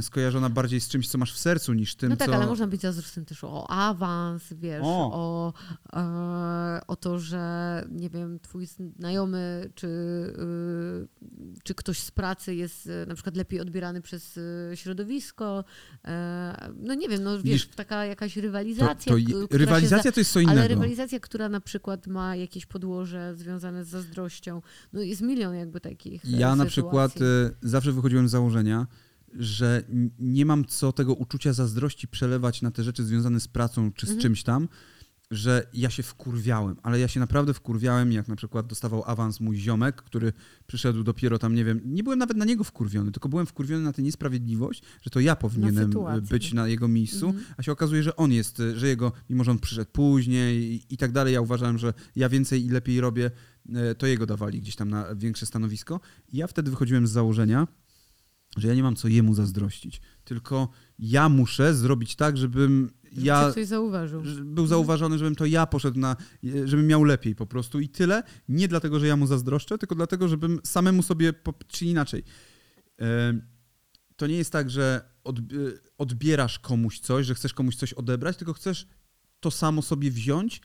skojarzona 0.00 0.50
bardziej 0.50 0.80
z 0.80 0.88
czymś, 0.88 1.08
co 1.08 1.18
masz 1.18 1.32
w 1.32 1.38
sercu, 1.38 1.72
niż 1.72 1.94
tym, 1.94 2.08
No 2.10 2.16
tak, 2.16 2.28
co... 2.28 2.34
ale 2.34 2.46
można 2.46 2.66
być 2.66 2.80
zazdrosnym 2.80 3.24
też 3.24 3.44
o 3.44 3.70
awans, 3.70 4.42
wiesz, 4.52 4.80
O. 4.84 5.10
o, 5.12 5.52
e, 6.00 6.80
o 6.86 6.96
to, 6.96 7.18
że 7.18 7.84
nie 7.90 8.10
wiem, 8.10 8.38
twój 8.40 8.66
znajomy 8.98 9.70
czy, 9.74 9.86
y, 9.86 11.58
czy 11.64 11.74
ktoś 11.74 11.98
z 11.98 12.10
pracy 12.10 12.54
jest 12.54 12.86
e, 12.86 13.06
na 13.06 13.14
przykład 13.14 13.36
lepiej 13.36 13.60
odbierany 13.60 14.00
przez 14.02 14.38
e, 14.72 14.76
środowisko. 14.76 15.64
E, 16.04 16.70
no 16.76 16.94
nie 16.94 17.08
wiem, 17.08 17.22
no 17.22 17.32
wiesz, 17.36 17.42
Widzisz, 17.42 17.68
taka 17.68 18.04
jakaś 18.04 18.34
To, 18.34 18.40
rywalizacja. 18.40 19.12
to, 19.12 19.18
k- 19.18 19.18
je- 19.28 19.58
rywalizacja 19.58 20.12
to 20.12 20.20
jest 20.20 20.30
co 20.32 20.38
za, 20.38 20.42
innego. 20.42 20.58
ale 20.60 20.68
rywalizacja, 20.68 21.20
która 21.20 21.48
na 21.48 21.60
przykład 21.60 22.06
ma 22.06 22.36
jakieś 22.36 22.66
podłoże 22.66 23.34
związane 23.36 23.84
z 23.84 23.88
zazdrością, 23.88 24.62
no 24.92 25.00
jest 25.00 25.20
milion 25.22 25.54
jakby 25.54 25.80
takich 25.80 26.24
e, 26.24 26.28
Ja 26.30 26.56
na 26.56 26.64
sytuacji. 26.64 26.70
przykład 26.70 27.16
e, 27.16 27.50
zawsze 27.62 27.92
wychodziłem 27.92 28.28
z 28.28 28.30
założenia, 28.30 28.86
że 29.34 29.82
nie 30.18 30.46
mam 30.46 30.64
co 30.64 30.92
tego 30.92 31.14
uczucia 31.14 31.52
zazdrości 31.52 32.08
przelewać 32.08 32.62
na 32.62 32.70
te 32.70 32.84
rzeczy 32.84 33.04
związane 33.04 33.40
z 33.40 33.48
pracą 33.48 33.92
czy 33.92 34.06
z 34.06 34.10
Mhm. 34.10 34.22
czymś 34.22 34.42
tam, 34.42 34.68
że 35.30 35.66
ja 35.74 35.90
się 35.90 36.02
wkurwiałem, 36.02 36.76
ale 36.82 37.00
ja 37.00 37.08
się 37.08 37.20
naprawdę 37.20 37.54
wkurwiałem, 37.54 38.12
jak 38.12 38.28
na 38.28 38.36
przykład 38.36 38.66
dostawał 38.66 39.02
awans 39.06 39.40
mój 39.40 39.56
ziomek, 39.56 39.96
który 40.02 40.32
przyszedł 40.66 41.02
dopiero 41.04 41.38
tam, 41.38 41.54
nie 41.54 41.64
wiem, 41.64 41.80
nie 41.84 42.02
byłem 42.02 42.18
nawet 42.18 42.36
na 42.36 42.44
niego 42.44 42.64
wkurwiony, 42.64 43.12
tylko 43.12 43.28
byłem 43.28 43.46
wkurwiony 43.46 43.84
na 43.84 43.92
tę 43.92 44.02
niesprawiedliwość, 44.02 44.82
że 45.02 45.10
to 45.10 45.20
ja 45.20 45.36
powinienem 45.36 45.86
sytuację. 45.88 46.28
być 46.30 46.52
na 46.52 46.68
jego 46.68 46.88
miejscu, 46.88 47.26
Mhm. 47.26 47.44
a 47.56 47.62
się 47.62 47.72
okazuje, 47.72 48.02
że 48.02 48.16
on 48.16 48.32
jest, 48.32 48.62
że 48.74 48.88
jego, 48.88 49.12
mimo 49.30 49.44
że 49.44 49.50
on 49.50 49.58
przyszedł 49.58 49.90
później 49.92 50.62
i, 50.72 50.94
i 50.94 50.96
tak 50.96 51.12
dalej, 51.12 51.34
ja 51.34 51.40
uważałem, 51.40 51.78
że 51.78 51.94
ja 52.16 52.28
więcej 52.28 52.66
i 52.66 52.70
lepiej 52.70 53.00
robię, 53.00 53.30
e, 53.74 53.94
to 53.94 54.06
jego 54.06 54.26
dawali 54.26 54.60
gdzieś 54.60 54.76
tam 54.76 54.90
na 54.90 55.14
większe 55.14 55.46
stanowisko. 55.46 56.00
I 56.32 56.36
ja 56.36 56.46
wtedy 56.46 56.70
wychodziłem 56.70 57.06
z 57.06 57.10
założenia, 57.10 57.66
że 58.58 58.68
ja 58.68 58.74
nie 58.74 58.82
mam 58.82 58.96
co 58.96 59.08
jemu 59.08 59.34
zazdrościć, 59.34 60.00
tylko 60.24 60.68
ja 60.98 61.28
muszę 61.28 61.74
zrobić 61.74 62.16
tak, 62.16 62.36
żebym 62.36 62.90
Żeby 63.12 63.26
ja 63.26 63.50
ktoś 63.50 63.66
zauważył. 63.66 64.22
był 64.44 64.66
zauważony, 64.66 65.18
żebym 65.18 65.34
to 65.34 65.46
ja 65.46 65.66
poszedł 65.66 65.98
na, 65.98 66.16
żebym 66.64 66.86
miał 66.86 67.04
lepiej 67.04 67.34
po 67.34 67.46
prostu 67.46 67.80
i 67.80 67.88
tyle. 67.88 68.22
Nie 68.48 68.68
dlatego, 68.68 69.00
że 69.00 69.06
ja 69.06 69.16
mu 69.16 69.26
zazdroszczę, 69.26 69.78
tylko 69.78 69.94
dlatego, 69.94 70.28
żebym 70.28 70.60
samemu 70.64 71.02
sobie, 71.02 71.32
czy 71.68 71.84
inaczej. 71.86 72.22
To 74.16 74.26
nie 74.26 74.36
jest 74.36 74.52
tak, 74.52 74.70
że 74.70 75.00
odb- 75.24 75.72
odbierasz 75.98 76.58
komuś 76.58 77.00
coś, 77.00 77.26
że 77.26 77.34
chcesz 77.34 77.54
komuś 77.54 77.76
coś 77.76 77.92
odebrać, 77.92 78.36
tylko 78.36 78.52
chcesz 78.52 78.86
to 79.40 79.50
samo 79.50 79.82
sobie 79.82 80.10
wziąć, 80.10 80.60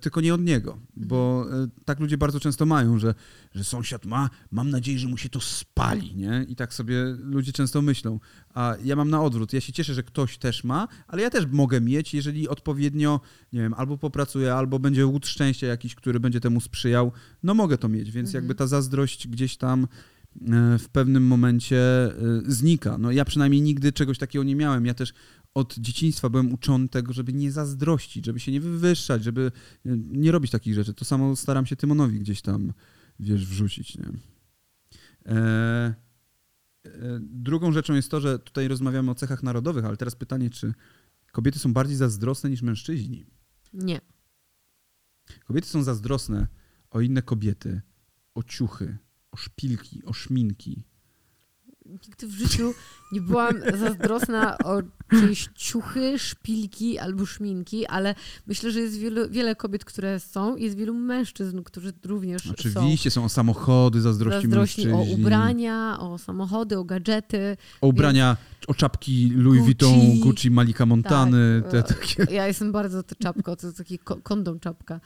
tylko 0.00 0.20
nie 0.20 0.34
od 0.34 0.40
niego. 0.40 0.78
Bo 0.96 1.46
e, 1.52 1.68
tak 1.84 2.00
ludzie 2.00 2.18
bardzo 2.18 2.40
często 2.40 2.66
mają, 2.66 2.98
że, 2.98 3.14
że 3.54 3.64
sąsiad 3.64 4.06
ma, 4.06 4.30
mam 4.50 4.70
nadzieję, 4.70 4.98
że 4.98 5.08
mu 5.08 5.16
się 5.16 5.28
to 5.28 5.40
spali, 5.40 6.16
nie? 6.16 6.46
I 6.48 6.56
tak 6.56 6.74
sobie 6.74 7.04
ludzie 7.22 7.52
często 7.52 7.82
myślą. 7.82 8.20
A 8.54 8.76
ja 8.84 8.96
mam 8.96 9.10
na 9.10 9.22
odwrót. 9.22 9.52
Ja 9.52 9.60
się 9.60 9.72
cieszę, 9.72 9.94
że 9.94 10.02
ktoś 10.02 10.38
też 10.38 10.64
ma, 10.64 10.88
ale 11.08 11.22
ja 11.22 11.30
też 11.30 11.46
mogę 11.46 11.80
mieć, 11.80 12.14
jeżeli 12.14 12.48
odpowiednio, 12.48 13.20
nie 13.52 13.60
wiem, 13.60 13.74
albo 13.74 13.98
popracuję, 13.98 14.54
albo 14.54 14.78
będzie 14.78 15.06
łód 15.06 15.26
szczęścia 15.26 15.66
jakiś, 15.66 15.94
który 15.94 16.20
będzie 16.20 16.40
temu 16.40 16.60
sprzyjał, 16.60 17.12
no 17.42 17.54
mogę 17.54 17.78
to 17.78 17.88
mieć. 17.88 18.10
Więc 18.10 18.28
Mhm. 18.28 18.42
jakby 18.44 18.54
ta 18.54 18.66
zazdrość 18.66 19.28
gdzieś 19.28 19.56
tam 19.56 19.82
e, 19.82 20.78
w 20.78 20.88
pewnym 20.88 21.26
momencie 21.26 21.78
e, 21.78 22.12
znika. 22.46 22.98
No 22.98 23.10
ja 23.10 23.24
przynajmniej 23.24 23.62
nigdy 23.62 23.92
czegoś 23.92 24.18
takiego 24.18 24.44
nie 24.44 24.56
miałem. 24.56 24.86
Ja 24.86 24.94
też 24.94 25.12
od 25.54 25.78
dzieciństwa 25.78 26.28
byłem 26.28 26.52
uczony 26.52 26.88
tego, 26.88 27.12
żeby 27.12 27.32
nie 27.32 27.52
zazdrościć, 27.52 28.26
żeby 28.26 28.40
się 28.40 28.52
nie 28.52 28.60
wywyższać, 28.60 29.24
żeby 29.24 29.52
nie 29.84 30.32
robić 30.32 30.50
takich 30.50 30.74
rzeczy. 30.74 30.94
To 30.94 31.04
samo 31.04 31.36
staram 31.36 31.66
się 31.66 31.76
Tymonowi 31.76 32.20
gdzieś 32.20 32.42
tam, 32.42 32.72
wiesz, 33.20 33.46
wrzucić. 33.46 33.98
Nie? 33.98 34.12
E, 35.26 35.36
e, 36.84 37.20
drugą 37.20 37.72
rzeczą 37.72 37.94
jest 37.94 38.10
to, 38.10 38.20
że 38.20 38.38
tutaj 38.38 38.68
rozmawiamy 38.68 39.10
o 39.10 39.14
cechach 39.14 39.42
narodowych, 39.42 39.84
ale 39.84 39.96
teraz 39.96 40.14
pytanie, 40.14 40.50
czy 40.50 40.74
kobiety 41.32 41.58
są 41.58 41.72
bardziej 41.72 41.96
zazdrosne 41.96 42.50
niż 42.50 42.62
mężczyźni? 42.62 43.26
Nie. 43.72 44.00
Kobiety 45.44 45.68
są 45.68 45.82
zazdrosne 45.82 46.46
o 46.90 47.00
inne 47.00 47.22
kobiety, 47.22 47.80
o 48.34 48.42
ciuchy, 48.42 48.98
o 49.30 49.36
szpilki, 49.36 50.04
o 50.04 50.12
szminki. 50.12 50.84
Nigdy 51.90 52.26
w 52.26 52.30
życiu 52.30 52.74
nie 53.12 53.20
byłam 53.20 53.54
zazdrosna 53.78 54.58
o 54.58 54.82
czyjeś 55.10 55.48
ciuchy, 55.54 56.18
szpilki 56.18 56.98
albo 56.98 57.26
szminki, 57.26 57.86
ale 57.86 58.14
myślę, 58.46 58.70
że 58.70 58.80
jest 58.80 58.98
wielu, 58.98 59.30
wiele 59.30 59.56
kobiet, 59.56 59.84
które 59.84 60.20
są 60.20 60.56
i 60.56 60.64
jest 60.64 60.76
wielu 60.76 60.94
mężczyzn, 60.94 61.62
którzy 61.62 61.92
również 62.04 62.42
są 62.42 62.50
Oczywiście 62.50 63.10
są 63.10 63.24
o 63.24 63.28
samochody, 63.28 64.00
zazdrości 64.00 64.42
zazdrośni 64.42 64.86
o 64.92 64.96
mężczyźni. 64.96 65.22
ubrania, 65.22 65.96
o 66.00 66.18
samochody, 66.18 66.78
o 66.78 66.84
gadżety. 66.84 67.56
O 67.80 67.86
ubrania, 67.86 68.36
o 68.66 68.74
czapki 68.74 69.32
Louis 69.36 69.62
Vuitton, 69.64 69.94
Gucci. 70.00 70.20
Gucci, 70.20 70.50
Malika 70.50 70.86
Montany. 70.86 71.62
Tak, 71.62 71.70
te, 71.72 71.78
e, 71.78 71.82
takie. 71.82 72.34
Ja 72.34 72.46
jestem 72.46 72.72
bardzo 72.72 73.02
to 73.02 73.14
czapko, 73.14 73.56
to 73.56 73.72
taki 73.72 73.98
ko- 73.98 74.20
kondom 74.22 74.60
czapka. 74.60 75.00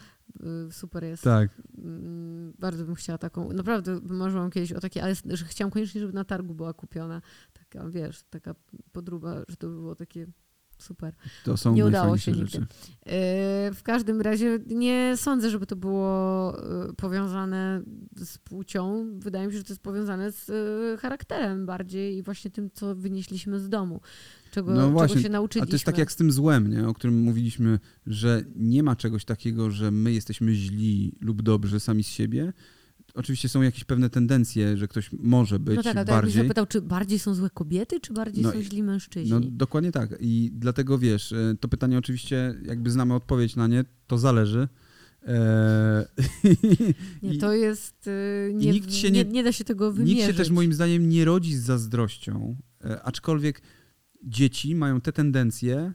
Y, 0.69 0.73
Super 0.73 1.05
jest. 1.05 1.23
Tak. 1.25 1.49
Mm, 1.79 2.53
Bardzo 2.59 2.85
bym 2.85 2.95
chciała 2.95 3.19
taką, 3.19 3.53
naprawdę 3.53 4.01
marzyłam 4.03 4.51
kiedyś 4.51 4.73
o 4.73 4.81
takiej, 4.81 5.03
ale 5.03 5.15
że 5.25 5.45
chciałam 5.45 5.71
koniecznie, 5.71 6.01
żeby 6.01 6.13
na 6.13 6.25
targu 6.25 6.55
była 6.55 6.73
kupiona. 6.73 7.23
Taka, 7.53 7.89
wiesz, 7.89 8.23
taka 8.31 8.55
podróba, 8.93 9.35
że 9.49 9.57
to 9.57 9.69
by 9.69 9.75
było 9.75 9.95
takie 9.95 10.27
super. 10.79 11.15
To 11.45 11.57
są 11.57 11.75
Nie 11.75 11.87
udało 11.87 12.19
się 12.19 12.33
nigdy. 12.33 12.47
rzeczy. 12.47 12.59
Yy, 12.61 13.75
W 13.75 13.81
każdym 13.83 14.21
razie 14.21 14.59
nie 14.67 15.15
sądzę, 15.17 15.51
żeby 15.51 15.67
to 15.67 15.77
było 15.77 16.53
yy, 16.87 16.95
powiązane 16.95 17.83
z 18.17 18.39
płcią. 18.39 19.07
Wydaje 19.19 19.47
mi 19.47 19.53
się, 19.53 19.59
że 19.59 19.65
to 19.65 19.73
jest 19.73 19.83
powiązane 19.83 20.31
z 20.33 20.51
charakterem 21.01 21.67
bardziej 21.67 22.17
i 22.17 22.23
właśnie 22.23 22.51
tym, 22.51 22.71
co 22.71 22.95
wynieśliśmy 22.95 23.61
z 23.61 23.69
domu. 23.69 24.01
Czego, 24.55 24.75
No 24.75 24.91
właśnie, 24.91 25.09
czego 25.17 25.23
się 25.23 25.29
A 25.29 25.33
nauczyliśmy. 25.33 25.67
to 25.67 25.75
jest 25.75 25.85
tak 25.85 25.99
jak 25.99 26.13
z 26.13 26.17
tym 26.17 26.33
złem, 26.33 26.71
nie? 26.71 26.89
o 26.89 26.95
którym 26.95 27.19
mówiliśmy, 27.19 27.79
że 28.07 28.45
nie 28.57 28.83
ma 28.83 28.97
czegoś 28.97 29.25
takiego, 29.25 29.71
że 29.71 29.91
my 29.91 30.13
jesteśmy 30.13 30.55
źli 30.55 31.13
lub 31.21 31.43
dobrzy 31.43 31.81
sami 31.81 32.05
z 32.05 32.09
siebie. 32.09 32.53
Oczywiście 33.15 33.49
są 33.49 33.63
jakieś 33.63 33.85
pewne 33.85 34.11
tendencje, 34.11 34.77
że 34.77 34.89
ktoś 34.89 35.11
może 35.13 35.59
być 35.59 35.77
no 35.77 35.83
tak, 35.83 35.97
ale 35.97 36.05
bardziej. 36.05 36.43
zapytał, 36.43 36.67
czy 36.67 36.81
bardziej 36.81 37.19
są 37.19 37.35
złe 37.35 37.51
kobiety, 37.51 38.01
czy 38.01 38.13
bardziej 38.13 38.45
No 38.45 38.53
są 38.53 38.63
źli 38.63 38.83
mężczyźni? 38.83 39.31
No 39.31 39.41
dokładnie 39.41 39.93
tak. 39.93 40.17
I 40.21 40.51
dlatego 40.55 40.99
wiesz, 40.99 41.33
e, 41.33 41.55
to 41.61 41.69
pytanie 41.69 41.99
oczywiście, 41.99 42.55
jakby 42.63 42.91
znamy 42.91 43.15
odpowiedź 43.15 43.57
na 43.57 43.67
nie, 43.67 43.85
to 44.07 44.19
zależy. 44.19 44.69
Eee, 45.27 46.05
nie, 47.23 47.39
to 47.39 47.53
jest... 47.53 48.07
Yy, 48.47 48.55
nie, 48.55 48.73
nikt 48.73 48.95
się 48.95 49.11
nie, 49.11 49.25
nie- 49.25 49.31
nie 49.31 49.43
da 49.45 49.53
się 49.53 49.65
tego 49.65 49.93
wymierzyć. 49.93 50.17
Nikt 50.17 50.27
się 50.31 50.35
też 50.35 50.51
moim 50.51 50.73
zdaniem 50.73 51.09
nie 51.09 51.25
rodzi 51.25 51.57
z 51.57 51.63
zazdrością, 51.63 52.57
e, 52.85 53.03
aczkolwiek 53.03 53.63
dzieci 54.25 54.75
mają 54.75 55.01
te 55.01 55.13
tendencje, 55.13 55.93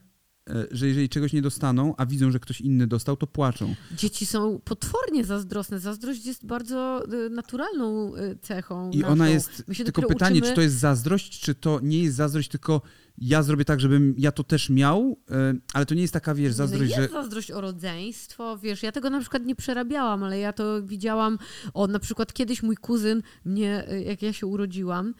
e, 0.49 0.67
że 0.71 0.87
jeżeli 0.87 1.09
czegoś 1.09 1.33
nie 1.33 1.41
dostaną, 1.41 1.93
a 1.97 2.05
widzą, 2.05 2.31
że 2.31 2.39
ktoś 2.39 2.61
inny 2.61 2.87
dostał, 2.87 3.17
to 3.17 3.27
płaczą. 3.27 3.75
Dzieci 3.97 4.25
są 4.25 4.59
potwornie 4.59 5.25
zazdrosne. 5.25 5.79
Zazdrość 5.79 6.25
jest 6.25 6.45
bardzo 6.45 7.03
y, 7.13 7.29
naturalną 7.29 8.15
y, 8.15 8.37
cechą 8.41 8.91
I 8.91 8.97
naszą. 8.97 9.11
ona 9.13 9.29
jest, 9.29 9.63
tylko 9.85 10.01
pytanie, 10.01 10.39
uczymy- 10.39 10.49
czy 10.49 10.55
to 10.55 10.61
jest 10.61 10.75
zazdrość, 10.75 11.39
czy 11.39 11.55
to 11.55 11.79
nie 11.83 12.03
jest 12.03 12.15
zazdrość, 12.15 12.49
tylko 12.49 12.81
ja 13.21 13.43
zrobię 13.43 13.65
tak, 13.65 13.79
żebym 13.79 14.15
ja 14.17 14.31
to 14.31 14.43
też 14.43 14.69
miał, 14.69 15.19
e, 15.31 15.53
ale 15.73 15.85
to 15.85 15.95
nie 15.95 16.01
jest 16.01 16.13
taka, 16.13 16.35
wiesz, 16.35 16.53
zazdrość, 16.53 16.89
no 16.89 16.95
że 16.95 17.01
jest 17.01 17.13
zazdrość 17.13 17.51
o 17.51 17.61
rodzeństwo, 17.61 18.57
wiesz, 18.57 18.83
ja 18.83 18.91
tego 18.91 19.09
na 19.09 19.19
przykład 19.19 19.45
nie 19.45 19.55
przerabiałam, 19.55 20.23
ale 20.23 20.39
ja 20.39 20.53
to 20.53 20.83
widziałam, 20.83 21.37
o 21.73 21.87
na 21.87 21.99
przykład 21.99 22.33
kiedyś 22.33 22.63
mój 22.63 22.75
kuzyn 22.77 23.21
mnie, 23.45 23.87
jak 24.05 24.21
ja 24.21 24.33
się 24.33 24.47
urodziłam, 24.47 25.07
e, 25.07 25.13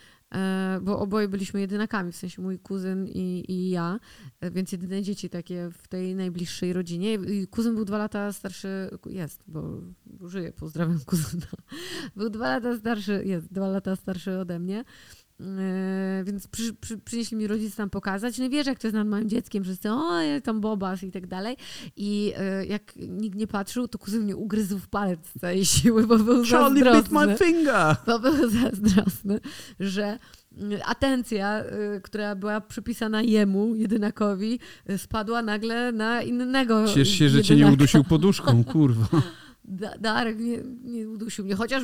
bo 0.81 0.99
oboje 0.99 1.27
byliśmy 1.27 1.59
jedynakami, 1.59 2.11
w 2.11 2.15
sensie 2.15 2.41
mój 2.41 2.59
kuzyn 2.59 3.07
i, 3.07 3.45
i 3.47 3.69
ja, 3.69 3.99
e, 4.41 4.51
więc 4.51 4.71
jedyne 4.71 5.01
dzieci 5.01 5.29
takie 5.29 5.69
w 5.73 5.87
tej 5.87 6.15
najbliższej 6.15 6.73
rodzinie. 6.73 7.13
I 7.13 7.47
Kuzyn 7.47 7.75
był 7.75 7.85
dwa 7.85 7.97
lata 7.97 8.33
starszy, 8.33 8.89
jest, 9.05 9.43
bo, 9.47 9.81
bo 10.05 10.27
żyje, 10.27 10.53
pozdrawiam 10.53 10.99
kuzyna. 11.05 11.47
Był 12.15 12.29
dwa 12.29 12.49
lata 12.49 12.77
starszy, 12.77 13.23
jest 13.25 13.53
dwa 13.53 13.67
lata 13.67 13.95
starszy 13.95 14.39
ode 14.39 14.59
mnie. 14.59 14.83
E, 15.41 16.23
więc 16.23 16.47
przy, 16.47 16.73
przy, 16.73 16.97
przynieśli 16.97 17.37
mi 17.37 17.47
rodzice 17.47 17.77
tam 17.77 17.89
pokazać. 17.89 18.37
No 18.37 18.45
i 18.45 18.49
wiesz, 18.49 18.67
jak 18.67 18.79
to 18.79 18.87
jest 18.87 18.95
nad 18.95 19.07
małym 19.07 19.29
dzieckiem, 19.29 19.63
wszyscy, 19.63 19.91
o, 19.91 20.09
tam 20.43 20.61
bobas 20.61 21.03
i 21.03 21.11
tak 21.11 21.27
dalej. 21.27 21.57
I 21.97 22.33
e, 22.37 22.65
jak 22.65 22.95
nikt 22.95 23.37
nie 23.37 23.47
patrzył, 23.47 23.87
to 23.87 23.97
kuzyn 23.97 24.23
mnie 24.23 24.35
ugryzł 24.35 24.77
w 24.77 24.87
palec 24.87 25.19
z 25.35 25.39
całej 25.39 25.65
siły, 25.65 26.07
bo 26.07 26.17
był 26.19 26.43
Charlie 26.45 26.83
bit 26.83 26.93
zazdrosny. 26.93 27.27
my 27.27 27.37
finger! 27.37 27.95
Bo 28.05 28.19
był 28.19 28.49
zazdrosny, 28.61 29.39
że 29.79 30.17
mm, 30.57 30.79
atencja, 30.85 31.63
która 32.03 32.35
była 32.35 32.61
przypisana 32.61 33.21
jemu, 33.21 33.75
jedynakowi, 33.75 34.59
spadła 34.97 35.41
nagle 35.41 35.91
na 35.91 36.21
innego 36.21 36.85
Ciesz 36.87 37.09
się, 37.09 37.29
że 37.29 37.43
cię 37.43 37.53
nie 37.53 37.59
jedynaka. 37.59 37.73
udusił 37.73 38.03
poduszką, 38.03 38.63
kurwa. 38.73 39.07
Da- 39.69 39.97
Darek 39.97 40.39
nie, 40.39 40.57
nie 40.83 41.09
udusił 41.09 41.45
mnie, 41.45 41.55
chociaż 41.55 41.83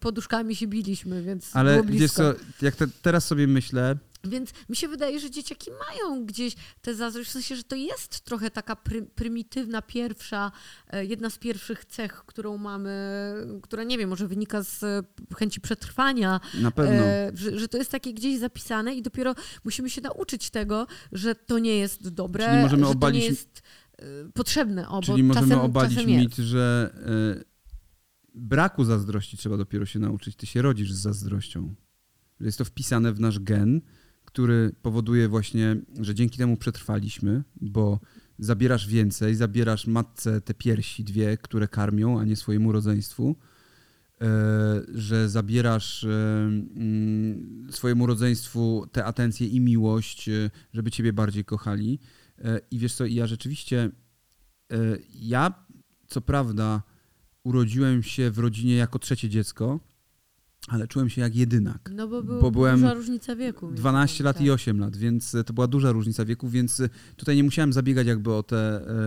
poduszkami 0.00 0.56
się 0.56 0.66
biliśmy, 0.66 1.22
więc 1.22 1.56
Ale 1.56 1.72
było 1.72 1.84
blisko. 1.84 2.16
co, 2.16 2.34
jak 2.62 2.76
te, 2.76 2.86
teraz 3.02 3.26
sobie 3.26 3.46
myślę, 3.46 3.96
Więc 4.24 4.50
mi 4.68 4.76
się 4.76 4.88
wydaje, 4.88 5.20
że 5.20 5.30
dzieciaki 5.30 5.70
mają 5.70 6.26
gdzieś 6.26 6.54
tę 6.82 6.94
zazdrość, 6.94 7.28
w 7.30 7.32
sensie, 7.32 7.56
że 7.56 7.62
to 7.64 7.76
jest 7.76 8.20
trochę 8.20 8.50
taka 8.50 8.76
pry, 8.76 9.02
prymitywna, 9.02 9.82
pierwsza, 9.82 10.52
e, 10.90 11.04
jedna 11.04 11.30
z 11.30 11.38
pierwszych 11.38 11.84
cech, 11.84 12.12
którą 12.26 12.56
mamy, 12.58 12.90
która 13.62 13.84
nie 13.84 13.98
wiem, 13.98 14.08
może 14.10 14.28
wynika 14.28 14.62
z 14.62 14.82
e, 14.82 15.02
chęci 15.38 15.60
przetrwania, 15.60 16.40
na 16.60 16.70
pewno. 16.70 16.92
e, 17.04 17.30
że, 17.34 17.58
że 17.58 17.68
to 17.68 17.78
jest 17.78 17.90
takie 17.90 18.14
gdzieś 18.14 18.38
zapisane 18.38 18.94
i 18.94 19.02
dopiero 19.02 19.34
musimy 19.64 19.90
się 19.90 20.00
nauczyć 20.00 20.50
tego, 20.50 20.86
że 21.12 21.34
to 21.34 21.58
nie 21.58 21.78
jest 21.78 22.08
dobre, 22.08 22.44
Czyli 22.46 22.62
możemy 22.62 22.86
że 22.86 22.92
to 22.92 22.98
obalić- 22.98 23.12
nie 23.12 23.24
jest 23.26 23.62
potrzebne. 24.34 24.88
O, 24.88 25.02
Czyli 25.02 25.22
możemy 25.22 25.48
czasem, 25.48 25.64
obalić 25.64 25.94
czasem 25.94 26.10
mit, 26.10 26.36
że 26.36 26.94
y, 27.40 27.44
braku 28.34 28.84
zazdrości 28.84 29.36
trzeba 29.36 29.56
dopiero 29.56 29.86
się 29.86 29.98
nauczyć. 29.98 30.36
Ty 30.36 30.46
się 30.46 30.62
rodzisz 30.62 30.92
z 30.92 30.98
zazdrością. 30.98 31.74
Że 32.40 32.46
jest 32.46 32.58
to 32.58 32.64
wpisane 32.64 33.12
w 33.12 33.20
nasz 33.20 33.38
gen, 33.38 33.80
który 34.24 34.72
powoduje 34.82 35.28
właśnie, 35.28 35.76
że 36.00 36.14
dzięki 36.14 36.38
temu 36.38 36.56
przetrwaliśmy, 36.56 37.42
bo 37.60 38.00
zabierasz 38.38 38.88
więcej, 38.88 39.34
zabierasz 39.34 39.86
matce 39.86 40.40
te 40.40 40.54
piersi 40.54 41.04
dwie, 41.04 41.36
które 41.36 41.68
karmią, 41.68 42.20
a 42.20 42.24
nie 42.24 42.36
swojemu 42.36 42.72
rodzeństwu. 42.72 43.36
E, 44.20 44.82
że 44.94 45.28
zabierasz 45.28 46.04
e, 46.04 46.08
mm, 46.08 47.66
swojemu 47.70 48.06
rodzeństwu 48.06 48.86
tę 48.92 49.04
atencję 49.04 49.46
i 49.46 49.60
miłość, 49.60 50.30
żeby 50.72 50.90
ciebie 50.90 51.12
bardziej 51.12 51.44
kochali. 51.44 51.98
E, 52.38 52.60
I 52.70 52.78
wiesz 52.78 52.94
co, 52.94 53.04
i 53.04 53.14
ja 53.14 53.26
rzeczywiście, 53.26 53.90
e, 54.72 54.76
ja 55.14 55.52
co 56.06 56.20
prawda 56.20 56.82
urodziłem 57.44 58.02
się 58.02 58.30
w 58.30 58.38
rodzinie 58.38 58.76
jako 58.76 58.98
trzecie 58.98 59.28
dziecko, 59.28 59.80
ale 60.68 60.88
czułem 60.88 61.10
się 61.10 61.20
jak 61.20 61.36
jedynak. 61.36 61.90
No 61.94 62.08
bo, 62.08 62.22
był, 62.22 62.40
Bo 62.40 62.50
byłem 62.50 62.80
duża 62.80 62.94
różnica 62.94 63.36
wieku. 63.36 63.66
między 63.66 63.80
12 63.80 64.14
nami, 64.18 64.24
lat 64.24 64.36
tak. 64.36 64.46
i 64.46 64.50
8 64.50 64.80
lat, 64.80 64.96
więc 64.96 65.34
e, 65.34 65.44
to 65.44 65.52
była 65.52 65.66
duża 65.66 65.92
różnica 65.92 66.24
wieku, 66.24 66.48
więc 66.48 66.82
tutaj 67.16 67.36
nie 67.36 67.44
musiałem 67.44 67.72
zabiegać 67.72 68.06
jakby 68.06 68.32
o 68.32 68.42
tę 68.42 68.56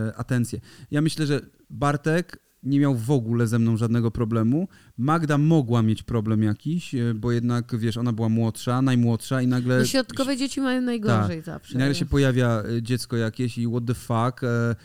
e, 0.09 0.15
atencję. 0.15 0.59
Ja 0.91 1.01
myślę, 1.01 1.25
że 1.25 1.41
Bartek 1.69 2.46
nie 2.67 2.79
miał 2.79 2.95
w 2.95 3.11
ogóle 3.11 3.47
ze 3.47 3.59
mną 3.59 3.77
żadnego 3.77 4.11
problemu. 4.11 4.67
Magda 4.97 5.37
mogła 5.37 5.81
mieć 5.81 6.03
problem 6.03 6.43
jakiś, 6.43 6.95
e, 6.95 7.13
bo 7.13 7.31
jednak, 7.31 7.75
wiesz, 7.79 7.97
ona 7.97 8.13
była 8.13 8.29
młodsza, 8.29 8.81
najmłodsza 8.81 9.41
i 9.41 9.47
nagle... 9.47 9.79
No 9.79 9.85
środkowe 9.85 10.37
dzieci 10.37 10.61
mają 10.61 10.81
najgorzej 10.81 11.41
zawsze. 11.41 11.75
I 11.75 11.77
nagle 11.77 11.95
się 11.95 12.05
pojawia 12.05 12.63
e, 12.77 12.81
dziecko 12.81 13.17
jakieś 13.17 13.57
i 13.57 13.67
what 13.67 13.85
the 13.85 13.93
fuck, 13.93 14.43
e, 14.43 14.75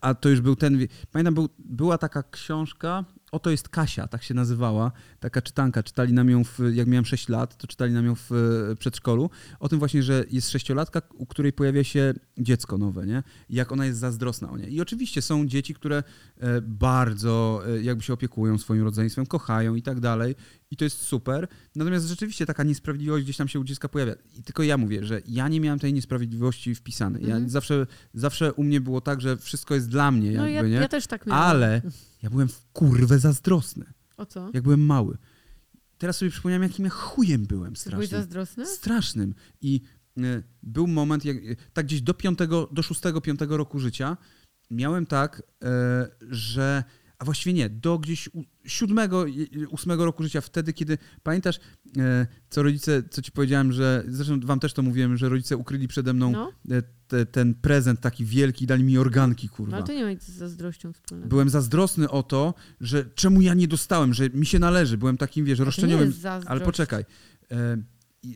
a 0.00 0.14
to 0.14 0.28
już 0.28 0.40
był 0.40 0.56
ten... 0.56 0.78
Pamiętam, 1.12 1.34
był, 1.34 1.48
była 1.58 1.98
taka 1.98 2.22
książka 2.22 3.04
Oto 3.36 3.50
jest 3.50 3.68
Kasia, 3.68 4.08
tak 4.08 4.22
się 4.22 4.34
nazywała, 4.34 4.92
taka 5.20 5.42
czytanka. 5.42 5.82
Czytali 5.82 6.12
nam 6.12 6.30
ją, 6.30 6.44
w, 6.44 6.58
jak 6.72 6.86
miałem 6.86 7.04
6 7.04 7.28
lat, 7.28 7.56
to 7.56 7.66
czytali 7.66 7.92
nam 7.92 8.06
ją 8.06 8.14
w 8.14 8.32
e, 8.32 8.76
przedszkolu. 8.76 9.30
O 9.60 9.68
tym 9.68 9.78
właśnie, 9.78 10.02
że 10.02 10.24
jest 10.30 10.50
sześciolatka, 10.50 11.02
u 11.14 11.26
której 11.26 11.52
pojawia 11.52 11.84
się 11.84 12.14
dziecko 12.38 12.78
nowe, 12.78 13.06
nie? 13.06 13.22
Jak 13.50 13.72
ona 13.72 13.86
jest 13.86 13.98
zazdrosna 13.98 14.50
o 14.50 14.56
nie. 14.56 14.68
I 14.68 14.80
oczywiście 14.80 15.22
są 15.22 15.46
dzieci, 15.46 15.74
które 15.74 16.02
e, 16.38 16.60
bardzo 16.60 17.62
e, 17.68 17.82
jakby 17.82 18.02
się 18.02 18.12
opiekują 18.12 18.58
swoim 18.58 18.82
rodzeństwem, 18.82 19.26
kochają 19.26 19.74
i 19.74 19.82
tak 19.82 20.00
dalej. 20.00 20.34
I 20.70 20.76
to 20.76 20.84
jest 20.84 20.98
super. 21.02 21.48
Natomiast 21.76 22.06
rzeczywiście 22.06 22.46
taka 22.46 22.62
niesprawiedliwość 22.62 23.24
gdzieś 23.24 23.36
tam 23.36 23.48
się 23.48 23.60
u 23.60 23.64
dziecka 23.64 23.88
pojawia. 23.88 24.14
I 24.38 24.42
tylko 24.42 24.62
ja 24.62 24.76
mówię, 24.76 25.04
że 25.04 25.20
ja 25.26 25.48
nie 25.48 25.60
miałem 25.60 25.78
tej 25.78 25.92
niesprawiedliwości 25.92 26.74
wpisanej. 26.74 27.22
Ja 27.22 27.34
Mhm. 27.34 27.50
zawsze, 27.50 27.86
zawsze 28.14 28.52
u 28.52 28.64
mnie 28.64 28.80
było 28.80 29.00
tak, 29.00 29.20
że 29.20 29.36
wszystko 29.36 29.74
jest 29.74 29.88
dla 29.88 30.10
mnie, 30.10 30.26
jakby, 30.32 30.42
No 30.42 30.48
ja, 30.48 30.62
nie? 30.62 30.70
ja 30.70 30.88
też 30.88 31.06
tak 31.06 31.26
miałam. 31.26 31.42
Ale 31.42 31.82
ja 32.22 32.30
byłem 32.30 32.48
w 32.48 32.66
kurwę 32.72 33.18
zazdrosny, 33.18 33.84
O 34.16 34.26
co? 34.26 34.50
jak 34.54 34.62
byłem 34.62 34.80
mały. 34.86 35.16
Teraz 35.98 36.16
sobie 36.16 36.30
przypomniałem, 36.30 36.62
jakim 36.62 36.84
ja 36.84 36.90
chujem 36.90 37.46
byłem 37.46 37.74
Czy 37.74 37.90
byłeś 37.90 38.06
strasznym. 38.06 38.20
zazdrosny? 38.20 38.66
Strasznym. 38.66 39.34
I 39.60 39.80
y, 40.18 40.42
był 40.62 40.86
moment, 40.86 41.24
jak, 41.24 41.36
y, 41.36 41.56
tak 41.72 41.86
gdzieś 41.86 42.02
do 42.02 42.14
piątego, 42.14 42.68
do 42.72 42.82
szóstego, 42.82 43.20
piątego 43.20 43.56
roku 43.56 43.78
życia 43.78 44.16
miałem 44.70 45.06
tak, 45.06 45.42
y, 45.64 45.66
że 46.34 46.84
a 47.18 47.24
właściwie 47.24 47.52
nie, 47.52 47.70
do 47.70 47.98
gdzieś 47.98 48.28
siódmego, 48.64 49.24
ósmego 49.70 50.04
roku 50.04 50.22
życia, 50.22 50.40
wtedy, 50.40 50.72
kiedy 50.72 50.98
pamiętasz, 51.22 51.56
y, 51.56 52.00
co 52.50 52.62
rodzice, 52.62 53.02
co 53.10 53.22
ci 53.22 53.32
powiedziałem, 53.32 53.72
że 53.72 54.04
zresztą 54.08 54.40
wam 54.40 54.60
też 54.60 54.72
to 54.72 54.82
mówiłem, 54.82 55.16
że 55.16 55.28
rodzice 55.28 55.56
ukryli 55.56 55.88
przede 55.88 56.12
mną 56.12 56.30
No, 56.32 56.52
y, 56.72 56.82
te, 57.08 57.26
ten 57.26 57.54
prezent 57.54 58.00
taki 58.00 58.24
wielki, 58.24 58.66
dali 58.66 58.84
mi 58.84 58.98
organki, 58.98 59.46
no 59.50 59.56
kurwa. 59.56 59.76
ale 59.76 59.86
to 59.86 59.92
nie 59.92 60.04
ma 60.04 60.10
nic 60.10 60.22
z 60.22 60.36
zazdrością 60.36 60.92
wspólnego. 60.92 61.28
Byłem 61.28 61.50
zazdrosny 61.50 62.10
o 62.10 62.22
to, 62.22 62.54
że 62.80 63.04
czemu 63.14 63.40
ja 63.40 63.54
nie 63.54 63.68
dostałem, 63.68 64.14
że 64.14 64.30
mi 64.30 64.46
się 64.46 64.58
należy. 64.58 64.98
Byłem 64.98 65.16
takim, 65.16 65.44
wiesz, 65.44 65.58
roszczeniowym. 65.58 66.12
Ale 66.46 66.60
poczekaj. 66.60 67.04
E, 67.50 67.76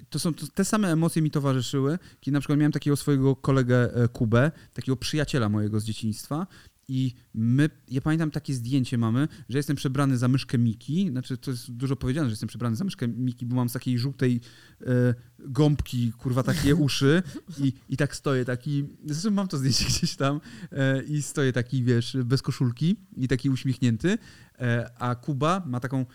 to 0.09 0.19
są 0.19 0.35
to, 0.35 0.47
te 0.55 0.65
same 0.65 0.93
emocje 0.93 1.23
mi 1.23 1.31
towarzyszyły, 1.31 1.99
kiedy 2.21 2.33
na 2.33 2.41
przykład 2.41 2.59
miałem 2.59 2.73
takiego 2.73 2.97
swojego 2.97 3.37
kolegę 3.37 3.95
e, 3.95 4.09
Kubę, 4.09 4.53
takiego 4.75 4.97
przyjaciela 4.97 5.49
mojego 5.49 5.81
z 5.81 5.85
dzieciństwa. 5.85 6.47
I 6.91 7.15
my, 7.35 7.71
ja 7.89 8.01
pamiętam 8.01 8.31
takie 8.31 8.55
zdjęcie 8.55 8.99
mamy, 8.99 9.29
że 9.49 9.59
jestem 9.59 9.77
przebrany 9.77 10.19
za 10.19 10.29
myszkę 10.29 10.59
Miki. 10.59 11.09
Znaczy, 11.11 11.37
to 11.37 11.51
jest 11.51 11.73
dużo 11.73 11.97
powiedziane, 11.97 12.29
że 12.29 12.33
jestem 12.33 12.49
przebrany 12.49 12.77
za 12.77 12.85
myszkę 12.85 13.09
Miki, 13.09 13.47
bo 13.47 13.57
mam 13.57 13.69
z 13.69 13.73
takiej 13.73 13.99
żółtej 13.99 14.41
e, 14.81 15.15
gąbki, 15.39 16.13
kurwa, 16.13 16.43
takie 16.43 16.75
uszy. 16.87 17.23
I, 17.59 17.73
I 17.89 17.97
tak 17.97 18.17
stoję 18.17 18.45
taki. 18.45 18.85
Zresztą 19.05 19.31
mam 19.31 19.49
to 19.49 19.59
zdjęcie 19.59 19.85
gdzieś 19.85 20.17
tam. 20.17 20.41
E, 20.73 21.03
I 21.03 21.23
stoję 21.23 21.53
taki, 21.53 21.85
wiesz, 21.85 22.17
bez 22.25 22.43
koszulki 22.43 22.97
i 23.17 23.29
taki 23.29 23.51
uśmiechnięty. 23.51 24.19
E, 24.59 24.91
a 24.99 25.15
Kuba 25.15 25.63
ma 25.67 25.81
taką 25.81 26.07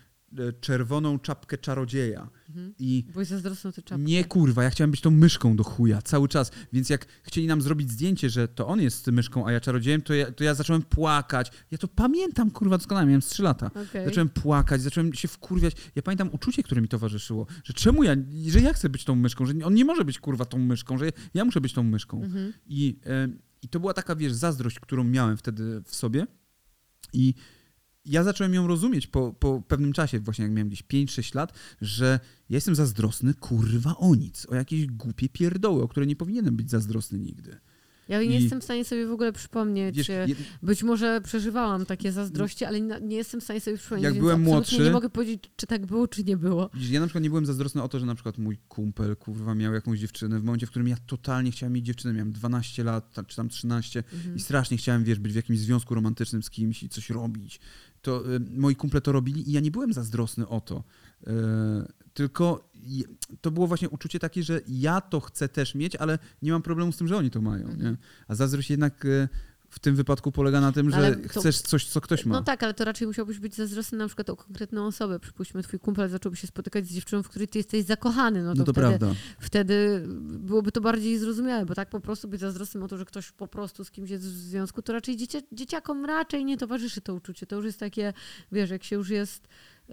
czerwoną 0.61 1.19
czapkę 1.19 1.57
czarodzieja. 1.57 2.30
Mhm. 2.49 2.73
I 2.80 3.05
Byłeś 3.13 3.28
zazdrosny 3.28 3.69
o 3.69 3.73
tę 3.73 3.82
czapkę. 3.82 4.03
nie 4.03 4.23
kurwa, 4.23 4.63
ja 4.63 4.69
chciałem 4.69 4.91
być 4.91 5.01
tą 5.01 5.11
myszką 5.11 5.55
do 5.55 5.63
chuja 5.63 6.01
cały 6.01 6.28
czas. 6.28 6.51
Więc 6.73 6.89
jak 6.89 7.05
chcieli 7.23 7.47
nam 7.47 7.61
zrobić 7.61 7.91
zdjęcie, 7.91 8.30
że 8.30 8.47
to 8.47 8.67
on 8.67 8.82
jest 8.82 9.07
myszką, 9.07 9.47
a 9.47 9.51
ja 9.51 9.59
czarodziejem, 9.59 10.01
to 10.01 10.13
ja, 10.13 10.32
to 10.32 10.43
ja 10.43 10.53
zacząłem 10.53 10.82
płakać. 10.82 11.51
Ja 11.71 11.78
to 11.78 11.88
pamiętam, 11.88 12.51
kurwa, 12.51 12.78
doskonale, 12.78 13.05
miałem 13.05 13.21
z 13.21 13.28
3 13.28 13.43
lata. 13.43 13.67
Okej. 13.67 14.05
Zacząłem 14.05 14.30
płakać, 14.30 14.82
zacząłem 14.82 15.13
się 15.13 15.28
wkurwiać. 15.28 15.76
Ja 15.95 16.01
pamiętam 16.01 16.30
uczucie, 16.32 16.63
które 16.63 16.82
mi 16.82 16.88
towarzyszyło, 16.88 17.47
że 17.63 17.73
czemu 17.73 18.03
ja, 18.03 18.15
że 18.47 18.61
ja 18.61 18.73
chcę 18.73 18.89
być 18.89 19.03
tą 19.03 19.15
myszką, 19.15 19.45
że 19.45 19.53
on 19.63 19.73
nie 19.73 19.86
może 19.86 20.05
być 20.05 20.19
kurwa 20.19 20.45
tą 20.45 20.57
myszką, 20.57 20.97
że 20.97 21.09
ja 21.34 21.45
muszę 21.45 21.61
być 21.61 21.73
tą 21.73 21.84
myszką. 21.84 22.23
Mhm. 22.23 22.53
I, 22.67 22.99
e, 23.05 23.28
I 23.61 23.69
to 23.69 23.80
była 23.80 23.93
taka, 23.93 24.15
wiesz, 24.15 24.34
zazdrość, 24.34 24.80
którą 24.80 25.03
miałem 25.03 25.38
wtedy 25.38 25.82
w 25.86 25.95
sobie. 25.95 26.28
I 27.13 27.34
ja 28.06 28.24
zacząłem 28.24 28.53
ją 28.53 28.68
rozumieć 28.68 29.08
po, 29.08 29.34
po 29.39 29.62
pewnym 29.68 29.93
czasie, 29.93 30.20
właśnie 30.20 30.43
jak 30.43 30.51
miałem 30.53 30.68
gdzieś 30.68 30.84
5-6 30.84 31.36
lat, 31.36 31.53
że 31.82 32.20
ja 32.49 32.56
jestem 32.58 32.76
zazdrosny, 32.76 33.34
kurwa, 33.34 33.97
o 33.97 34.16
nic. 34.16 34.45
O 34.49 34.56
jakieś 34.56 34.86
głupie 34.86 35.30
pierdoły, 35.30 35.84
o 35.84 35.88
które 35.88 36.06
nie 36.06 36.16
powinienem 36.16 36.56
być 36.56 36.72
zazdrosny 36.72 37.20
nigdy. 37.20 37.58
Ja 38.10 38.20
nie 38.24 38.39
I- 38.39 38.41
jestem 38.43 38.62
w 38.62 38.64
stanie 38.64 38.86
sobie 38.86 39.08
w 39.08 39.12
ogóle 39.12 39.34
przypomnieć. 39.34 39.95
Wiesz, 39.97 40.10
e, 40.10 40.28
Być 40.64 40.84
może 40.84 41.22
przeżywałam 41.22 41.86
takie 41.86 42.12
zazdrości, 42.12 42.66
ale 42.66 42.82
nie, 42.82 43.16
jestem 43.16 43.41
w 43.41 43.43
stanie 43.43 43.62
sobie 43.62 43.78
przypomnieć. 43.78 44.03
Jak 44.03 44.14
więc 44.14 44.22
byłem 44.24 44.41
młodszy- 44.43 44.84
Nie 44.84 44.91
mogę 44.91 45.10
powiedzieć, 45.10 45.43
czy 45.56 45.68
tak 45.68 45.86
było, 45.86 46.08
czy 46.08 46.24
nie 46.24 46.38
było. 46.38 46.70
ja 46.89 46.99
na 46.99 47.06
przykład 47.08 47.24
nie 47.24 47.30
byłem 47.30 47.45
zazdrosny 47.45 47.84
o 47.84 47.88
to, 47.89 47.99
że 47.99 48.06
na 48.06 48.16
przykład 48.16 48.38
mój 48.38 48.58
kumpel, 48.68 49.16
kurwa, 49.16 49.56
miał 49.56 49.74
jakąś 49.74 49.99
dziewczynę 49.99 50.39
w 50.39 50.43
momencie, 50.43 50.66
w 50.68 50.70
którym 50.70 50.88
ja 50.88 50.97
totalnie 51.08 51.51
chciałem 51.51 51.74
mieć 51.74 51.86
dziewczynę. 51.86 52.14
Miałem 52.14 52.32
12 52.32 52.84
lat, 52.84 53.14
czy 53.28 53.36
tam 53.36 53.49
13 53.49 54.03
Mhm. 54.14 54.36
i 54.36 54.39
strasznie 54.39 54.78
chciałem, 54.78 55.03
wiesz, 55.03 55.20
być 55.20 55.34
w 55.34 55.36
jakimś 55.36 55.60
związku 55.60 55.95
romantycznym 55.95 56.43
z 56.43 56.49
kimś 56.49 56.84
i 56.84 56.89
coś 56.89 57.10
robić. 57.10 57.60
To 58.06 58.22
y, 58.36 58.39
moi 58.39 58.76
kumple 58.76 59.01
to 59.01 59.12
robili 59.12 59.49
i 59.49 59.51
ja 59.51 59.62
nie 59.62 59.72
byłem 59.72 59.93
zazdrosny 59.93 60.47
o 60.47 60.62
to. 60.62 60.84
Y, 61.28 61.32
tylko 62.14 62.70
to 63.41 63.51
było 63.51 63.68
właśnie 63.68 63.89
uczucie 63.89 64.20
takie, 64.20 64.43
że 64.43 64.62
ja 64.68 65.01
to 65.01 65.20
chcę 65.20 65.49
też 65.49 65.76
mieć, 65.76 65.95
ale 65.95 66.20
nie 66.41 66.51
mam 66.51 66.62
problemu 66.62 66.91
z 66.91 66.97
tym, 66.97 67.08
że 67.08 67.18
oni 67.18 67.32
to 67.32 67.41
mają. 67.41 67.76
Nie? 67.76 67.97
A 68.28 68.36
zazdrość 68.36 68.70
jednak 68.70 69.06
y, 69.06 69.30
w 69.76 69.80
tym 69.80 69.95
wypadku 69.95 70.32
polega 70.32 70.61
na 70.61 70.71
tym, 70.71 70.91
że 70.91 71.15
to- 71.15 71.39
chcesz 71.39 71.61
coś, 71.61 71.86
co 71.86 72.01
ktoś 72.01 72.26
ma. 72.26 72.36
No 72.36 72.43
tak, 72.43 72.63
ale 72.63 72.73
to 72.73 72.86
raczej 72.86 73.07
musiałbyś 73.07 73.39
być 73.39 73.55
zazdrosny 73.55 73.97
na 73.97 74.07
przykład 74.07 74.30
o 74.30 74.36
konkretną 74.36 74.88
osobę. 74.88 75.19
Przypuśćmy, 75.19 75.63
twój 75.63 75.80
kumpel 75.80 76.09
zacząłby 76.09 76.38
się 76.38 76.47
spotykać 76.47 76.88
z 76.88 76.93
dziewczyną, 76.93 77.23
w 77.23 77.30
której 77.30 77.47
ty 77.47 77.59
jesteś 77.59 77.86
zakochany. 77.86 78.43
No 78.43 78.53
to, 78.53 78.59
no 78.59 78.65
to 78.65 78.73
wtedy, 78.73 78.88
prawda. 78.88 79.15
wtedy 79.39 80.03
byłoby 80.19 80.71
to 80.71 80.82
bardziej 80.82 81.17
zrozumiałe, 81.17 81.65
bo 81.65 81.76
tak 81.76 81.89
po 81.89 81.99
prostu 81.99 82.28
być 82.28 82.41
zazdrosnym 82.41 82.84
o 82.84 82.88
to, 82.88 82.97
że 82.97 83.05
ktoś 83.05 83.32
po 83.32 83.47
prostu 83.47 83.84
z 83.84 83.91
kimś 83.91 84.09
jest 84.09 84.23
w 84.23 84.38
związku, 84.38 84.82
to 84.82 84.93
raczej 84.93 85.17
dzieciakom 85.51 86.05
raczej 86.05 86.45
nie 86.45 86.57
towarzyszy 86.57 87.01
to 87.01 87.13
uczucie. 87.13 87.45
To 87.45 87.55
już 87.55 87.65
jest 87.65 87.80
takie, 87.80 88.13
wiesz, 88.51 88.69
jak 88.69 88.84
się 88.84 88.95
już 88.95 89.09
jest 89.09 89.47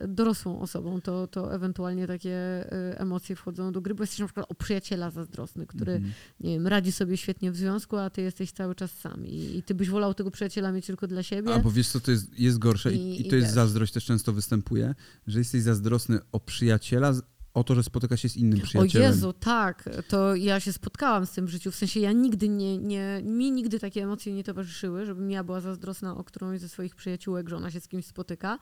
dorosłą 0.08 0.60
osobą, 0.60 1.00
to, 1.00 1.26
to 1.26 1.54
ewentualnie 1.54 2.06
takie 2.06 2.64
y, 2.92 2.98
emocje 2.98 3.36
wchodzą 3.36 3.72
do 3.72 3.80
gry, 3.80 3.94
bo 3.94 4.02
jesteś 4.02 4.18
na 4.18 4.26
przykład 4.26 4.46
o 4.48 4.54
przyjaciela 4.54 5.10
zazdrosny, 5.10 5.66
który, 5.66 5.92
Mhm. 5.92 6.12
nie 6.40 6.50
wiem, 6.54 6.66
radzi 6.66 6.92
sobie 6.92 7.16
świetnie 7.16 7.52
w 7.52 7.56
związku, 7.56 7.96
a 7.96 8.10
ty 8.10 8.22
jesteś 8.22 8.52
cały 8.52 8.74
czas 8.74 8.90
sam 8.92 9.26
i, 9.26 9.56
i 9.56 9.62
ty 9.62 9.74
byś 9.74 9.88
wolał 9.90 10.14
tego 10.14 10.30
przyjaciela 10.30 10.72
mieć 10.72 10.86
tylko 10.86 11.06
dla 11.06 11.22
siebie. 11.22 11.54
A 11.54 11.58
bo 11.58 11.70
wiesz 11.70 11.88
co, 11.88 12.00
to 12.00 12.10
jest, 12.10 12.38
jest 12.38 12.58
gorsze 12.58 12.92
i, 12.92 12.96
I- 12.96 13.20
i 13.22 13.26
i 13.26 13.30
to 13.30 13.36
jest 13.36 13.48
wiesz. 13.48 13.54
zazdrość, 13.54 13.92
też 13.92 14.04
często 14.04 14.32
występuje, 14.32 14.94
że 15.26 15.38
jesteś 15.38 15.62
zazdrosny 15.62 16.18
o 16.32 16.40
przyjaciela, 16.40 17.12
o 17.54 17.64
to, 17.64 17.74
że 17.74 17.82
spotyka 17.82 18.16
się 18.16 18.28
z 18.28 18.36
innym 18.36 18.58
O 18.60 18.62
przyjacielem. 18.62 19.08
Jezu, 19.08 19.32
tak, 19.32 19.88
to 20.08 20.34
ja 20.34 20.60
się 20.60 20.72
spotkałam 20.72 21.26
z 21.26 21.30
tym 21.30 21.46
w 21.46 21.48
życiu, 21.48 21.70
w 21.70 21.76
sensie 21.76 22.00
ja 22.00 22.12
nigdy 22.12 22.48
nie, 22.48 22.78
nie, 22.78 23.20
mi 23.24 23.52
nigdy 23.52 23.78
takie 23.78 24.02
emocje 24.02 24.34
nie 24.34 24.44
towarzyszyły, 24.44 25.06
żebym 25.06 25.30
ja 25.30 25.44
była 25.44 25.60
zazdrosna 25.60 26.16
o 26.16 26.24
którąś 26.24 26.60
ze 26.60 26.68
swoich 26.68 26.96
przyjaciółek, 26.96 27.48
że 27.48 27.56
ona 27.56 27.70
się 27.70 27.80
z 27.80 27.88
kimś 27.88 28.06
spotyka, 28.06 28.58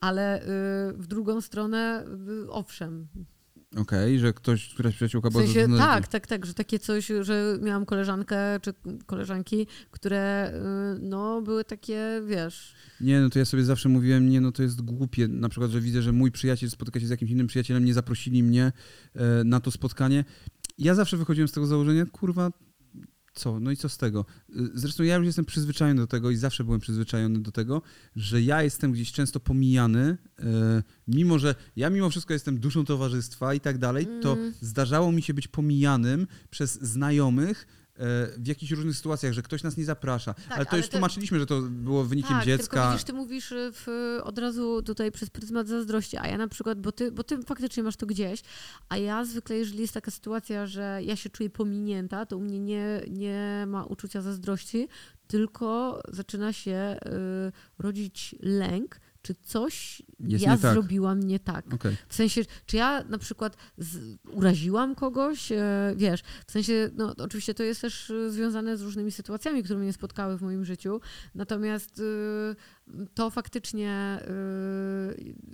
ale 0.00 0.42
y, 0.42 0.46
w 0.92 1.06
drugą 1.06 1.40
stronę 1.40 2.06
y, 2.44 2.50
owszem. 2.50 3.08
Okej, 3.76 4.18
że 4.18 4.32
ktoś, 4.32 4.74
któraś 4.74 4.94
przyjaciółka 4.94 5.28
W 5.28 5.32
była 5.32 5.44
sensie, 5.44 5.60
zazdrosna- 5.66 5.78
tak, 5.78 6.08
tak, 6.08 6.26
tak, 6.26 6.46
że 6.46 6.54
takie 6.54 6.78
coś, 6.78 7.06
że 7.20 7.58
miałam 7.62 7.86
koleżankę 7.86 8.36
czy 8.62 8.74
koleżanki, 9.06 9.66
które 9.90 10.52
y, 10.96 10.98
no 11.02 11.42
były 11.42 11.64
takie, 11.64 12.22
wiesz, 12.26 12.74
Nie, 13.00 13.20
no 13.20 13.30
to 13.30 13.38
ja 13.38 13.44
sobie 13.44 13.64
zawsze 13.64 13.88
mówiłem, 13.88 14.28
nie, 14.28 14.40
no 14.40 14.52
to 14.52 14.62
jest 14.62 14.82
głupie. 14.82 15.28
Na 15.28 15.48
przykład, 15.48 15.70
że 15.70 15.80
widzę, 15.80 16.02
że 16.02 16.12
mój 16.12 16.32
przyjaciel 16.32 16.70
spotyka 16.70 17.00
się 17.00 17.06
z 17.06 17.10
jakimś 17.10 17.30
innym 17.30 17.46
przyjacielem, 17.46 17.84
nie 17.84 17.94
zaprosili 17.94 18.42
mnie 18.42 18.72
e, 19.14 19.44
na 19.44 19.60
to 19.60 19.70
spotkanie. 19.70 20.24
Ja 20.78 20.94
zawsze 20.94 21.16
wychodziłem 21.16 21.48
z 21.48 21.52
tego 21.52 21.66
założenia, 21.66 22.06
kurwa, 22.06 22.50
co? 23.34 23.60
No 23.60 23.70
i 23.70 23.76
co 23.76 23.88
z 23.88 23.98
tego? 23.98 24.24
Y, 24.50 24.54
Zresztą 24.74 25.02
ja 25.02 25.16
już 25.16 25.26
jestem 25.26 25.44
przyzwyczajony 25.44 26.00
do 26.00 26.06
tego 26.06 26.30
i 26.30 26.36
zawsze 26.36 26.64
byłem 26.64 26.80
przyzwyczajony 26.80 27.38
do 27.42 27.52
tego, 27.52 27.82
że 28.16 28.42
ja 28.42 28.62
jestem 28.62 28.92
gdzieś 28.92 29.12
często 29.12 29.40
pomijany, 29.40 30.16
e, 30.40 30.82
mimo 31.08 31.38
że 31.38 31.54
ja 31.76 31.90
mimo 31.90 32.10
wszystko 32.10 32.32
jestem 32.32 32.58
duszą 32.60 32.84
towarzystwa 32.84 33.54
i 33.54 33.60
tak 33.60 33.78
dalej, 33.78 34.08
to 34.22 34.32
Mm. 34.32 34.52
zdarzało 34.60 35.12
mi 35.12 35.22
się 35.22 35.34
być 35.34 35.48
pomijanym 35.48 36.26
przez 36.50 36.82
znajomych 36.82 37.66
w 38.38 38.46
jakichś 38.46 38.72
różnych 38.72 38.96
sytuacjach, 38.96 39.32
że 39.32 39.42
ktoś 39.42 39.62
nas 39.62 39.76
nie 39.76 39.84
zaprasza. 39.84 40.34
ale 40.36 40.44
to 40.48 40.64
Tak, 40.64 40.68
ale 40.72 40.78
już 40.78 40.86
to- 40.86 40.92
tłumaczyliśmy, 40.92 41.38
że 41.38 41.46
to 41.46 41.60
było 41.60 42.04
wynikiem 42.04 42.30
tak, 42.36 42.44
Tylko 42.44 42.58
dziecka. 42.62 42.90
widzisz, 42.90 43.04
ty 43.04 43.12
mówisz 43.12 43.52
y, 43.52 43.70
w, 43.74 43.86
od 44.22 44.38
razu 44.38 44.82
tutaj 44.82 45.12
przez 45.12 45.30
pryzmat 45.30 45.68
zazdrości, 45.68 46.16
a 46.16 46.26
ja 46.26 46.38
na 46.38 46.48
przykład, 46.48 46.80
bo 46.80 46.92
ty, 46.92 47.12
bo 47.12 47.24
ty 47.24 47.42
faktycznie 47.42 47.82
masz 47.82 47.96
to 47.96 48.06
gdzieś, 48.06 48.42
a 48.88 48.96
ja 48.96 49.24
zwykle, 49.24 49.56
jeżeli 49.56 49.80
jest 49.80 49.94
taka 49.94 50.10
sytuacja, 50.10 50.66
że 50.66 51.00
ja 51.02 51.16
się 51.16 51.30
czuję 51.30 51.50
pominięta, 51.50 52.26
to 52.26 52.36
u 52.36 52.40
mnie 52.40 52.60
nie, 52.60 53.00
nie 53.10 53.64
ma 53.66 53.84
uczucia 53.84 54.20
zazdrości, 54.22 54.88
tylko 55.26 56.00
zaczyna 56.08 56.52
się 56.52 56.96
y, 57.48 57.82
rodzić 57.82 58.34
lęk, 58.42 59.00
czy 59.24 59.34
coś 59.34 60.02
Jest 60.20 60.44
ja 60.44 60.54
nie 60.54 60.58
tak. 60.58 60.72
zrobiłam 60.72 61.20
nie 61.20 61.40
tak. 61.40 61.74
Okej. 61.74 61.96
W 62.08 62.14
sensie, 62.14 62.42
czy 62.66 62.76
ja 62.76 63.04
na 63.04 63.18
przykład 63.18 63.56
z, 63.78 64.18
uraziłam 64.32 64.94
kogoś, 64.94 65.52
e, 65.52 65.94
wiesz, 65.96 66.22
w 66.46 66.52
sensie, 66.52 66.90
no 66.94 67.14
oczywiście 67.18 67.54
to 67.54 67.62
jest 67.62 67.80
też 67.80 68.10
e, 68.10 68.30
związane 68.30 68.76
z 68.76 68.82
różnymi 68.82 69.12
sytuacjami, 69.12 69.62
które 69.62 69.78
mnie 69.78 69.92
spotkały 69.92 70.38
w 70.38 70.42
moim 70.42 70.64
życiu, 70.64 71.00
natomiast 71.34 72.02
to 73.14 73.30
faktycznie 73.30 74.20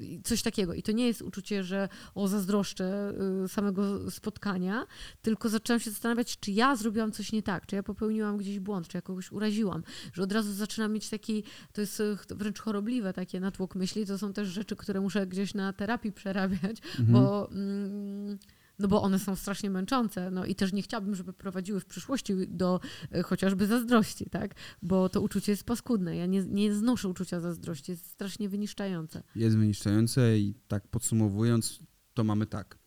yy, 0.01 0.20
coś 0.24 0.43
takiego. 0.43 0.74
I 0.74 0.83
to 0.83 0.93
nie 0.93 1.07
jest 1.07 1.22
uczucie, 1.22 1.64
że 1.64 1.89
o 2.14 2.28
zazdroszczę 2.28 3.14
yy, 3.43 3.49
samego 3.49 4.11
spotkania, 4.11 4.87
tylko 5.22 5.49
zaczęłam 5.49 5.81
się 5.81 5.91
zastanawiać, 5.91 6.41
czy 6.41 6.51
ja 6.51 6.76
zrobiłam 6.76 7.12
coś 7.12 7.33
nie 7.33 7.43
tak, 7.43 7.66
czy 7.66 7.76
ja 7.76 7.83
popełniłam 7.83 8.37
gdzieś 8.37 8.59
błąd, 8.59 8.89
czy 8.89 8.97
ja 8.97 9.03
kogoś 9.03 9.33
uraziłam, 9.33 9.83
że 10.12 10.22
od 10.22 10.33
razu 10.33 10.53
zaczynam 10.53 10.93
mieć 10.93 11.11
taki, 11.11 11.45
to 11.72 11.81
jest 11.81 12.03
wręcz 12.31 12.61
chorobliwe 12.61 13.12
takie 13.12 13.41
natłok 13.41 13.74
myśli, 13.74 14.07
to 14.07 14.18
są 14.18 14.33
też 14.33 14.49
rzeczy, 14.49 14.76
które 14.76 15.01
muszę 15.01 15.26
gdzieś 15.26 15.55
na 15.55 15.72
terapii 15.72 16.12
przerabiać, 16.12 16.76
mhm. 16.99 17.12
bo... 17.12 17.51
Mm, 17.51 18.39
no 18.81 18.89
bo 18.89 19.03
one 19.03 19.18
są 19.18 19.37
strasznie 19.37 19.70
męczące, 19.70 20.31
no 20.31 20.45
i 20.45 20.55
też 20.55 20.72
nie 20.72 20.83
chciałabym, 20.83 21.14
żeby 21.14 21.33
prowadziły 21.33 21.81
w 21.81 21.87
przyszłości 21.87 22.35
do 22.49 22.81
e, 23.12 23.22
chociażby 23.22 23.66
zazdrości, 23.66 24.31
tak? 24.31 24.55
Bo 24.83 25.09
to 25.09 25.20
uczucie 25.20 25.53
jest 25.53 25.64
paskudne. 25.64 26.16
Ja 26.16 26.26
nie, 26.26 26.43
nie 26.43 26.74
znoszę 26.74 27.09
uczucia 27.09 27.41
zazdrości, 27.41 27.93
jest 27.93 28.07
strasznie 28.07 28.49
wyniszczające. 28.49 29.22
Jest 29.37 29.57
wyniszczające 29.57 30.39
i 30.39 30.55
tak 30.68 30.89
podsumowując, 30.89 31.81
to 32.14 32.24
mamy 32.24 32.47
tak. 32.47 32.78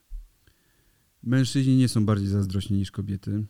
Mężczyźni 1.23 1.77
nie 1.77 1.87
są 1.87 2.05
bardziej 2.05 2.27
zazdrośni 2.27 2.77
niż 2.77 2.91
kobiety. 2.91 3.45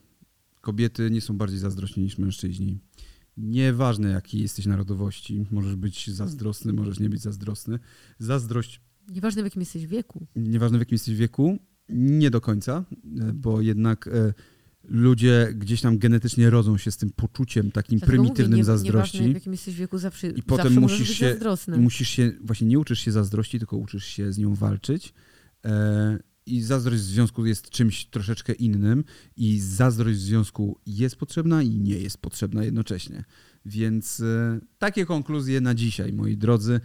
Kobiety 0.62 1.12
nie 1.12 1.22
są 1.22 1.38
bardziej 1.38 1.60
zazdrośni 1.60 2.04
niż 2.04 2.18
mężczyźni. 2.18 2.80
Nieważne 3.38 4.10
jaki 4.10 4.40
jesteś 4.40 4.66
narodowości, 4.66 5.46
możesz 5.52 5.76
być 5.76 6.10
zazdrosny, 6.10 6.74
możesz 6.74 7.00
nie 7.00 7.10
być 7.10 7.22
zazdrosny. 7.22 7.80
Zazdrość. 8.20 8.82
Nieważne 9.10 9.42
w 9.42 9.46
jakim 9.46 9.60
jesteś 9.62 9.88
wieku. 9.88 10.28
Nieważne 10.36 10.78
w 10.78 10.82
jakim 10.82 10.96
jesteś 10.96 11.16
wieku, 11.16 11.60
nie 11.90 12.32
do 12.32 12.42
końca, 12.42 12.86
e, 13.20 13.34
bo 13.34 13.62
jednak 13.62 14.08
e, 14.08 14.34
ludzie 14.84 15.54
gdzieś 15.56 15.82
tam 15.82 15.98
genetycznie 15.98 16.50
rodzą 16.50 16.78
się 16.78 16.92
z 16.92 16.98
tym 16.98 17.10
poczuciem 17.10 17.72
takim 17.72 18.00
Dlatego 18.00 18.18
prymitywnym 18.18 18.50
mówię, 18.50 18.58
nie, 18.58 18.64
zazdrości. 18.64 19.32
w 19.32 19.34
jakim 19.34 19.52
jesteś 19.52 19.76
wieku, 19.76 19.98
zawsze, 19.98 20.28
I 20.28 20.44
potem 20.44 20.74
musisz 20.74 21.10
się, 21.10 21.38
i 21.78 21.80
musisz 21.80 22.10
się, 22.10 22.32
właśnie 22.42 22.68
nie 22.68 22.80
uczysz 22.80 23.00
się 23.00 23.12
zazdrości, 23.12 23.60
tylko 23.60 23.78
uczysz 23.78 24.06
się 24.06 24.34
z 24.34 24.38
nią 24.38 24.56
walczyć. 24.56 25.14
E, 25.66 26.20
I 26.46 26.62
zazdrość 26.62 27.02
w 27.02 27.06
związku 27.06 27.46
jest 27.46 27.70
czymś 27.70 28.06
troszeczkę 28.06 28.54
innym, 28.54 29.04
i 29.38 29.60
zazdrość 29.60 30.20
w 30.20 30.22
związku 30.22 30.80
jest 30.86 31.16
potrzebna 31.16 31.64
i 31.64 31.70
nie 31.70 32.00
jest 32.00 32.18
potrzebna 32.18 32.64
jednocześnie. 32.64 33.24
Więc 33.66 34.24
takie 34.78 35.06
konkluzje 35.06 35.62
na 35.62 35.76
dzisiaj, 35.76 36.14
moi 36.14 36.38
drodzy. 36.38 36.80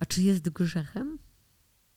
A 0.00 0.06
czy 0.06 0.22
jest 0.22 0.48
grzechem? 0.48 1.18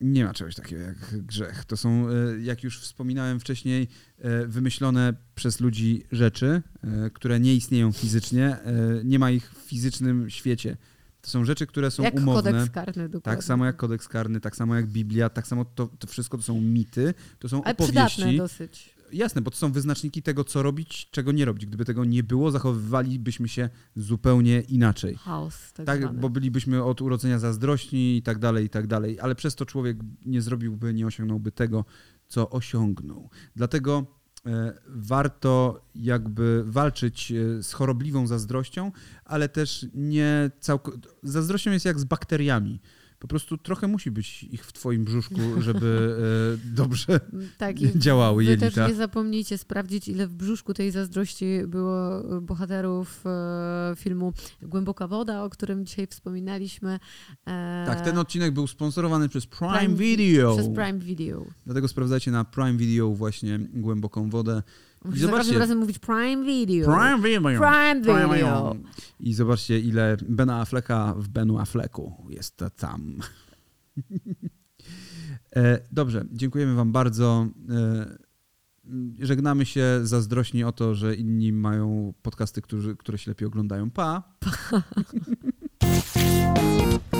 Nie 0.01 0.25
ma 0.25 0.33
czegoś 0.33 0.55
takiego 0.55 0.81
jak 0.81 1.25
grzech. 1.25 1.65
To 1.65 1.77
są, 1.77 2.09
e, 2.09 2.13
jak 2.41 2.63
już 2.63 2.79
wspominałem 2.79 3.39
wcześniej, 3.39 3.87
e, 4.19 4.47
wymyślone 4.47 5.13
przez 5.35 5.59
ludzi 5.59 6.03
rzeczy, 6.11 6.61
e, 6.83 7.09
które 7.09 7.39
nie 7.39 7.55
istnieją 7.55 7.91
fizycznie, 7.91 8.57
nie 9.03 9.19
ma 9.19 9.31
ich 9.31 9.51
w 9.51 9.57
fizycznym 9.57 10.29
świecie. 10.29 10.77
To 11.21 11.29
są 11.29 11.45
rzeczy, 11.45 11.67
które 11.67 11.91
są 11.91 12.03
jak 12.03 12.15
umowne. 12.15 12.51
kodeks 12.51 12.69
karny, 12.69 13.09
dokładnie. 13.09 13.37
Tak 13.37 13.43
samo 13.43 13.65
jak 13.65 13.75
kodeks 13.77 14.07
karny, 14.07 14.39
tak 14.39 14.55
samo 14.55 14.75
jak 14.75 14.87
Biblia, 14.87 15.29
tak 15.29 15.47
samo 15.47 15.65
to, 15.65 15.87
to 15.99 16.07
wszystko 16.07 16.37
to 16.37 16.43
są 16.43 16.61
mity, 16.61 17.13
to 17.39 17.49
są 17.49 17.63
Ale 17.63 17.71
opowieści. 17.73 18.37
dosyć. 18.37 18.96
Jasne, 19.11 19.41
bo 19.41 19.51
to 19.51 19.57
są 19.57 19.71
wyznaczniki 19.71 20.21
tego, 20.21 20.43
co 20.43 20.63
robić, 20.63 21.09
czego 21.11 21.31
nie 21.31 21.45
robić. 21.45 21.65
Gdyby 21.65 21.85
tego 21.85 22.05
nie 22.05 22.23
było, 22.23 22.51
zachowywalibyśmy 22.51 23.47
się 23.47 23.69
zupełnie 23.95 24.61
inaczej. 24.61 25.15
Chaos. 25.15 25.73
Tak, 25.73 25.85
tak 25.85 26.19
bo 26.19 26.29
bylibyśmy 26.29 26.83
od 26.83 27.01
urodzenia 27.01 27.39
zazdrośni 27.39 28.17
i 28.17 28.21
tak 28.21 28.39
dalej, 28.39 28.65
i 28.65 28.69
tak 28.69 28.87
dalej. 28.87 29.19
Ale 29.19 29.35
przez 29.35 29.55
to 29.55 29.65
człowiek 29.65 29.97
nie 30.25 30.41
zrobiłby, 30.41 30.93
nie 30.93 31.07
osiągnąłby 31.07 31.51
tego, 31.51 31.85
co 32.27 32.49
osiągnął. 32.49 33.29
Dlatego 33.55 34.05
e, 34.45 34.73
warto 34.87 35.81
jakby 35.95 36.63
walczyć 36.65 37.31
e, 37.31 37.63
z 37.63 37.73
chorobliwą 37.73 38.27
zazdrością, 38.27 38.91
ale 39.25 39.49
też 39.49 39.85
nie 39.93 40.51
całkowicie. 40.59 41.09
Zazdrością 41.23 41.71
jest 41.71 41.85
jak 41.85 41.99
z 41.99 42.03
bakteriami 42.03 42.81
po 43.20 43.28
prostu 43.28 43.57
trochę 43.57 43.88
musi 43.88 44.11
być 44.11 44.43
ich 44.43 44.65
w 44.65 44.74
twoim 44.74 45.05
brzuszku, 45.05 45.36
żeby 45.59 46.18
e, 46.70 46.76
dobrze 46.76 47.20
tak, 47.57 47.78
działały 48.05 48.43
wy 48.43 48.49
jelita. 48.49 48.72
też 48.72 48.89
nie 48.89 48.95
zapomnijcie 48.95 49.57
sprawdzić, 49.57 50.07
ile 50.07 50.28
w 50.28 50.34
brzuszku 50.34 50.74
tej 50.74 50.91
zazdrości 50.91 51.45
było 51.68 52.24
bohaterów 52.41 53.24
e, 53.26 53.95
filmu 53.95 54.34
Głęboka 54.61 55.07
Woda, 55.07 55.43
o 55.43 55.49
którym 55.49 55.86
dzisiaj 55.86 56.07
wspominaliśmy. 56.07 56.99
E, 57.47 57.84
tak, 57.88 58.01
ten 58.01 58.18
odcinek 58.18 58.53
był 58.53 58.68
sponsorowany 58.68 59.30
przez 59.30 59.47
Prime, 59.47 59.78
Prime 59.78 59.95
Video. 59.95 60.55
Przez 60.55 60.68
Prime 60.68 60.99
Video. 60.99 61.45
Dlatego 61.65 61.88
sprawdzajcie 61.88 62.32
na 62.32 62.45
Prime 62.45 62.78
Video 62.78 63.09
właśnie 63.09 63.59
Głęboką 63.59 64.30
Wodę. 64.30 64.63
Musisz 65.07 65.21
za 65.21 65.31
każdym 65.31 65.57
razem 65.57 65.77
mówić 65.77 65.99
Prime 65.99 66.43
Video. 66.45 66.95
Prime 66.95 67.17
Video. 67.17 67.59
Prime 67.59 68.35
Video. 68.35 68.75
I 69.19 69.33
zobaczcie, 69.33 69.79
ile 69.79 70.17
Bena 70.29 70.61
Afflecka 70.61 71.13
w 71.17 71.27
Benu 71.27 71.59
Afflecku 71.59 72.27
jest 72.29 72.63
tam. 72.77 73.15
E, 75.55 75.79
dobrze, 75.91 76.25
dziękujemy 76.31 76.75
wam 76.75 76.91
bardzo. 76.91 77.47
E, 77.69 78.17
żegnamy 79.19 79.65
się 79.65 79.99
zazdrośni 80.03 80.63
o 80.63 80.71
to, 80.71 80.95
że 80.95 81.15
inni 81.15 81.53
mają 81.53 82.13
podcasty, 82.21 82.61
którzy, 82.61 82.95
które 82.95 83.17
się 83.17 83.31
lepiej 83.31 83.47
oglądają. 83.47 83.91
Pa! 83.91 84.23
pa. 84.39 84.81